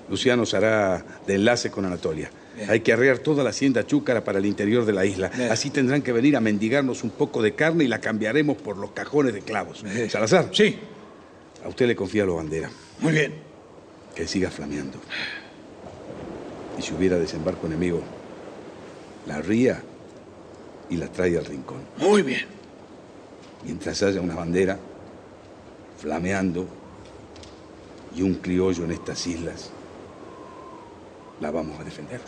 Luciano 0.08 0.46
se 0.46 0.56
hará 0.56 1.04
de 1.26 1.34
enlace 1.34 1.70
con 1.70 1.84
Anatolia. 1.84 2.30
Hay 2.68 2.80
que 2.80 2.92
arrear 2.92 3.18
toda 3.18 3.44
la 3.44 3.50
hacienda 3.50 3.86
chúcara 3.86 4.24
para 4.24 4.38
el 4.38 4.46
interior 4.46 4.84
de 4.84 4.92
la 4.92 5.04
isla. 5.04 5.30
Así 5.50 5.70
tendrán 5.70 6.02
que 6.02 6.12
venir 6.12 6.36
a 6.36 6.40
mendigarnos 6.40 7.04
un 7.04 7.10
poco 7.10 7.42
de 7.42 7.54
carne 7.54 7.84
y 7.84 7.88
la 7.88 8.00
cambiaremos 8.00 8.56
por 8.56 8.76
los 8.76 8.92
cajones 8.92 9.34
de 9.34 9.42
clavos. 9.42 9.84
Salazar. 10.08 10.48
Sí. 10.52 10.78
A 11.64 11.68
usted 11.68 11.86
le 11.86 11.96
confía 11.96 12.24
la 12.24 12.32
bandera. 12.32 12.70
Muy 13.00 13.12
bien. 13.12 13.34
Que 14.14 14.26
siga 14.26 14.50
flameando. 14.50 14.98
Y 16.78 16.82
si 16.82 16.94
hubiera 16.94 17.18
desembarco 17.18 17.66
enemigo, 17.66 18.02
la 19.26 19.40
ría 19.42 19.82
y 20.88 20.96
la 20.96 21.08
trae 21.08 21.36
al 21.36 21.44
rincón. 21.44 21.80
Muy 21.98 22.22
bien. 22.22 22.46
Mientras 23.64 24.02
haya 24.02 24.20
una 24.20 24.34
bandera 24.34 24.78
flameando 25.98 26.66
y 28.14 28.22
un 28.22 28.34
criollo 28.34 28.84
en 28.84 28.92
estas 28.92 29.26
islas, 29.26 29.70
la 31.40 31.50
vamos 31.50 31.80
a 31.80 31.84
defender. 31.84 32.20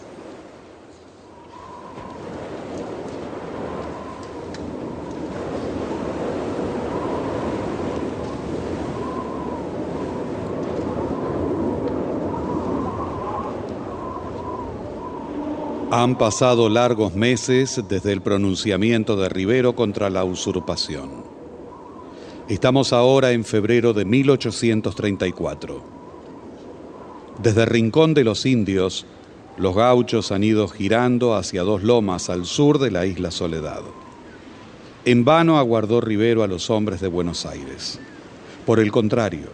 Han 15.91 16.19
pasado 16.19 16.69
largos 16.69 17.15
meses 17.15 17.83
desde 17.89 18.13
el 18.13 18.21
pronunciamiento 18.21 19.17
de 19.17 19.31
Rivero 19.31 19.75
contra 19.75 20.11
la 20.11 20.23
usurpación. 20.23 21.25
Estamos 22.47 22.93
ahora 22.93 23.33
en 23.33 23.43
febrero 23.43 23.95
de 23.95 24.05
1834. 24.05 25.83
Desde 27.43 27.65
Rincón 27.65 28.13
de 28.13 28.25
los 28.25 28.45
Indios, 28.45 29.07
los 29.57 29.75
gauchos 29.75 30.31
han 30.31 30.45
ido 30.45 30.69
girando 30.69 31.35
hacia 31.35 31.63
dos 31.63 31.83
lomas 31.83 32.29
al 32.29 32.45
sur 32.45 32.79
de 32.79 32.91
la 32.91 33.07
isla 33.07 33.31
Soledad. 33.31 33.81
En 35.07 35.25
vano 35.25 35.57
aguardó 35.57 36.03
Rivero 36.03 36.43
a 36.43 36.49
los 36.49 36.69
hombres 36.69 37.01
de 37.01 37.09
Buenos 37.09 37.47
Aires. 37.47 37.99
Por 38.67 38.79
el 38.79 38.93
contrario, 38.93 39.49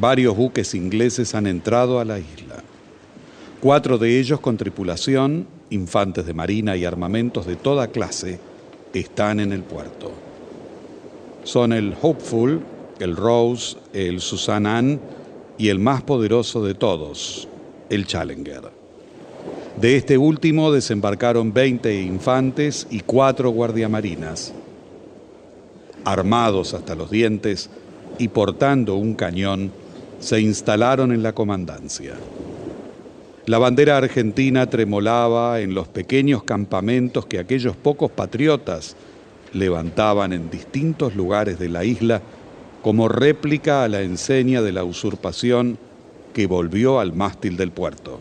varios 0.00 0.34
buques 0.34 0.74
ingleses 0.74 1.34
han 1.34 1.46
entrado 1.46 2.00
a 2.00 2.06
la 2.06 2.18
isla. 2.18 2.64
Cuatro 3.60 3.98
de 3.98 4.18
ellos 4.18 4.40
con 4.40 4.56
tripulación, 4.56 5.46
infantes 5.68 6.24
de 6.24 6.32
marina 6.32 6.78
y 6.78 6.86
armamentos 6.86 7.44
de 7.44 7.56
toda 7.56 7.88
clase, 7.88 8.38
están 8.94 9.38
en 9.38 9.52
el 9.52 9.62
puerto. 9.62 10.12
Son 11.44 11.74
el 11.74 11.94
Hopeful, 12.00 12.62
el 13.00 13.16
Rose, 13.16 13.76
el 13.92 14.22
Susan 14.22 14.66
Ann 14.66 14.98
y 15.58 15.68
el 15.68 15.78
más 15.78 16.02
poderoso 16.02 16.64
de 16.64 16.72
todos, 16.72 17.48
el 17.90 18.06
Challenger. 18.06 18.62
De 19.78 19.96
este 19.96 20.16
último 20.16 20.72
desembarcaron 20.72 21.52
20 21.52 22.00
infantes 22.00 22.86
y 22.90 23.00
cuatro 23.00 23.50
guardiamarinas. 23.50 24.54
Armados 26.06 26.72
hasta 26.72 26.94
los 26.94 27.10
dientes 27.10 27.68
y 28.16 28.28
portando 28.28 28.94
un 28.94 29.12
cañón, 29.14 29.70
se 30.18 30.40
instalaron 30.40 31.12
en 31.12 31.22
la 31.22 31.34
comandancia. 31.34 32.14
La 33.46 33.58
bandera 33.58 33.96
argentina 33.96 34.68
tremolaba 34.68 35.60
en 35.60 35.74
los 35.74 35.88
pequeños 35.88 36.44
campamentos 36.44 37.24
que 37.24 37.38
aquellos 37.38 37.74
pocos 37.74 38.10
patriotas 38.10 38.96
levantaban 39.54 40.32
en 40.32 40.50
distintos 40.50 41.16
lugares 41.16 41.58
de 41.58 41.68
la 41.68 41.84
isla 41.84 42.20
como 42.82 43.08
réplica 43.08 43.82
a 43.82 43.88
la 43.88 44.02
enseña 44.02 44.62
de 44.62 44.72
la 44.72 44.84
usurpación 44.84 45.78
que 46.34 46.46
volvió 46.46 47.00
al 47.00 47.14
mástil 47.14 47.56
del 47.56 47.70
puerto. 47.70 48.20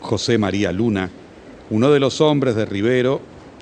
José 0.00 0.36
María 0.36 0.72
Luna, 0.72 1.10
uno 1.70 1.90
de 1.90 2.00
los 2.00 2.20
hombres 2.20 2.56
de 2.56 2.66
Rivero, 2.66 3.20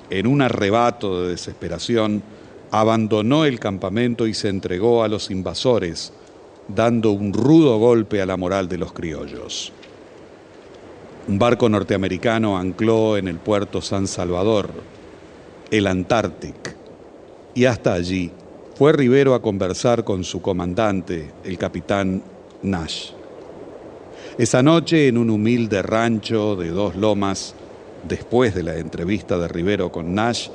en 0.09 0.25
un 0.25 0.41
arrebato 0.41 1.21
de 1.21 1.29
desesperación, 1.29 2.23
abandonó 2.71 3.45
el 3.45 3.59
campamento 3.59 4.25
y 4.25 4.33
se 4.33 4.49
entregó 4.49 5.03
a 5.03 5.07
los 5.07 5.29
invasores, 5.29 6.13
dando 6.67 7.11
un 7.11 7.33
rudo 7.33 7.77
golpe 7.77 8.21
a 8.21 8.25
la 8.25 8.37
moral 8.37 8.67
de 8.67 8.77
los 8.77 8.91
criollos. 8.91 9.71
Un 11.29 11.37
barco 11.37 11.69
norteamericano 11.69 12.57
ancló 12.57 13.15
en 13.15 13.27
el 13.27 13.37
puerto 13.37 13.83
San 13.83 14.07
Salvador, 14.07 14.71
el 15.69 15.85
Antarctic, 15.85 16.75
y 17.53 17.65
hasta 17.65 17.93
allí 17.93 18.31
fue 18.73 18.93
Rivero 18.93 19.35
a 19.35 19.41
conversar 19.43 20.03
con 20.03 20.23
su 20.23 20.41
comandante, 20.41 21.31
el 21.43 21.59
capitán 21.59 22.23
Nash. 22.63 23.11
Esa 24.39 24.63
noche, 24.63 25.07
en 25.07 25.19
un 25.19 25.29
humilde 25.29 25.83
rancho 25.83 26.55
de 26.55 26.69
dos 26.69 26.95
lomas, 26.95 27.53
después 28.07 28.55
de 28.55 28.63
la 28.63 28.77
entrevista 28.77 29.37
de 29.37 29.49
Rivero 29.49 29.91
con 29.91 30.15
Nash, 30.15 30.49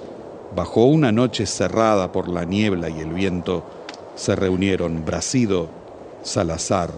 bajo 0.56 0.86
una 0.86 1.12
noche 1.12 1.46
cerrada 1.46 2.10
por 2.10 2.28
la 2.28 2.44
niebla 2.44 2.88
y 2.88 2.98
el 2.98 3.12
viento, 3.12 3.62
se 4.16 4.34
reunieron 4.34 5.04
Bracido, 5.04 5.68
Salazar, 6.24 6.90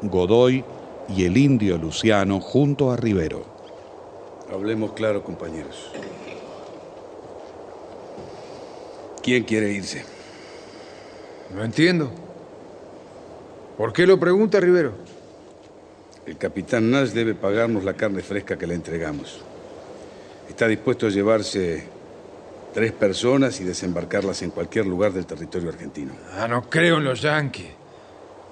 Godoy 0.00 0.64
y 1.08 1.24
el 1.24 1.36
indio 1.36 1.78
Luciano 1.78 2.40
junto 2.40 2.90
a 2.90 2.96
Rivero. 2.96 3.44
Hablemos 4.52 4.92
claro, 4.92 5.22
compañeros. 5.22 5.90
¿Quién 9.22 9.44
quiere 9.44 9.72
irse? 9.72 10.04
No 11.54 11.64
entiendo. 11.64 12.10
¿Por 13.76 13.92
qué 13.92 14.06
lo 14.06 14.18
pregunta 14.18 14.60
Rivero? 14.60 14.92
El 16.26 16.36
capitán 16.36 16.90
Nash 16.90 17.10
debe 17.10 17.34
pagarnos 17.34 17.84
la 17.84 17.94
carne 17.94 18.22
fresca 18.22 18.58
que 18.58 18.66
le 18.66 18.74
entregamos. 18.74 19.40
Está 20.48 20.66
dispuesto 20.66 21.06
a 21.06 21.10
llevarse 21.10 21.84
tres 22.74 22.92
personas 22.92 23.60
y 23.60 23.64
desembarcarlas 23.64 24.42
en 24.42 24.50
cualquier 24.50 24.86
lugar 24.86 25.12
del 25.12 25.26
territorio 25.26 25.70
argentino. 25.70 26.12
Ah, 26.36 26.48
no 26.48 26.68
creo 26.68 26.98
en 26.98 27.04
los 27.04 27.22
yanquis. 27.22 27.77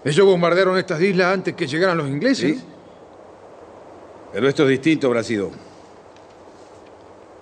Ellos 0.06 0.24
bombardearon 0.24 0.78
estas 0.78 1.02
islas 1.02 1.34
antes 1.34 1.56
que 1.56 1.66
llegaran 1.66 1.98
los 1.98 2.06
ingleses. 2.06 2.58
¿Sí? 2.58 2.64
Pero 4.32 4.48
esto 4.48 4.62
es 4.62 4.68
distinto, 4.68 5.10
Bracido. 5.10 5.50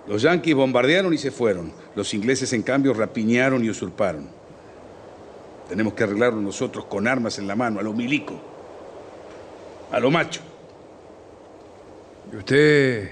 Los 0.07 0.23
yanquis 0.23 0.55
bombardearon 0.55 1.13
y 1.13 1.19
se 1.19 1.29
fueron. 1.29 1.71
Los 1.93 2.11
ingleses, 2.15 2.51
en 2.53 2.63
cambio, 2.63 2.95
rapiñaron 2.95 3.63
y 3.63 3.69
usurparon. 3.69 4.27
Tenemos 5.69 5.93
que 5.93 6.05
arreglarlo 6.05 6.41
nosotros 6.41 6.85
con 6.85 7.07
armas 7.07 7.37
en 7.37 7.45
la 7.45 7.55
mano, 7.55 7.79
a 7.79 7.83
lo 7.83 7.93
milico, 7.93 8.33
a 9.91 9.99
lo 9.99 10.09
macho. 10.09 10.41
¿Y 12.33 12.35
usted... 12.35 13.11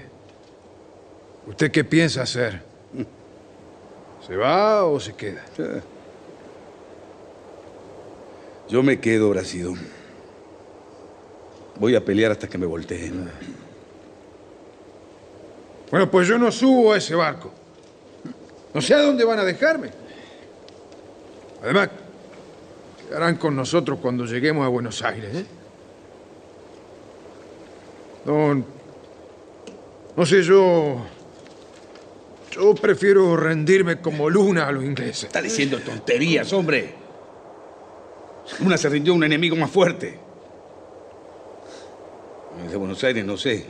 ¿Usted 1.46 1.70
qué 1.70 1.84
piensa 1.84 2.22
hacer? 2.22 2.60
¿Se 4.26 4.34
va 4.34 4.84
o 4.84 4.98
se 4.98 5.14
queda? 5.14 5.44
Yo 8.68 8.82
me 8.82 8.98
quedo, 8.98 9.30
Bracido. 9.30 9.74
Voy 11.78 11.94
a 11.94 12.04
pelear 12.04 12.32
hasta 12.32 12.48
que 12.48 12.56
me 12.58 12.66
volteen. 12.66 13.30
Bueno, 15.90 16.10
pues 16.10 16.26
yo 16.26 16.38
no 16.38 16.50
subo 16.50 16.92
a 16.92 16.98
ese 16.98 17.14
barco. 17.14 17.52
No 18.72 18.80
sé 18.80 18.94
a 18.94 19.02
dónde 19.02 19.24
van 19.24 19.38
a 19.38 19.44
dejarme. 19.44 19.90
Además, 21.62 21.90
¿Qué 23.08 23.14
harán 23.14 23.36
con 23.36 23.54
nosotros 23.54 23.98
cuando 24.00 24.24
lleguemos 24.24 24.64
a 24.64 24.68
Buenos 24.68 25.02
Aires? 25.02 25.34
eh? 25.34 25.44
No, 28.24 28.64
no 30.16 30.26
sé, 30.26 30.42
yo... 30.42 31.06
Yo 32.50 32.74
prefiero 32.74 33.36
rendirme 33.36 34.00
como 34.00 34.30
luna 34.30 34.68
a 34.68 34.72
los 34.72 34.84
ingleses. 34.84 35.24
Está 35.24 35.42
diciendo 35.42 35.80
tonterías, 35.80 36.52
hombre. 36.52 36.94
Una 38.60 38.76
se 38.76 38.88
rindió 38.88 39.12
a 39.12 39.16
un 39.16 39.24
enemigo 39.24 39.56
más 39.56 39.70
fuerte. 39.70 40.18
De 42.70 42.76
Buenos 42.76 43.02
Aires 43.02 43.24
no 43.24 43.36
sé. 43.36 43.66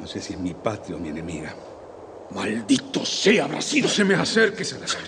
No 0.00 0.06
sé 0.06 0.20
si 0.20 0.32
es 0.32 0.38
mi 0.38 0.54
patria 0.54 0.96
o 0.96 0.98
mi 0.98 1.08
enemiga. 1.10 1.54
Maldito 2.30 3.04
sea, 3.04 3.46
Brasil. 3.46 3.82
No 3.82 3.88
se 3.88 4.04
me 4.04 4.14
acerque, 4.14 4.64
Salazar. 4.64 5.02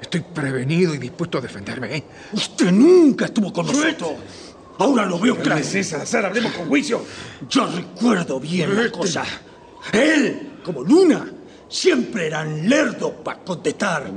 Estoy 0.00 0.20
prevenido 0.20 0.94
y 0.94 0.98
dispuesto 0.98 1.38
a 1.38 1.40
defenderme, 1.40 1.96
¿eh? 1.96 2.04
Usted 2.32 2.72
nunca 2.72 3.26
estuvo 3.26 3.52
con 3.52 3.66
nosotros. 3.66 4.12
Ahora 4.78 5.04
lo 5.04 5.18
veo 5.18 5.34
claro. 5.34 5.50
Cálmese, 5.50 5.84
Salazar, 5.84 6.26
hablemos 6.26 6.52
con 6.52 6.68
juicio. 6.68 7.04
Yo 7.48 7.66
recuerdo 7.66 8.40
bien 8.40 8.74
la 8.74 8.90
cosa. 8.90 9.24
Él, 9.92 10.58
como 10.64 10.82
Luna, 10.82 11.30
siempre 11.68 12.26
era 12.26 12.44
lerdo 12.44 13.12
para 13.12 13.40
contestar. 13.40 14.10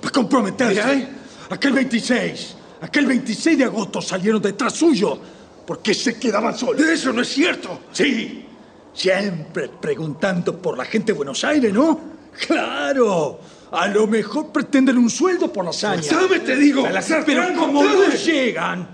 Para 0.00 0.12
comprometerse. 0.12 0.92
¿eh? 0.92 1.08
Aquel 1.50 1.72
26, 1.72 2.56
aquel 2.80 3.06
26 3.06 3.58
de 3.58 3.64
agosto 3.64 4.00
salieron 4.00 4.40
detrás 4.40 4.74
suyo 4.74 5.18
porque 5.66 5.94
se 5.94 6.18
quedaban 6.18 6.56
solos. 6.56 6.80
Eso 6.82 7.12
no 7.12 7.22
es 7.22 7.28
cierto. 7.28 7.80
Sí, 7.92 8.46
siempre 8.92 9.68
preguntando 9.68 10.56
por 10.60 10.78
la 10.78 10.84
gente 10.84 11.12
de 11.12 11.16
Buenos 11.16 11.42
Aires, 11.44 11.72
¿no? 11.72 12.14
Claro, 12.46 13.40
a 13.70 13.86
lo 13.88 14.06
mejor 14.06 14.50
pretenden 14.50 14.98
un 14.98 15.10
sueldo 15.10 15.52
por 15.52 15.64
la 15.64 15.70
hazaña. 15.70 16.02
¿Sabes, 16.02 16.44
te 16.44 16.56
digo? 16.56 16.82
Salazar, 16.82 17.24
pero 17.24 17.54
como 17.54 17.84
no 17.84 18.08
llegan, 18.10 18.88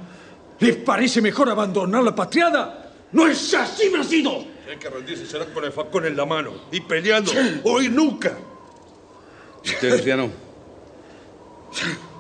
¿les 0.59 0.77
parece 0.77 1.23
mejor 1.23 1.49
abandonar 1.49 2.03
la 2.03 2.15
patriada? 2.15 2.91
¡No 3.13 3.27
es 3.27 3.55
así, 3.55 3.89
Brasil! 3.89 4.29
Hay 4.71 4.77
que 4.77 4.89
rendirse, 4.89 5.27
será 5.27 5.47
con 5.47 5.65
el 5.65 5.73
facón 5.73 6.07
en 6.07 6.17
la 6.17 6.25
mano 6.25 6.53
y 6.71 6.81
peleando. 6.81 7.33
Hoy 7.65 7.89
nunca. 7.89 8.39
¿Y 9.65 9.71
usted, 9.71 9.91
Luciano? 9.97 10.31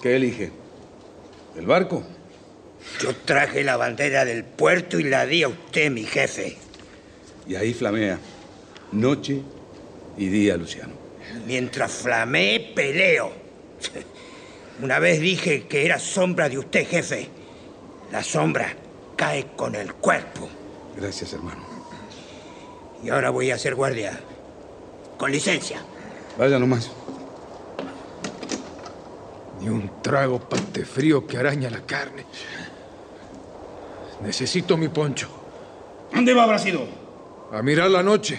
¿Qué 0.02 0.16
elige? 0.16 0.50
¿El 1.56 1.66
barco? 1.66 2.02
Yo 3.00 3.14
traje 3.24 3.62
la 3.62 3.76
bandera 3.76 4.24
del 4.24 4.42
puerto 4.42 4.98
y 4.98 5.04
la 5.04 5.26
di 5.26 5.44
a 5.44 5.48
usted, 5.48 5.92
mi 5.92 6.02
jefe. 6.02 6.56
Y 7.46 7.54
ahí 7.54 7.72
flamea. 7.72 8.18
Noche 8.90 9.42
y 10.18 10.26
día, 10.26 10.56
Luciano. 10.56 10.94
Mientras 11.46 11.92
flamé, 11.92 12.72
peleo. 12.74 13.30
Una 14.82 14.98
vez 14.98 15.20
dije 15.20 15.68
que 15.68 15.86
era 15.86 16.00
sombra 16.00 16.48
de 16.48 16.58
usted, 16.58 16.84
jefe. 16.84 17.28
La 18.10 18.24
sombra 18.24 18.74
cae 19.14 19.52
con 19.54 19.76
el 19.76 19.94
cuerpo. 19.94 20.48
Gracias, 20.96 21.32
hermano. 21.32 21.69
Y 23.02 23.08
ahora 23.08 23.30
voy 23.30 23.50
a 23.50 23.58
ser 23.58 23.74
guardia. 23.74 24.18
Con 25.16 25.30
licencia. 25.30 25.82
Vaya 26.38 26.58
nomás. 26.58 26.90
Ni 29.60 29.68
un 29.68 30.02
trago 30.02 30.38
pate 30.38 30.84
frío 30.84 31.26
que 31.26 31.36
araña 31.36 31.70
la 31.70 31.80
carne. 31.80 32.24
Necesito 34.22 34.76
mi 34.76 34.88
poncho. 34.88 35.28
¿Dónde 36.12 36.34
va, 36.34 36.46
Brasil? 36.46 36.78
A 37.52 37.62
mirar 37.62 37.90
la 37.90 38.02
noche. 38.02 38.38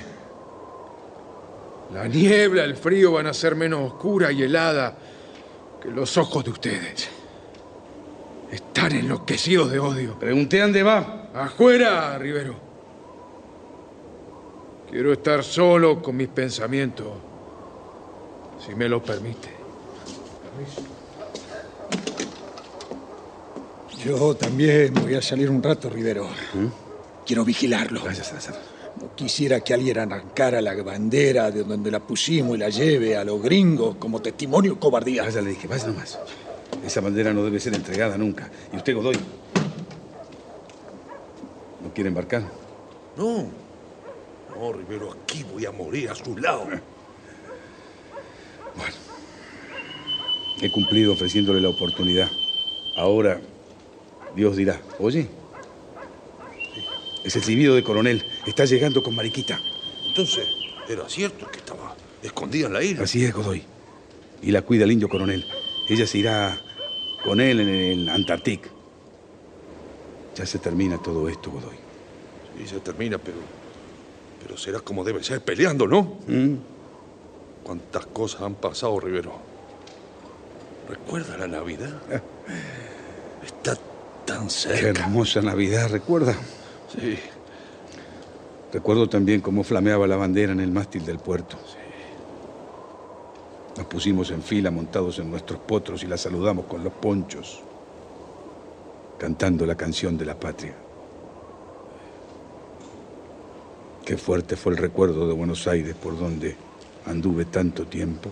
La 1.93 2.07
niebla, 2.07 2.63
el 2.63 2.77
frío 2.77 3.11
van 3.11 3.27
a 3.27 3.33
ser 3.33 3.55
menos 3.55 3.91
oscura 3.91 4.31
y 4.31 4.43
helada 4.43 4.97
que 5.81 5.89
los 5.89 6.17
ojos 6.17 6.43
de 6.43 6.51
ustedes. 6.51 7.09
Están 8.51 8.93
enloquecidos 8.93 9.71
de 9.71 9.79
odio. 9.79 10.17
Pregunté 10.19 10.59
dónde 10.59 10.83
va. 10.83 11.29
Afuera, 11.33 12.17
Rivero. 12.17 12.70
Quiero 14.91 15.13
estar 15.13 15.41
solo 15.41 16.01
con 16.01 16.17
mis 16.17 16.27
pensamientos, 16.27 17.07
si 18.59 18.75
me 18.75 18.89
lo 18.89 19.01
permite. 19.01 19.47
Yo 24.03 24.35
también 24.35 24.93
voy 24.95 25.15
a 25.15 25.21
salir 25.21 25.49
un 25.49 25.63
rato, 25.63 25.89
Rivero. 25.89 26.27
Quiero 27.25 27.45
vigilarlo. 27.45 28.03
Gracias, 28.03 28.27
Salazar. 28.27 28.55
No 28.99 29.15
quisiera 29.15 29.61
que 29.61 29.73
alguien 29.73 29.97
arrancara 29.97 30.59
la 30.61 30.75
bandera 30.83 31.51
de 31.51 31.63
donde 31.63 31.89
la 31.89 32.01
pusimos 32.01 32.57
y 32.57 32.59
la 32.59 32.67
lleve 32.67 33.15
a 33.15 33.23
los 33.23 33.41
gringos 33.41 33.95
como 33.95 34.21
testimonio 34.21 34.73
de 34.73 34.79
cobardía. 34.79 35.23
Vaya, 35.23 35.41
le 35.41 35.51
dije, 35.51 35.69
vaya 35.69 35.87
nomás. 35.87 36.19
Esa 36.85 36.99
bandera 36.99 37.31
no 37.31 37.45
debe 37.45 37.61
ser 37.61 37.73
entregada 37.75 38.17
nunca. 38.17 38.51
¿Y 38.73 38.75
usted, 38.75 38.93
Godoy? 38.93 39.15
¿No 41.81 41.93
quiere 41.93 42.09
embarcar? 42.09 42.43
No. 43.15 43.70
No, 44.55 44.73
Rivero, 44.73 45.11
aquí 45.11 45.43
voy 45.43 45.65
a 45.65 45.71
morir 45.71 46.09
a 46.09 46.15
su 46.15 46.37
lado. 46.37 46.67
He 50.61 50.69
cumplido 50.69 51.13
ofreciéndole 51.13 51.61
la 51.61 51.69
oportunidad. 51.69 52.29
Ahora, 52.95 53.41
Dios 54.35 54.55
dirá, 54.57 54.79
oye, 54.99 55.27
es 57.23 57.35
el 57.35 57.43
silbido 57.43 57.75
de 57.75 57.83
coronel. 57.83 58.23
Está 58.45 58.65
llegando 58.65 59.01
con 59.01 59.15
Mariquita. 59.15 59.59
Entonces, 60.07 60.47
era 60.87 61.07
cierto 61.09 61.49
que 61.49 61.59
estaba 61.59 61.95
escondida 62.21 62.67
en 62.67 62.73
la 62.73 62.83
isla. 62.83 63.03
Así 63.03 63.23
es, 63.23 63.33
Godoy. 63.33 63.63
Y 64.41 64.51
la 64.51 64.61
cuida 64.61 64.83
el 64.83 64.91
indio 64.91 65.09
coronel. 65.09 65.45
Ella 65.89 66.05
se 66.05 66.17
irá 66.17 66.59
con 67.23 67.39
él 67.39 67.59
en 67.61 67.69
el 67.69 68.09
Antarctic. 68.09 68.69
Ya 70.35 70.45
se 70.45 70.59
termina 70.59 70.97
todo 70.97 71.27
esto, 71.29 71.51
Godoy. 71.51 71.77
Sí, 72.57 72.67
se 72.67 72.79
termina, 72.81 73.17
pero. 73.17 73.60
Pero 74.51 74.59
será 74.61 74.81
como 74.81 75.05
debe 75.05 75.23
ser, 75.23 75.39
peleando, 75.39 75.87
¿no? 75.87 76.17
¿Mm? 76.27 76.55
¿Cuántas 77.63 78.05
cosas 78.07 78.41
han 78.41 78.55
pasado, 78.55 78.99
Rivero? 78.99 79.31
¿Recuerda 80.89 81.37
la 81.37 81.47
Navidad? 81.47 82.01
Está 83.45 83.77
tan 84.25 84.47
Qué 84.47 84.49
cerca. 84.49 85.03
hermosa 85.03 85.41
Navidad, 85.41 85.89
¿recuerda? 85.89 86.35
Sí. 86.93 87.17
Recuerdo 88.73 89.07
también 89.07 89.39
cómo 89.39 89.63
flameaba 89.63 90.05
la 90.05 90.17
bandera 90.17 90.51
en 90.51 90.59
el 90.59 90.69
mástil 90.69 91.05
del 91.05 91.19
puerto. 91.19 91.55
Nos 93.77 93.85
pusimos 93.85 94.31
en 94.31 94.43
fila 94.43 94.69
montados 94.69 95.17
en 95.19 95.31
nuestros 95.31 95.61
potros 95.61 96.03
y 96.03 96.07
la 96.07 96.17
saludamos 96.17 96.65
con 96.65 96.83
los 96.83 96.91
ponchos, 96.91 97.61
cantando 99.17 99.65
la 99.65 99.75
canción 99.75 100.17
de 100.17 100.25
la 100.25 100.37
patria. 100.37 100.75
Qué 104.11 104.17
fuerte 104.17 104.57
fue 104.57 104.73
el 104.73 104.77
recuerdo 104.77 105.25
de 105.25 105.33
Buenos 105.33 105.69
Aires 105.69 105.95
por 105.95 106.19
donde 106.19 106.57
anduve 107.05 107.45
tanto 107.45 107.87
tiempo. 107.87 108.29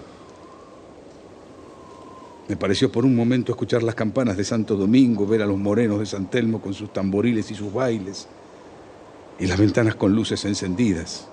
Me 2.49 2.57
pareció 2.57 2.91
por 2.91 3.05
un 3.05 3.15
momento 3.15 3.53
escuchar 3.53 3.81
las 3.83 3.95
campanas 3.95 4.35
de 4.35 4.43
Santo 4.43 4.75
Domingo, 4.75 5.25
ver 5.25 5.41
a 5.41 5.45
los 5.45 5.57
morenos 5.57 5.99
de 5.99 6.05
San 6.05 6.29
Telmo 6.29 6.61
con 6.61 6.73
sus 6.73 6.91
tamboriles 6.91 7.49
y 7.51 7.55
sus 7.55 7.71
bailes, 7.71 8.27
y 9.39 9.47
las 9.47 9.57
ventanas 9.57 9.95
con 9.95 10.13
luces 10.13 10.43
encendidas, 10.43 11.29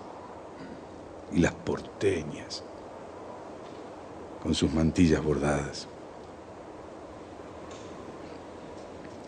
y 1.32 1.40
las 1.40 1.52
porteñas 1.52 2.62
con 4.44 4.54
sus 4.54 4.72
mantillas 4.72 5.24
bordadas. 5.24 5.88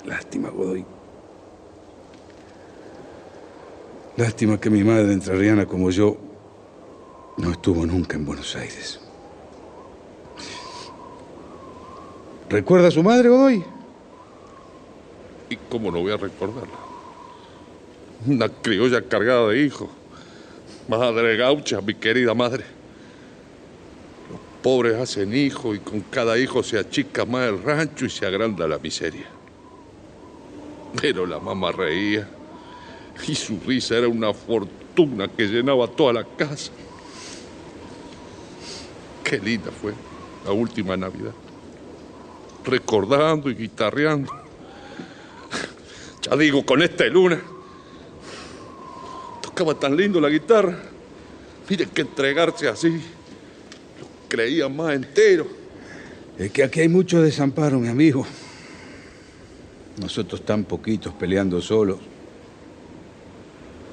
Lástima, 0.04 0.50
Godoy. 0.50 0.97
Lástima 4.18 4.58
que 4.58 4.68
mi 4.68 4.82
madre 4.82 5.12
entrerriana 5.12 5.64
como 5.64 5.90
yo 5.90 6.16
no 7.36 7.52
estuvo 7.52 7.86
nunca 7.86 8.16
en 8.16 8.26
Buenos 8.26 8.56
Aires. 8.56 8.98
¿Recuerda 12.50 12.88
a 12.88 12.90
su 12.90 13.04
madre, 13.04 13.28
Godoy? 13.28 13.64
¿Y 15.48 15.56
cómo 15.70 15.92
no 15.92 16.00
voy 16.00 16.10
a 16.10 16.16
recordarla? 16.16 16.80
Una 18.26 18.48
criolla 18.48 19.02
cargada 19.02 19.50
de 19.50 19.60
hijos. 19.60 19.88
Madre 20.88 21.36
gaucha, 21.36 21.80
mi 21.80 21.94
querida 21.94 22.34
madre. 22.34 22.64
Los 24.32 24.40
pobres 24.64 24.96
hacen 24.96 25.32
hijos 25.32 25.76
y 25.76 25.78
con 25.78 26.00
cada 26.00 26.36
hijo 26.38 26.64
se 26.64 26.76
achica 26.76 27.24
más 27.24 27.48
el 27.50 27.62
rancho 27.62 28.06
y 28.06 28.10
se 28.10 28.26
agranda 28.26 28.66
la 28.66 28.80
miseria. 28.80 29.28
Pero 31.00 31.24
la 31.24 31.38
mamá 31.38 31.70
reía 31.70 32.28
y 33.26 33.34
su 33.34 33.58
risa 33.60 33.96
era 33.96 34.08
una 34.08 34.32
fortuna 34.32 35.28
que 35.28 35.46
llenaba 35.46 35.88
toda 35.88 36.12
la 36.12 36.24
casa. 36.24 36.70
Qué 39.24 39.38
linda 39.38 39.70
fue 39.70 39.92
la 40.44 40.52
última 40.52 40.96
Navidad. 40.96 41.32
Recordando 42.64 43.50
y 43.50 43.54
guitarreando. 43.54 44.32
Ya 46.22 46.36
digo, 46.36 46.64
con 46.64 46.82
esta 46.82 47.04
luna. 47.06 47.40
Tocaba 49.42 49.74
tan 49.74 49.96
lindo 49.96 50.20
la 50.20 50.28
guitarra. 50.28 50.78
Mire 51.68 51.86
que 51.86 52.02
entregarse 52.02 52.68
así. 52.68 52.90
Lo 52.90 54.06
creía 54.28 54.68
más 54.68 54.94
entero. 54.94 55.46
Es 56.38 56.50
que 56.50 56.62
aquí 56.62 56.80
hay 56.80 56.88
mucho 56.88 57.20
desamparo, 57.20 57.78
mi 57.78 57.88
amigo. 57.88 58.26
Nosotros 60.00 60.44
tan 60.44 60.64
poquitos 60.64 61.12
peleando 61.14 61.60
solos. 61.60 61.98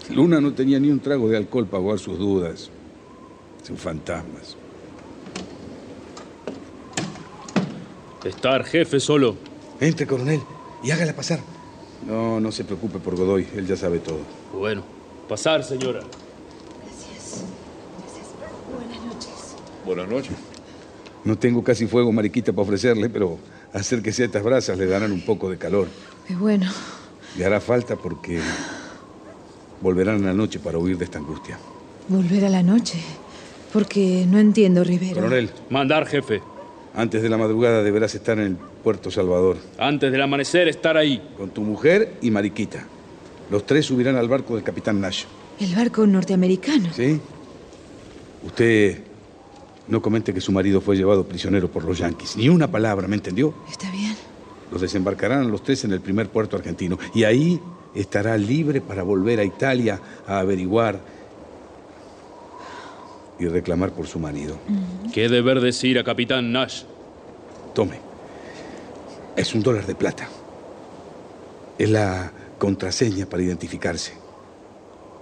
Luna 0.10 0.40
no 0.40 0.54
tenía 0.54 0.80
ni 0.80 0.90
un 0.90 1.00
trago 1.00 1.28
de 1.30 1.38
alcohol 1.38 1.66
para 1.66 1.82
ahogar 1.82 2.00
sus 2.00 2.18
dudas, 2.18 2.70
sus 3.64 3.80
fantasmas. 3.80 4.56
Estar 8.24 8.64
jefe 8.64 9.00
solo. 9.00 9.36
Entre, 9.80 10.08
coronel, 10.08 10.42
y 10.84 10.92
hágala 10.92 11.14
pasar. 11.14 11.40
No, 12.08 12.40
no 12.40 12.52
se 12.52 12.64
preocupe 12.64 13.00
por 13.00 13.16
Godoy, 13.16 13.48
él 13.56 13.68
ya 13.68 13.76
sabe 13.76 14.00
todo. 14.00 14.20
Bueno, 14.54 14.84
pasar, 15.28 15.64
señora. 15.64 16.02
Buenas 18.76 19.02
noches. 19.06 19.56
Buenas 19.86 20.08
noches. 20.08 20.36
No 21.24 21.38
tengo 21.38 21.64
casi 21.64 21.88
fuego, 21.88 22.12
mariquita, 22.12 22.52
para 22.52 22.64
ofrecerle, 22.64 23.10
pero 23.10 23.40
acérquese 23.74 24.24
a 24.24 24.26
estas 24.28 24.44
brasas, 24.44 24.78
le 24.78 24.86
darán 24.86 25.12
un 25.12 25.22
poco 25.26 25.50
de 25.50 25.58
calor. 25.58 25.88
Es 26.30 26.38
bueno. 26.38 26.72
Le 27.38 27.46
hará 27.46 27.60
falta 27.60 27.96
porque 27.96 28.40
volverán 29.82 30.18
en 30.18 30.26
la 30.26 30.34
noche 30.34 30.60
para 30.60 30.78
huir 30.78 30.98
de 30.98 31.06
esta 31.06 31.20
angustia. 31.20 31.58
Volver 32.08 32.46
a 32.46 32.50
la 32.50 32.64
noche. 32.64 33.00
Porque 33.74 34.26
no 34.30 34.40
entiendo, 34.40 34.84
Rivero. 34.84 35.16
Coronel, 35.16 35.50
Mandar, 35.70 36.06
jefe. 36.08 36.42
antes 36.94 37.22
de 37.22 37.30
la 37.30 37.38
madrugada 37.38 37.84
deberás 37.84 38.16
estar 38.16 38.38
en 38.40 38.46
el 38.46 38.56
Puerto 38.56 39.10
Salvador 39.12 39.58
Antes 39.78 40.12
del 40.12 40.22
amanecer, 40.22 40.68
estar 40.68 40.96
ahí. 40.96 41.22
con 41.38 41.50
tu 41.50 41.62
mujer 41.62 42.14
y 42.22 42.32
mariquita. 42.32 42.86
Los 43.52 43.66
tres 43.66 43.86
subirán 43.86 44.16
al 44.16 44.28
barco 44.30 44.56
del 44.56 44.64
capitán 44.64 45.02
Nash. 45.02 45.26
El 45.60 45.76
barco 45.76 46.06
norteamericano. 46.08 46.90
¿Sí? 46.94 47.20
Usted 48.46 49.00
no 49.88 50.02
comente 50.02 50.34
que 50.34 50.42
su 50.42 50.52
marido 50.52 50.82
fue 50.82 50.96
llevado 50.96 51.26
prisionero 51.26 51.70
por 51.70 51.84
los 51.84 51.98
yanquis. 51.98 52.38
Ni 52.38 52.50
una 52.50 52.70
palabra, 52.70 53.08
¿me 53.08 53.16
entendió? 53.16 53.54
Está 53.70 53.90
bien. 53.92 54.16
Los 54.72 54.82
desembarcarán 54.82 55.42
a 55.42 55.44
los 55.46 55.64
tres 55.64 55.84
en 55.84 55.92
el 55.94 56.02
primer 56.02 56.30
puerto 56.30 56.56
argentino. 56.58 56.98
Y 57.14 57.24
ahí 57.24 57.60
estará 57.96 58.38
libre 58.38 58.82
para 58.82 59.04
volver 59.04 59.40
a 59.40 59.44
Italia 59.44 60.00
a 60.28 60.40
averiguar 60.40 61.00
y 63.40 63.48
reclamar 63.48 63.92
por 63.92 64.08
su 64.08 64.20
marido. 64.20 64.58
¿Qué 65.14 65.30
deber 65.30 65.62
decir 65.62 66.00
a 66.00 66.04
Capitán 66.04 66.52
Nash? 66.52 66.84
Tome. 67.74 68.00
Es 69.36 69.54
un 69.54 69.64
dólar 69.64 69.86
de 69.86 69.96
plata. 69.96 70.30
Es 71.78 71.90
la 71.90 72.32
contraseña 72.58 73.26
para 73.26 73.44
identificarse. 73.44 74.14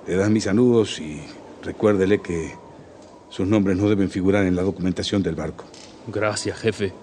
Le 0.07 0.15
dan 0.15 0.33
mis 0.33 0.47
anudos 0.47 0.99
y 0.99 1.21
recuérdele 1.63 2.21
que 2.21 2.53
sus 3.29 3.47
nombres 3.47 3.77
no 3.77 3.89
deben 3.89 4.09
figurar 4.09 4.45
en 4.45 4.55
la 4.55 4.61
documentación 4.61 5.23
del 5.23 5.35
barco. 5.35 5.65
Gracias, 6.07 6.59
jefe. 6.59 6.93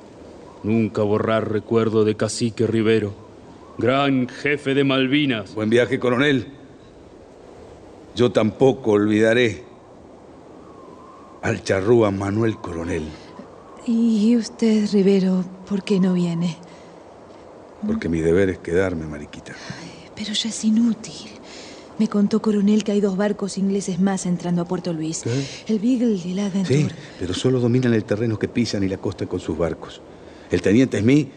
Nunca 0.62 1.02
borrar 1.02 1.50
recuerdo 1.50 2.04
de 2.04 2.16
Cacique 2.16 2.66
Rivero. 2.66 3.29
Gran 3.80 4.28
jefe 4.28 4.74
de 4.74 4.84
Malvinas. 4.84 5.54
Buen 5.54 5.70
viaje, 5.70 5.98
coronel. 5.98 6.46
Yo 8.14 8.30
tampoco 8.30 8.92
olvidaré 8.92 9.64
al 11.42 11.62
charrúa 11.64 12.10
Manuel 12.10 12.56
Coronel, 12.58 13.04
¿Y 13.86 14.36
usted, 14.36 14.86
Rivero, 14.92 15.42
por 15.66 15.82
qué 15.82 15.98
no 15.98 16.12
viene? 16.12 16.56
porque 17.86 18.10
mi 18.10 18.20
deber 18.20 18.50
es 18.50 18.58
quedarme, 18.58 19.06
mariquita. 19.06 19.54
Pero 20.14 20.34
ya 20.34 20.50
es 20.50 20.64
inútil. 20.66 21.30
Me 21.98 22.08
contó 22.08 22.42
Coronel 22.42 22.84
que 22.84 22.92
hay 22.92 23.00
dos 23.00 23.16
barcos 23.16 23.56
ingleses 23.56 23.98
más 23.98 24.26
entrando 24.26 24.60
a 24.60 24.64
Puerto 24.66 24.92
Luis. 24.92 25.22
¿Qué? 25.22 25.30
El 25.72 25.78
Beagle 25.78 26.20
y 26.22 26.32
el 26.32 26.40
Adventure. 26.40 26.74
Sí, 26.76 26.88
pero 27.18 27.32
solo 27.32 27.58
dominan 27.58 27.94
el 27.94 28.04
terreno 28.04 28.38
que 28.38 28.48
pisan 28.48 28.82
y 28.84 28.88
la 28.88 28.98
costa 28.98 29.24
con 29.24 29.40
sus 29.40 29.56
barcos. 29.56 30.02
El 30.50 30.60
teniente 30.60 31.00
Smith, 31.00 31.30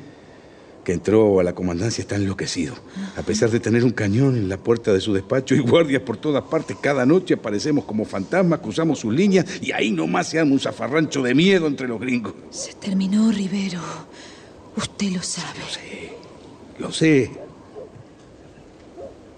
que 0.83 0.93
entró 0.93 1.39
a 1.39 1.43
la 1.43 1.55
comandancia, 1.55 2.01
está 2.01 2.15
enloquecido. 2.15 2.75
A 3.17 3.21
pesar 3.21 3.49
de 3.49 3.59
tener 3.59 3.83
un 3.83 3.91
cañón 3.91 4.35
en 4.35 4.49
la 4.49 4.57
puerta 4.57 4.91
de 4.91 4.99
su 4.99 5.13
despacho 5.13 5.55
y 5.55 5.59
guardias 5.59 6.01
por 6.01 6.17
todas 6.17 6.43
partes, 6.43 6.77
cada 6.81 7.05
noche 7.05 7.35
aparecemos 7.35 7.85
como 7.85 8.05
fantasmas, 8.05 8.59
cruzamos 8.59 8.99
sus 8.99 9.13
líneas 9.13 9.45
y 9.61 9.71
ahí 9.71 9.91
nomás 9.91 10.29
se 10.29 10.39
arma 10.39 10.53
un 10.53 10.59
zafarrancho 10.59 11.23
de 11.23 11.33
miedo 11.33 11.67
entre 11.67 11.87
los 11.87 11.99
gringos. 11.99 12.33
Se 12.49 12.73
terminó, 12.73 13.31
Rivero. 13.31 13.81
Usted 14.75 15.11
lo 15.11 15.21
sabe. 15.21 15.59
Lo 16.79 16.91
sé. 16.91 17.31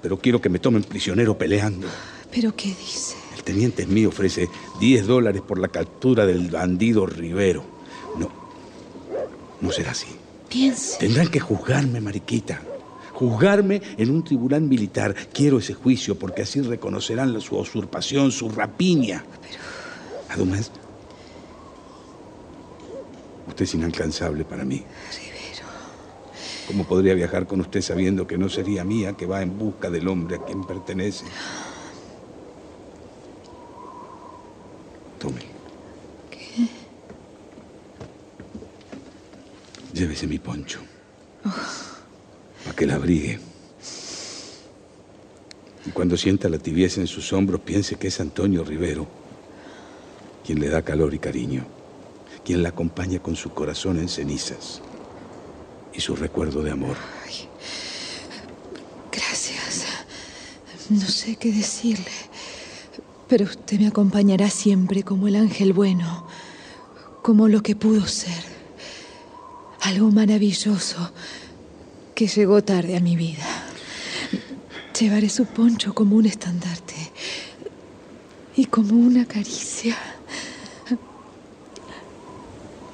Pero 0.02 0.18
quiero 0.18 0.42
que 0.42 0.50
me 0.50 0.60
tomen 0.60 0.84
prisionero 0.84 1.38
peleando. 1.38 1.88
¿Pero 2.32 2.56
qué 2.56 2.70
dice? 2.70 3.16
El 3.36 3.44
teniente 3.44 3.84
Smith 3.84 4.08
ofrece 4.08 4.50
10 4.80 5.08
dólares 5.08 5.42
por 5.42 5.60
la 5.60 5.68
captura 5.68 6.26
del 6.26 6.50
bandido 6.50 7.06
Rivero. 7.06 7.64
No, 8.18 8.32
no 9.62 9.72
será 9.72 9.92
así. 9.92 10.08
Piense. 10.50 10.98
Tendrán 11.00 11.28
que 11.30 11.40
juzgarme, 11.40 12.00
mariquita. 12.02 12.62
Juzgarme 13.14 13.82
en 13.98 14.10
un 14.12 14.24
tribunal 14.24 14.62
militar. 14.62 15.16
Quiero 15.34 15.60
ese 15.60 15.74
juicio 15.74 16.16
porque 16.20 16.42
así 16.44 16.62
reconocerán 16.62 17.34
la- 17.34 17.40
su 17.42 17.58
usurpación, 17.58 18.32
su 18.32 18.50
rapiña. 18.50 19.24
Además, 20.30 20.72
usted 23.48 23.64
es 23.64 23.74
inalcanzable 23.74 24.44
para 24.44 24.66
mí. 24.66 24.84
¿Cómo 26.68 26.84
podría 26.84 27.14
viajar 27.14 27.46
con 27.48 27.62
usted 27.62 27.82
sabiendo 27.82 28.26
que 28.28 28.38
no 28.38 28.50
sería 28.50 28.84
mía 28.84 29.14
que 29.14 29.28
va 29.28 29.42
en 29.44 29.58
busca 29.58 29.90
del 29.90 30.08
hombre 30.08 30.38
a 30.38 30.40
quien 30.44 30.64
pertenece? 30.66 31.26
Tome. 35.20 35.55
Llévese 39.96 40.28
mi 40.28 40.40
poncho. 40.40 40.82
Para 41.42 42.76
que 42.76 42.86
la 42.86 42.96
abrigue. 42.96 43.40
Y 45.86 45.92
cuando 45.92 46.18
sienta 46.18 46.50
la 46.50 46.58
tibieza 46.58 47.00
en 47.00 47.08
sus 47.08 47.32
hombros, 47.32 47.62
piense 47.62 47.96
que 47.96 48.10
es 48.10 48.20
Antonio 48.20 48.64
Rivero 48.64 49.08
quien 50.46 50.60
le 50.60 50.70
da 50.70 50.84
calor 50.84 51.14
y 51.16 51.20
cariño, 51.20 51.66
quien 52.44 52.62
la 52.62 52.70
acompaña 52.70 53.20
con 53.20 53.36
su 53.36 53.52
corazón 53.52 53.98
en 53.98 54.08
cenizas 54.08 54.82
y 55.92 56.02
su 56.02 56.16
recuerdo 56.16 56.62
de 56.62 56.70
amor. 56.70 56.98
Gracias. 59.12 59.86
No 60.90 61.08
sé 61.08 61.38
qué 61.38 61.52
decirle. 61.52 62.12
Pero 63.28 63.46
usted 63.46 63.80
me 63.80 63.88
acompañará 63.88 64.52
siempre 64.52 65.02
como 65.02 65.28
el 65.28 65.36
ángel 65.36 65.74
bueno, 65.74 66.28
como 67.24 67.48
lo 67.48 67.64
que 67.64 67.76
pudo 67.76 68.06
ser. 68.06 68.55
Algo 69.86 70.10
maravilloso 70.10 71.12
que 72.16 72.26
llegó 72.26 72.64
tarde 72.64 72.98
a 72.98 73.00
mi 73.00 73.16
vida. 73.16 73.46
Llevaré 75.00 75.30
su 75.30 75.46
poncho 75.46 75.94
como 75.94 76.16
un 76.16 76.26
estandarte 76.26 76.96
y 78.56 78.66
como 78.66 78.96
una 78.96 79.26
caricia. 79.28 79.96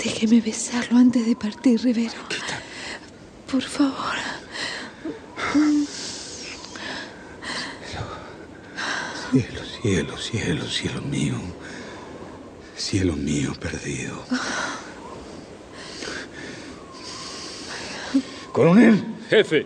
Déjeme 0.04 0.42
besarlo 0.42 0.98
antes 0.98 1.26
de 1.26 1.36
partir, 1.38 1.82
Rivero. 1.82 2.22
Por 3.50 3.62
favor. 3.64 4.18
Cielo, 9.32 9.62
cielo, 9.82 10.18
cielo, 10.18 10.66
cielo 10.68 11.02
mío. 11.04 11.36
Cielo 12.76 13.16
mío 13.16 13.54
perdido. 13.58 14.26
Coronel, 18.52 19.04
Jefe. 19.30 19.66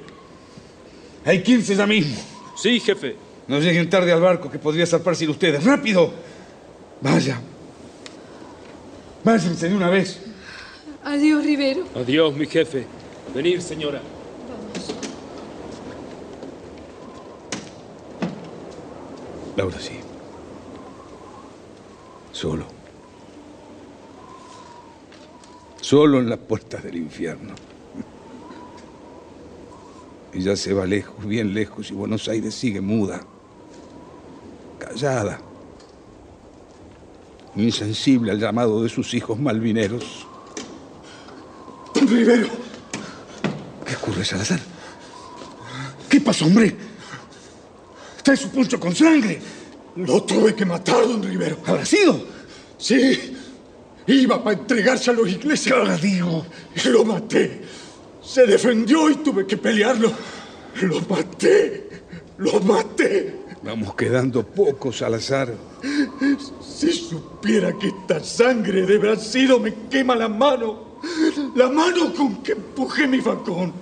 hay 1.25 1.41
15 1.41 1.75
ya 1.75 1.87
mismo. 1.87 2.15
Sí, 2.55 2.79
jefe. 2.79 3.15
No 3.47 3.59
lleguen 3.59 3.89
tarde 3.89 4.11
al 4.11 4.21
barco 4.21 4.49
que 4.49 4.59
podría 4.59 4.85
zarpar 4.85 5.15
sin 5.15 5.29
ustedes. 5.29 5.63
¡Rápido! 5.63 6.11
Vaya. 7.01 7.39
Váyanse 9.23 9.69
de 9.69 9.75
una 9.75 9.89
vez. 9.89 10.19
Adiós, 11.03 11.43
Rivero. 11.43 11.83
Adiós, 11.95 12.35
mi 12.35 12.45
jefe. 12.45 12.85
Venir, 13.33 13.61
señora. 13.61 14.01
Laura, 19.55 19.79
sí. 19.79 19.99
Solo. 22.31 22.65
Solo 25.81 26.19
en 26.19 26.29
las 26.29 26.39
puertas 26.39 26.83
del 26.83 26.97
infierno. 26.97 27.53
Y 30.35 30.41
ya 30.41 30.55
se 30.55 30.73
va 30.73 30.85
lejos, 30.85 31.25
bien 31.25 31.53
lejos, 31.53 31.89
y 31.91 31.93
Buenos 31.93 32.27
Aires 32.27 32.53
sigue 32.53 32.81
muda, 32.81 33.21
callada, 34.77 35.39
insensible 37.55 38.31
al 38.31 38.39
llamado 38.39 38.83
de 38.83 38.89
sus 38.89 39.13
hijos 39.13 39.39
malvineros. 39.39 40.27
Rivero, 41.95 42.47
¿Qué 43.87 43.95
ocurre, 43.95 44.25
Salazar? 44.25 44.59
¿qué 46.09 46.19
pasó, 46.19 46.45
hombre? 46.45 46.75
Trae 48.21 48.35
su 48.35 48.49
poncho 48.49 48.79
con 48.79 48.93
sangre. 48.93 49.39
Lo 49.95 50.21
tuve 50.23 50.53
que 50.53 50.65
matar, 50.65 51.07
don 51.07 51.23
Rivero. 51.23 51.57
¿Habrá 51.65 51.85
sido? 51.85 52.21
Sí, 52.77 53.35
Iba 54.07 54.43
para 54.43 54.59
entregarse 54.59 55.09
a 55.09 55.13
los 55.13 55.27
ingleses. 55.29 55.73
digo. 56.01 56.45
Lo 56.85 57.05
maté. 57.05 57.61
Se 58.25 58.45
defendió 58.45 59.09
y 59.09 59.15
tuve 59.17 59.45
que 59.45 59.57
pelearlo. 59.57 60.11
Lo 60.81 61.01
maté. 61.01 61.89
Lo 62.37 62.59
maté. 62.61 63.45
Vamos 63.63 63.95
quedando 63.95 64.43
pocos, 64.43 64.97
Salazar. 64.97 65.53
Si 66.61 66.91
supiera 66.91 67.73
que 67.77 67.87
esta 67.87 68.23
sangre 68.23 68.85
de 68.85 68.97
Brasil 68.97 69.53
me 69.61 69.73
quema 69.89 70.15
la 70.15 70.27
mano. 70.27 70.99
La 71.55 71.69
mano 71.69 72.13
con 72.13 72.43
que 72.43 72.53
empujé 72.53 73.07
mi 73.07 73.21
facón. 73.21 73.73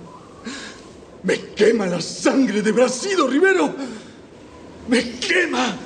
Me 1.22 1.38
quema 1.54 1.86
la 1.86 2.00
sangre 2.00 2.62
de 2.62 2.70
Brasil, 2.70 3.16
Rivero. 3.28 3.74
Me 4.88 5.10
quema. 5.18 5.76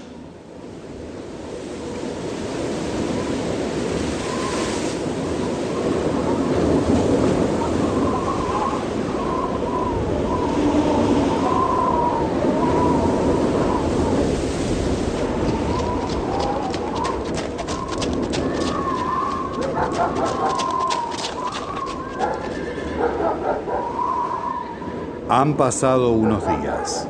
Han 25.39 25.56
pasado 25.56 26.10
unos 26.10 26.43
días. 26.48 27.06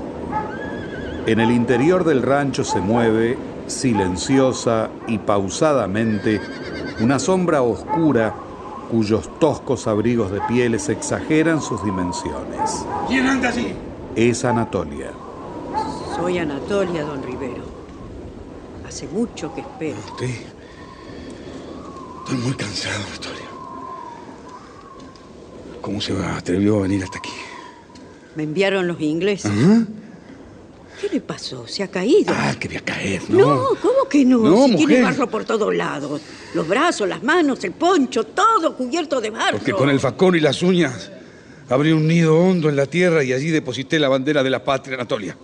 En 1.25 1.41
el 1.41 1.51
interior 1.51 2.05
del 2.05 2.21
rancho 2.21 2.63
se 2.63 2.79
mueve, 2.79 3.39
silenciosa 3.69 4.91
y 5.07 5.17
pausadamente, 5.17 6.39
una 7.01 7.19
sombra 7.19 7.63
oscura 7.63 8.35
cuyos 8.91 9.31
toscos 9.39 9.87
abrigos 9.87 10.31
de 10.31 10.43
pieles 10.43 10.91
exageran 10.91 11.63
sus 11.63 11.83
dimensiones. 11.83 12.85
¿Quién 13.07 13.29
anda 13.29 13.49
allí? 13.49 13.73
Es 14.15 14.45
Anatolia. 14.45 15.11
Soy 16.15 16.37
Anatolia, 16.37 17.05
don 17.05 17.23
Rivero. 17.23 17.65
Hace 18.87 19.09
mucho 19.09 19.55
que 19.55 19.63
espero. 19.63 19.97
Usted. 20.07 20.35
Estoy 22.25 22.39
muy 22.45 22.53
cansado, 22.53 23.03
Anatolia. 23.09 23.49
¿Cómo 25.81 25.99
se 26.03 26.13
va? 26.13 26.37
atrevió 26.37 26.81
a 26.81 26.83
venir 26.83 27.03
hasta 27.03 27.17
aquí? 27.17 27.48
Me 28.35 28.43
enviaron 28.45 28.87
los 28.87 29.01
ingleses. 29.01 29.51
¿Ah? 29.55 29.85
¿Qué 31.01 31.09
le 31.09 31.21
pasó? 31.21 31.67
¿Se 31.67 31.83
ha 31.83 31.89
caído? 31.89 32.35
Ah, 32.37 32.55
que 32.59 32.67
voy 32.67 32.77
a 32.77 32.81
caer, 32.81 33.23
¿no? 33.31 33.39
No, 33.39 33.69
¿cómo 33.81 34.09
que 34.11 34.25
no? 34.25 34.39
No, 34.39 34.67
si 34.67 34.77
tiene 34.77 34.99
mujer. 34.99 35.03
barro 35.05 35.31
por 35.31 35.45
todos 35.45 35.75
lados. 35.75 36.21
Los 36.55 36.67
brazos, 36.67 37.09
las 37.09 37.23
manos, 37.23 37.63
el 37.63 37.73
poncho, 37.73 38.25
todo 38.25 38.77
cubierto 38.77 39.21
de 39.21 39.31
barro. 39.31 39.59
Porque 39.59 39.73
con 39.73 39.91
el 39.91 40.01
facón 40.01 40.35
y 40.35 40.41
las 40.41 40.61
uñas 40.63 41.13
abrí 41.69 41.93
un 41.93 42.07
nido 42.07 42.37
hondo 42.37 42.69
en 42.69 42.75
la 42.75 42.87
tierra 42.87 43.23
y 43.23 43.33
allí 43.33 43.51
deposité 43.51 43.99
la 43.99 44.09
bandera 44.09 44.43
de 44.43 44.51
la 44.51 44.65
patria, 44.65 44.97
Anatolia. 44.97 45.37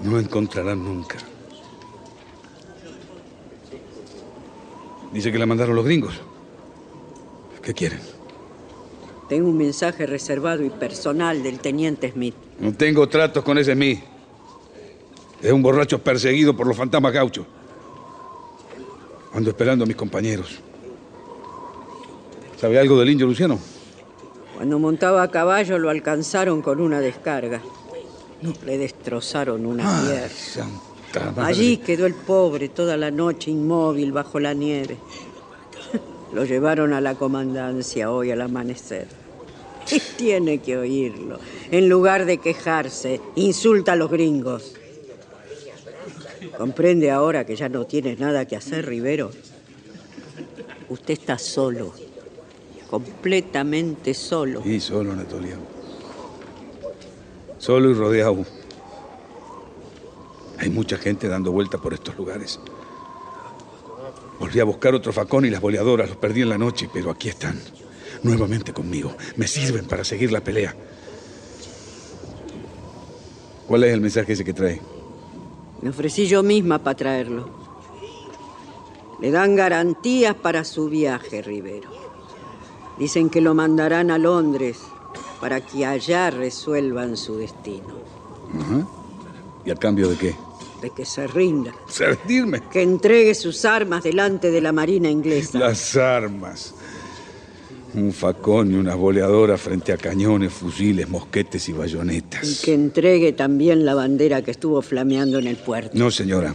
No 0.00 0.16
la 0.16 0.22
encontrarán 0.22 0.82
nunca. 0.82 1.18
Dice 5.12 5.30
que 5.30 5.38
la 5.38 5.46
mandaron 5.46 5.76
los 5.76 5.84
gringos. 5.84 6.14
¿Qué 7.62 7.74
quieren? 7.74 8.15
Tengo 9.28 9.48
un 9.48 9.56
mensaje 9.56 10.06
reservado 10.06 10.62
y 10.64 10.70
personal 10.70 11.42
del 11.42 11.58
teniente 11.58 12.10
Smith. 12.12 12.34
No 12.60 12.72
tengo 12.72 13.08
tratos 13.08 13.42
con 13.42 13.58
ese 13.58 13.74
mí. 13.74 14.00
Es 15.42 15.52
un 15.52 15.62
borracho 15.62 15.98
perseguido 15.98 16.56
por 16.56 16.66
los 16.66 16.76
fantasmas 16.76 17.12
gauchos. 17.12 17.46
Ando 19.34 19.50
esperando 19.50 19.84
a 19.84 19.86
mis 19.86 19.96
compañeros. 19.96 20.60
¿Sabe 22.60 22.78
algo 22.78 22.98
del 22.98 23.10
indio 23.10 23.26
Luciano? 23.26 23.58
Cuando 24.56 24.78
montaba 24.78 25.22
a 25.22 25.30
caballo 25.30 25.78
lo 25.78 25.90
alcanzaron 25.90 26.62
con 26.62 26.80
una 26.80 27.00
descarga. 27.00 27.60
Le 28.64 28.78
destrozaron 28.78 29.66
una 29.66 30.02
pierna. 30.02 31.44
Allí 31.44 31.78
quedó 31.78 32.06
el 32.06 32.14
pobre 32.14 32.68
toda 32.68 32.96
la 32.96 33.10
noche 33.10 33.50
inmóvil 33.50 34.12
bajo 34.12 34.40
la 34.40 34.54
nieve. 34.54 34.96
Lo 36.36 36.44
llevaron 36.44 36.92
a 36.92 37.00
la 37.00 37.14
comandancia 37.14 38.10
hoy 38.10 38.30
al 38.30 38.42
amanecer. 38.42 39.06
Y 39.90 40.00
tiene 40.18 40.58
que 40.58 40.76
oírlo. 40.76 41.38
En 41.70 41.88
lugar 41.88 42.26
de 42.26 42.36
quejarse, 42.36 43.22
insulta 43.36 43.92
a 43.92 43.96
los 43.96 44.10
gringos. 44.10 44.74
¿Comprende 46.58 47.10
ahora 47.10 47.46
que 47.46 47.56
ya 47.56 47.70
no 47.70 47.86
tiene 47.86 48.16
nada 48.16 48.44
que 48.44 48.54
hacer, 48.54 48.84
Rivero? 48.84 49.30
Usted 50.90 51.14
está 51.14 51.38
solo. 51.38 51.94
Completamente 52.90 54.12
solo. 54.12 54.62
Sí, 54.62 54.78
solo, 54.78 55.12
Anatolia. 55.12 55.56
Solo 57.56 57.88
y 57.88 57.94
rodeado. 57.94 58.44
Hay 60.58 60.68
mucha 60.68 60.98
gente 60.98 61.28
dando 61.28 61.50
vuelta 61.50 61.78
por 61.78 61.94
estos 61.94 62.14
lugares. 62.18 62.60
Volví 64.38 64.60
a 64.60 64.64
buscar 64.64 64.94
otro 64.94 65.12
facón 65.12 65.44
y 65.44 65.50
las 65.50 65.60
boleadoras 65.60 66.08
los 66.08 66.18
perdí 66.18 66.42
en 66.42 66.50
la 66.50 66.58
noche, 66.58 66.88
pero 66.92 67.10
aquí 67.10 67.28
están. 67.28 67.60
Nuevamente 68.22 68.72
conmigo. 68.72 69.14
Me 69.36 69.46
sirven 69.46 69.86
para 69.86 70.04
seguir 70.04 70.32
la 70.32 70.40
pelea. 70.40 70.74
¿Cuál 73.66 73.84
es 73.84 73.92
el 73.92 74.00
mensaje 74.00 74.32
ese 74.32 74.44
que 74.44 74.52
trae? 74.52 74.80
Me 75.82 75.90
ofrecí 75.90 76.26
yo 76.26 76.42
misma 76.42 76.78
para 76.78 76.96
traerlo. 76.96 77.48
Le 79.20 79.30
dan 79.30 79.56
garantías 79.56 80.34
para 80.34 80.64
su 80.64 80.88
viaje, 80.88 81.42
Rivero. 81.42 81.90
Dicen 82.98 83.30
que 83.30 83.40
lo 83.40 83.54
mandarán 83.54 84.10
a 84.10 84.18
Londres 84.18 84.78
para 85.40 85.60
que 85.60 85.84
allá 85.84 86.30
resuelvan 86.30 87.16
su 87.16 87.36
destino. 87.36 87.96
¿Y 89.64 89.70
a 89.70 89.74
cambio 89.74 90.08
de 90.08 90.16
qué? 90.16 90.45
De 90.80 90.90
que 90.90 91.04
se 91.04 91.26
rinda. 91.26 91.72
Que 92.70 92.82
entregue 92.82 93.34
sus 93.34 93.64
armas 93.64 94.04
delante 94.04 94.50
de 94.50 94.60
la 94.60 94.72
Marina 94.72 95.10
inglesa. 95.10 95.58
Las 95.58 95.96
armas. 95.96 96.74
Un 97.94 98.12
facón 98.12 98.72
y 98.72 98.74
unas 98.74 98.96
boleadoras 98.96 99.60
frente 99.60 99.92
a 99.92 99.96
cañones, 99.96 100.52
fusiles, 100.52 101.08
mosquetes 101.08 101.66
y 101.68 101.72
bayonetas. 101.72 102.44
Y 102.44 102.64
que 102.64 102.74
entregue 102.74 103.32
también 103.32 103.86
la 103.86 103.94
bandera 103.94 104.42
que 104.42 104.50
estuvo 104.50 104.82
flameando 104.82 105.38
en 105.38 105.46
el 105.46 105.56
puerto. 105.56 105.92
No, 105.94 106.10
señora. 106.10 106.54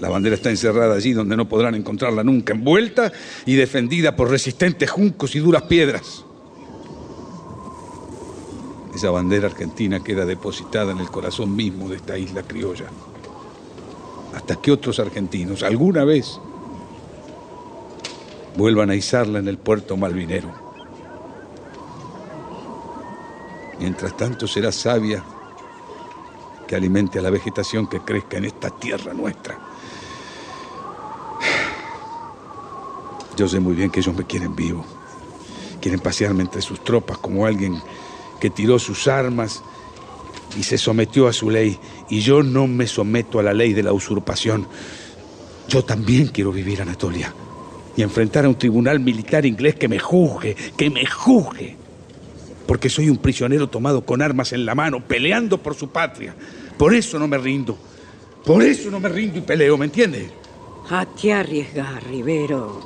La 0.00 0.08
bandera 0.08 0.36
está 0.36 0.48
encerrada 0.48 0.94
allí 0.94 1.12
donde 1.12 1.36
no 1.36 1.48
podrán 1.48 1.74
encontrarla 1.74 2.24
nunca, 2.24 2.54
envuelta 2.54 3.12
y 3.44 3.54
defendida 3.54 4.16
por 4.16 4.30
resistentes 4.30 4.90
juncos 4.90 5.34
y 5.34 5.40
duras 5.40 5.62
piedras. 5.64 6.24
Esa 9.00 9.10
bandera 9.10 9.46
argentina 9.46 10.04
queda 10.04 10.26
depositada 10.26 10.92
en 10.92 10.98
el 10.98 11.10
corazón 11.10 11.56
mismo 11.56 11.88
de 11.88 11.96
esta 11.96 12.18
isla 12.18 12.42
criolla. 12.42 12.84
Hasta 14.34 14.56
que 14.56 14.70
otros 14.70 15.00
argentinos 15.00 15.62
alguna 15.62 16.04
vez 16.04 16.38
vuelvan 18.58 18.90
a 18.90 18.94
izarla 18.94 19.38
en 19.38 19.48
el 19.48 19.56
puerto 19.56 19.96
malvinero. 19.96 20.50
Mientras 23.78 24.14
tanto 24.18 24.46
será 24.46 24.70
sabia 24.70 25.24
que 26.68 26.76
alimente 26.76 27.18
a 27.18 27.22
la 27.22 27.30
vegetación 27.30 27.86
que 27.86 28.00
crezca 28.00 28.36
en 28.36 28.44
esta 28.44 28.68
tierra 28.68 29.14
nuestra. 29.14 29.58
Yo 33.34 33.48
sé 33.48 33.60
muy 33.60 33.72
bien 33.72 33.90
que 33.90 34.00
ellos 34.00 34.14
me 34.14 34.26
quieren 34.26 34.54
vivo. 34.54 34.84
Quieren 35.80 36.00
pasearme 36.00 36.42
entre 36.42 36.60
sus 36.60 36.84
tropas 36.84 37.16
como 37.16 37.46
alguien 37.46 37.80
que 38.40 38.50
tiró 38.50 38.78
sus 38.78 39.06
armas 39.06 39.62
y 40.58 40.62
se 40.62 40.78
sometió 40.78 41.28
a 41.28 41.32
su 41.32 41.50
ley. 41.50 41.78
Y 42.08 42.20
yo 42.20 42.42
no 42.42 42.66
me 42.66 42.86
someto 42.86 43.38
a 43.38 43.42
la 43.42 43.52
ley 43.52 43.72
de 43.72 43.82
la 43.82 43.92
usurpación. 43.92 44.66
Yo 45.68 45.84
también 45.84 46.28
quiero 46.28 46.50
vivir 46.50 46.82
Anatolia 46.82 47.32
y 47.96 48.02
enfrentar 48.02 48.44
a 48.44 48.48
un 48.48 48.56
tribunal 48.56 49.00
militar 49.00 49.46
inglés 49.46 49.76
que 49.76 49.88
me 49.88 49.98
juzgue, 49.98 50.56
que 50.76 50.90
me 50.90 51.06
juzgue. 51.06 51.76
Porque 52.66 52.88
soy 52.88 53.10
un 53.10 53.18
prisionero 53.18 53.68
tomado 53.68 54.04
con 54.04 54.22
armas 54.22 54.52
en 54.52 54.64
la 54.64 54.74
mano, 54.74 55.04
peleando 55.06 55.58
por 55.58 55.74
su 55.74 55.88
patria. 55.88 56.34
Por 56.78 56.94
eso 56.94 57.18
no 57.18 57.28
me 57.28 57.38
rindo. 57.38 57.76
Por 58.44 58.62
eso 58.62 58.90
no 58.90 59.00
me 59.00 59.08
rindo 59.08 59.38
y 59.38 59.42
peleo, 59.42 59.76
¿me 59.76 59.84
entiende? 59.86 60.30
¿A 60.88 61.06
qué 61.20 61.32
arriesgar, 61.32 62.02
Rivero? 62.04 62.80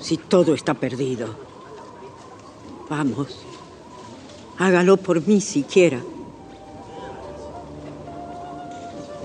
Si 0.00 0.18
todo 0.18 0.54
está 0.54 0.74
perdido. 0.74 1.34
Vamos. 2.88 3.45
Hágalo 4.58 4.96
por 4.96 5.26
mí 5.26 5.40
siquiera. 5.40 6.00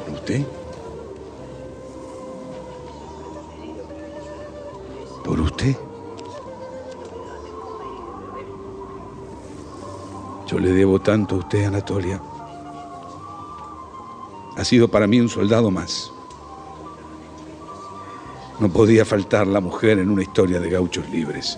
¿Por 0.06 0.14
usted? 0.14 0.46
¿Por 5.24 5.40
usted? 5.40 5.76
Yo 10.48 10.60
le 10.60 10.74
debo 10.74 11.00
tanto 11.00 11.36
a 11.36 11.38
usted, 11.40 11.64
Anatolia. 11.64 12.22
Ha 14.58 14.66
sido 14.66 14.90
para 14.90 15.08
mí 15.08 15.22
un 15.22 15.30
soldado 15.30 15.72
más. 15.72 16.12
No 18.60 18.68
podía 18.70 19.06
faltar 19.06 19.48
la 19.48 19.62
mujer 19.62 19.98
en 20.00 20.10
una 20.10 20.24
historia 20.24 20.60
de 20.60 20.70
gauchos 20.70 21.10
libres. 21.10 21.58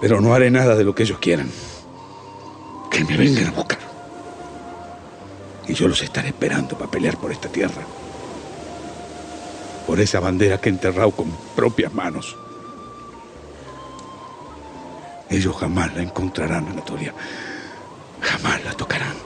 Pero 0.00 0.20
no 0.20 0.34
haré 0.34 0.50
nada 0.50 0.74
de 0.74 0.84
lo 0.84 0.94
que 0.94 1.04
ellos 1.04 1.18
quieran. 1.18 1.50
Que 2.90 3.04
me 3.04 3.16
vengan 3.16 3.48
a 3.48 3.50
buscar. 3.52 3.78
Y 5.66 5.74
yo 5.74 5.88
los 5.88 6.02
estaré 6.02 6.28
esperando 6.28 6.76
para 6.76 6.90
pelear 6.90 7.16
por 7.16 7.32
esta 7.32 7.48
tierra. 7.48 7.82
Por 9.86 10.00
esa 10.00 10.20
bandera 10.20 10.60
que 10.60 10.68
he 10.68 10.72
enterrado 10.72 11.10
con 11.10 11.30
propias 11.54 11.92
manos. 11.92 12.36
Ellos 15.28 15.56
jamás 15.56 15.94
la 15.94 16.02
encontrarán, 16.02 16.68
Anatolia. 16.68 17.12
Jamás 18.20 18.64
la 18.64 18.72
tocarán. 18.74 19.16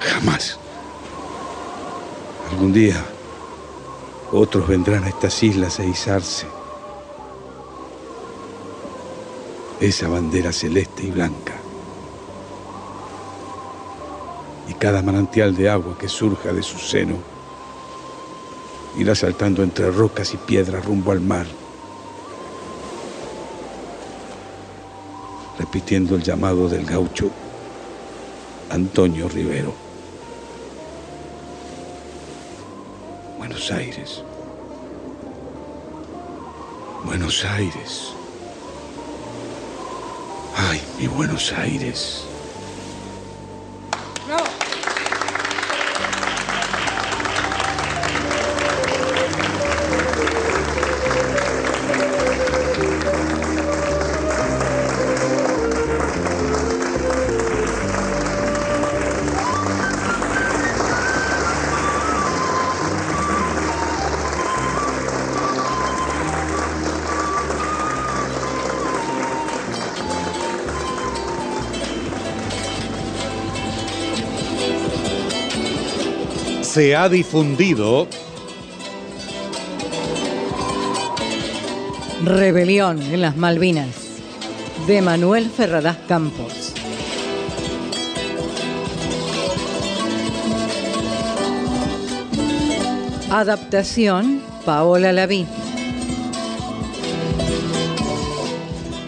Jamás. 0.00 0.58
Algún 2.50 2.72
día 2.72 3.04
otros 4.32 4.66
vendrán 4.66 5.04
a 5.04 5.08
estas 5.08 5.42
islas 5.42 5.78
a 5.78 5.84
izarse. 5.84 6.46
Esa 9.80 10.08
bandera 10.08 10.52
celeste 10.52 11.04
y 11.04 11.10
blanca. 11.10 11.54
Y 14.68 14.74
cada 14.74 15.02
manantial 15.02 15.56
de 15.56 15.68
agua 15.68 15.96
que 15.98 16.08
surja 16.08 16.52
de 16.52 16.62
su 16.62 16.78
seno 16.78 17.16
irá 18.98 19.14
saltando 19.14 19.62
entre 19.62 19.90
rocas 19.90 20.34
y 20.34 20.36
piedras 20.36 20.84
rumbo 20.84 21.12
al 21.12 21.20
mar. 21.20 21.46
repitiendo 25.60 26.16
el 26.16 26.22
llamado 26.22 26.70
del 26.70 26.86
gaucho 26.86 27.30
Antonio 28.70 29.28
Rivero. 29.28 29.74
Buenos 33.36 33.70
Aires. 33.70 34.24
Buenos 37.04 37.44
Aires. 37.44 38.19
Mi 41.00 41.08
Buenos 41.08 41.50
Aires. 41.54 42.29
Se 76.72 76.94
ha 76.94 77.08
difundido 77.08 78.06
Rebelión 82.24 83.02
en 83.02 83.22
las 83.22 83.36
Malvinas 83.36 83.88
de 84.86 85.02
Manuel 85.02 85.50
Ferradas 85.50 85.96
Campos. 86.06 86.72
Adaptación 93.32 94.40
Paola 94.64 95.12
Laví. 95.12 95.48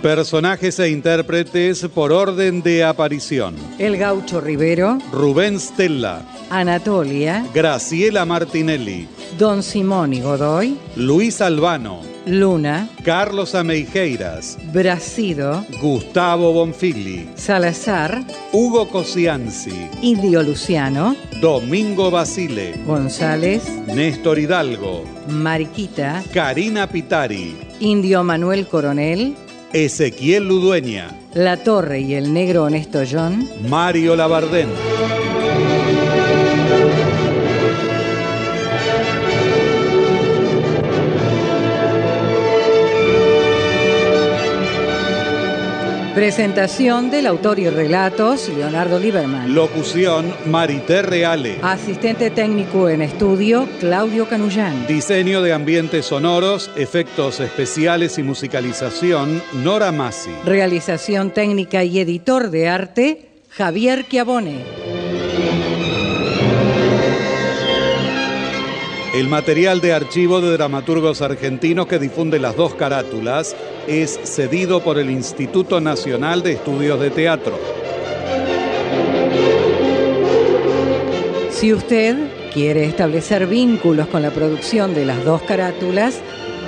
Personajes 0.02 0.80
e 0.80 0.90
intérpretes 0.90 1.86
por 1.94 2.10
orden 2.10 2.60
de 2.60 2.82
aparición. 2.82 3.54
El 3.78 3.98
Gaucho 3.98 4.40
Rivero, 4.40 4.98
Rubén 5.12 5.60
Stella, 5.60 6.22
Anatolia, 6.54 7.46
Graciela 7.54 8.26
Martinelli, 8.26 9.08
Don 9.38 9.62
Simón 9.62 10.12
y 10.12 10.20
Godoy, 10.20 10.76
Luis 10.96 11.40
Albano, 11.40 12.02
Luna, 12.26 12.90
Carlos 13.02 13.54
Ameijeiras, 13.54 14.58
Bracido, 14.70 15.64
Gustavo 15.80 16.52
Bonfilli, 16.52 17.26
Salazar, 17.36 18.22
Hugo 18.52 18.86
Cosianzi, 18.90 19.88
Indio 20.02 20.42
Luciano, 20.42 21.16
Domingo 21.40 22.10
Basile, 22.10 22.74
González, 22.86 23.66
Néstor 23.86 24.38
Hidalgo, 24.38 25.04
Mariquita, 25.28 26.22
Karina 26.34 26.86
Pitari, 26.86 27.56
Indio 27.80 28.22
Manuel 28.22 28.66
Coronel, 28.66 29.34
Ezequiel 29.72 30.48
Ludueña, 30.48 31.18
La 31.32 31.56
Torre 31.56 32.00
y 32.00 32.12
el 32.12 32.34
Negro 32.34 32.64
Honesto 32.64 33.04
John, 33.10 33.48
Mario 33.70 34.16
Labardén. 34.16 34.68
Presentación 46.22 47.10
del 47.10 47.26
autor 47.26 47.58
y 47.58 47.68
relatos 47.68 48.48
Leonardo 48.48 49.00
Lieberman. 49.00 49.52
Locución 49.52 50.32
Marité 50.46 51.02
Reale. 51.02 51.58
Asistente 51.62 52.30
técnico 52.30 52.88
en 52.88 53.02
estudio 53.02 53.68
Claudio 53.80 54.28
Canullán. 54.28 54.86
Diseño 54.86 55.42
de 55.42 55.52
ambientes 55.52 56.06
sonoros, 56.06 56.70
efectos 56.76 57.40
especiales 57.40 58.18
y 58.18 58.22
musicalización 58.22 59.42
Nora 59.64 59.90
Massi. 59.90 60.30
Realización 60.44 61.32
técnica 61.32 61.82
y 61.82 61.98
editor 61.98 62.50
de 62.50 62.68
arte 62.68 63.30
Javier 63.48 64.06
Chiavone. 64.08 64.91
El 69.14 69.28
material 69.28 69.82
de 69.82 69.92
archivo 69.92 70.40
de 70.40 70.52
dramaturgos 70.52 71.20
argentinos 71.20 71.86
que 71.86 71.98
difunde 71.98 72.38
las 72.38 72.56
dos 72.56 72.74
carátulas 72.74 73.54
es 73.86 74.18
cedido 74.24 74.82
por 74.82 74.98
el 74.98 75.10
Instituto 75.10 75.82
Nacional 75.82 76.42
de 76.42 76.52
Estudios 76.52 76.98
de 76.98 77.10
Teatro. 77.10 77.58
Si 81.50 81.74
usted 81.74 82.16
quiere 82.54 82.86
establecer 82.86 83.46
vínculos 83.46 84.06
con 84.06 84.22
la 84.22 84.30
producción 84.30 84.94
de 84.94 85.04
las 85.04 85.22
dos 85.26 85.42
carátulas, 85.42 86.18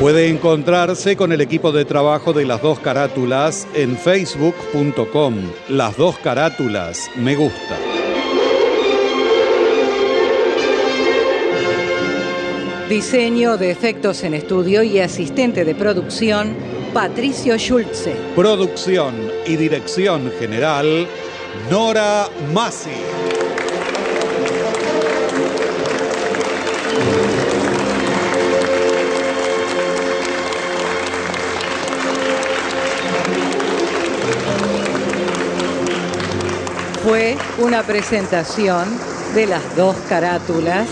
Puede 0.00 0.28
encontrarse 0.28 1.16
con 1.16 1.32
el 1.32 1.40
equipo 1.40 1.72
de 1.72 1.86
trabajo 1.86 2.34
de 2.34 2.44
las 2.44 2.60
dos 2.60 2.78
carátulas 2.80 3.66
en 3.74 3.96
facebook.com. 3.96 5.36
Las 5.70 5.96
dos 5.96 6.18
carátulas, 6.18 7.10
me 7.16 7.34
gusta. 7.34 7.95
Diseño 12.88 13.56
de 13.56 13.72
efectos 13.72 14.22
en 14.22 14.32
estudio 14.32 14.84
y 14.84 15.00
asistente 15.00 15.64
de 15.64 15.74
producción, 15.74 16.54
Patricio 16.94 17.58
Schulze. 17.58 18.14
Producción 18.36 19.12
y 19.44 19.56
dirección 19.56 20.30
general, 20.38 21.08
Nora 21.68 22.28
Massi. 22.54 22.90
Fue 37.02 37.36
una 37.58 37.82
presentación 37.82 38.84
de 39.34 39.46
las 39.48 39.74
dos 39.74 39.96
carátulas 40.08 40.86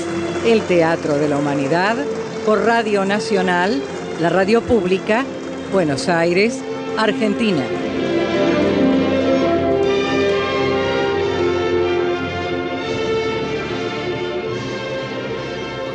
el 0.45 0.61
Teatro 0.63 1.17
de 1.17 1.29
la 1.29 1.39
Humanidad 1.39 1.97
por 2.45 2.65
Radio 2.65 3.05
Nacional, 3.05 3.83
la 4.21 4.29
radio 4.29 4.61
pública, 4.61 5.25
Buenos 5.73 6.09
Aires, 6.09 6.61
Argentina. 6.99 7.65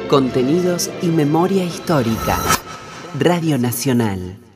Contenidos 0.07 0.89
y 1.03 1.07
memoria 1.07 1.63
histórica. 1.63 2.39
Radio 3.19 3.59
Nacional. 3.59 4.48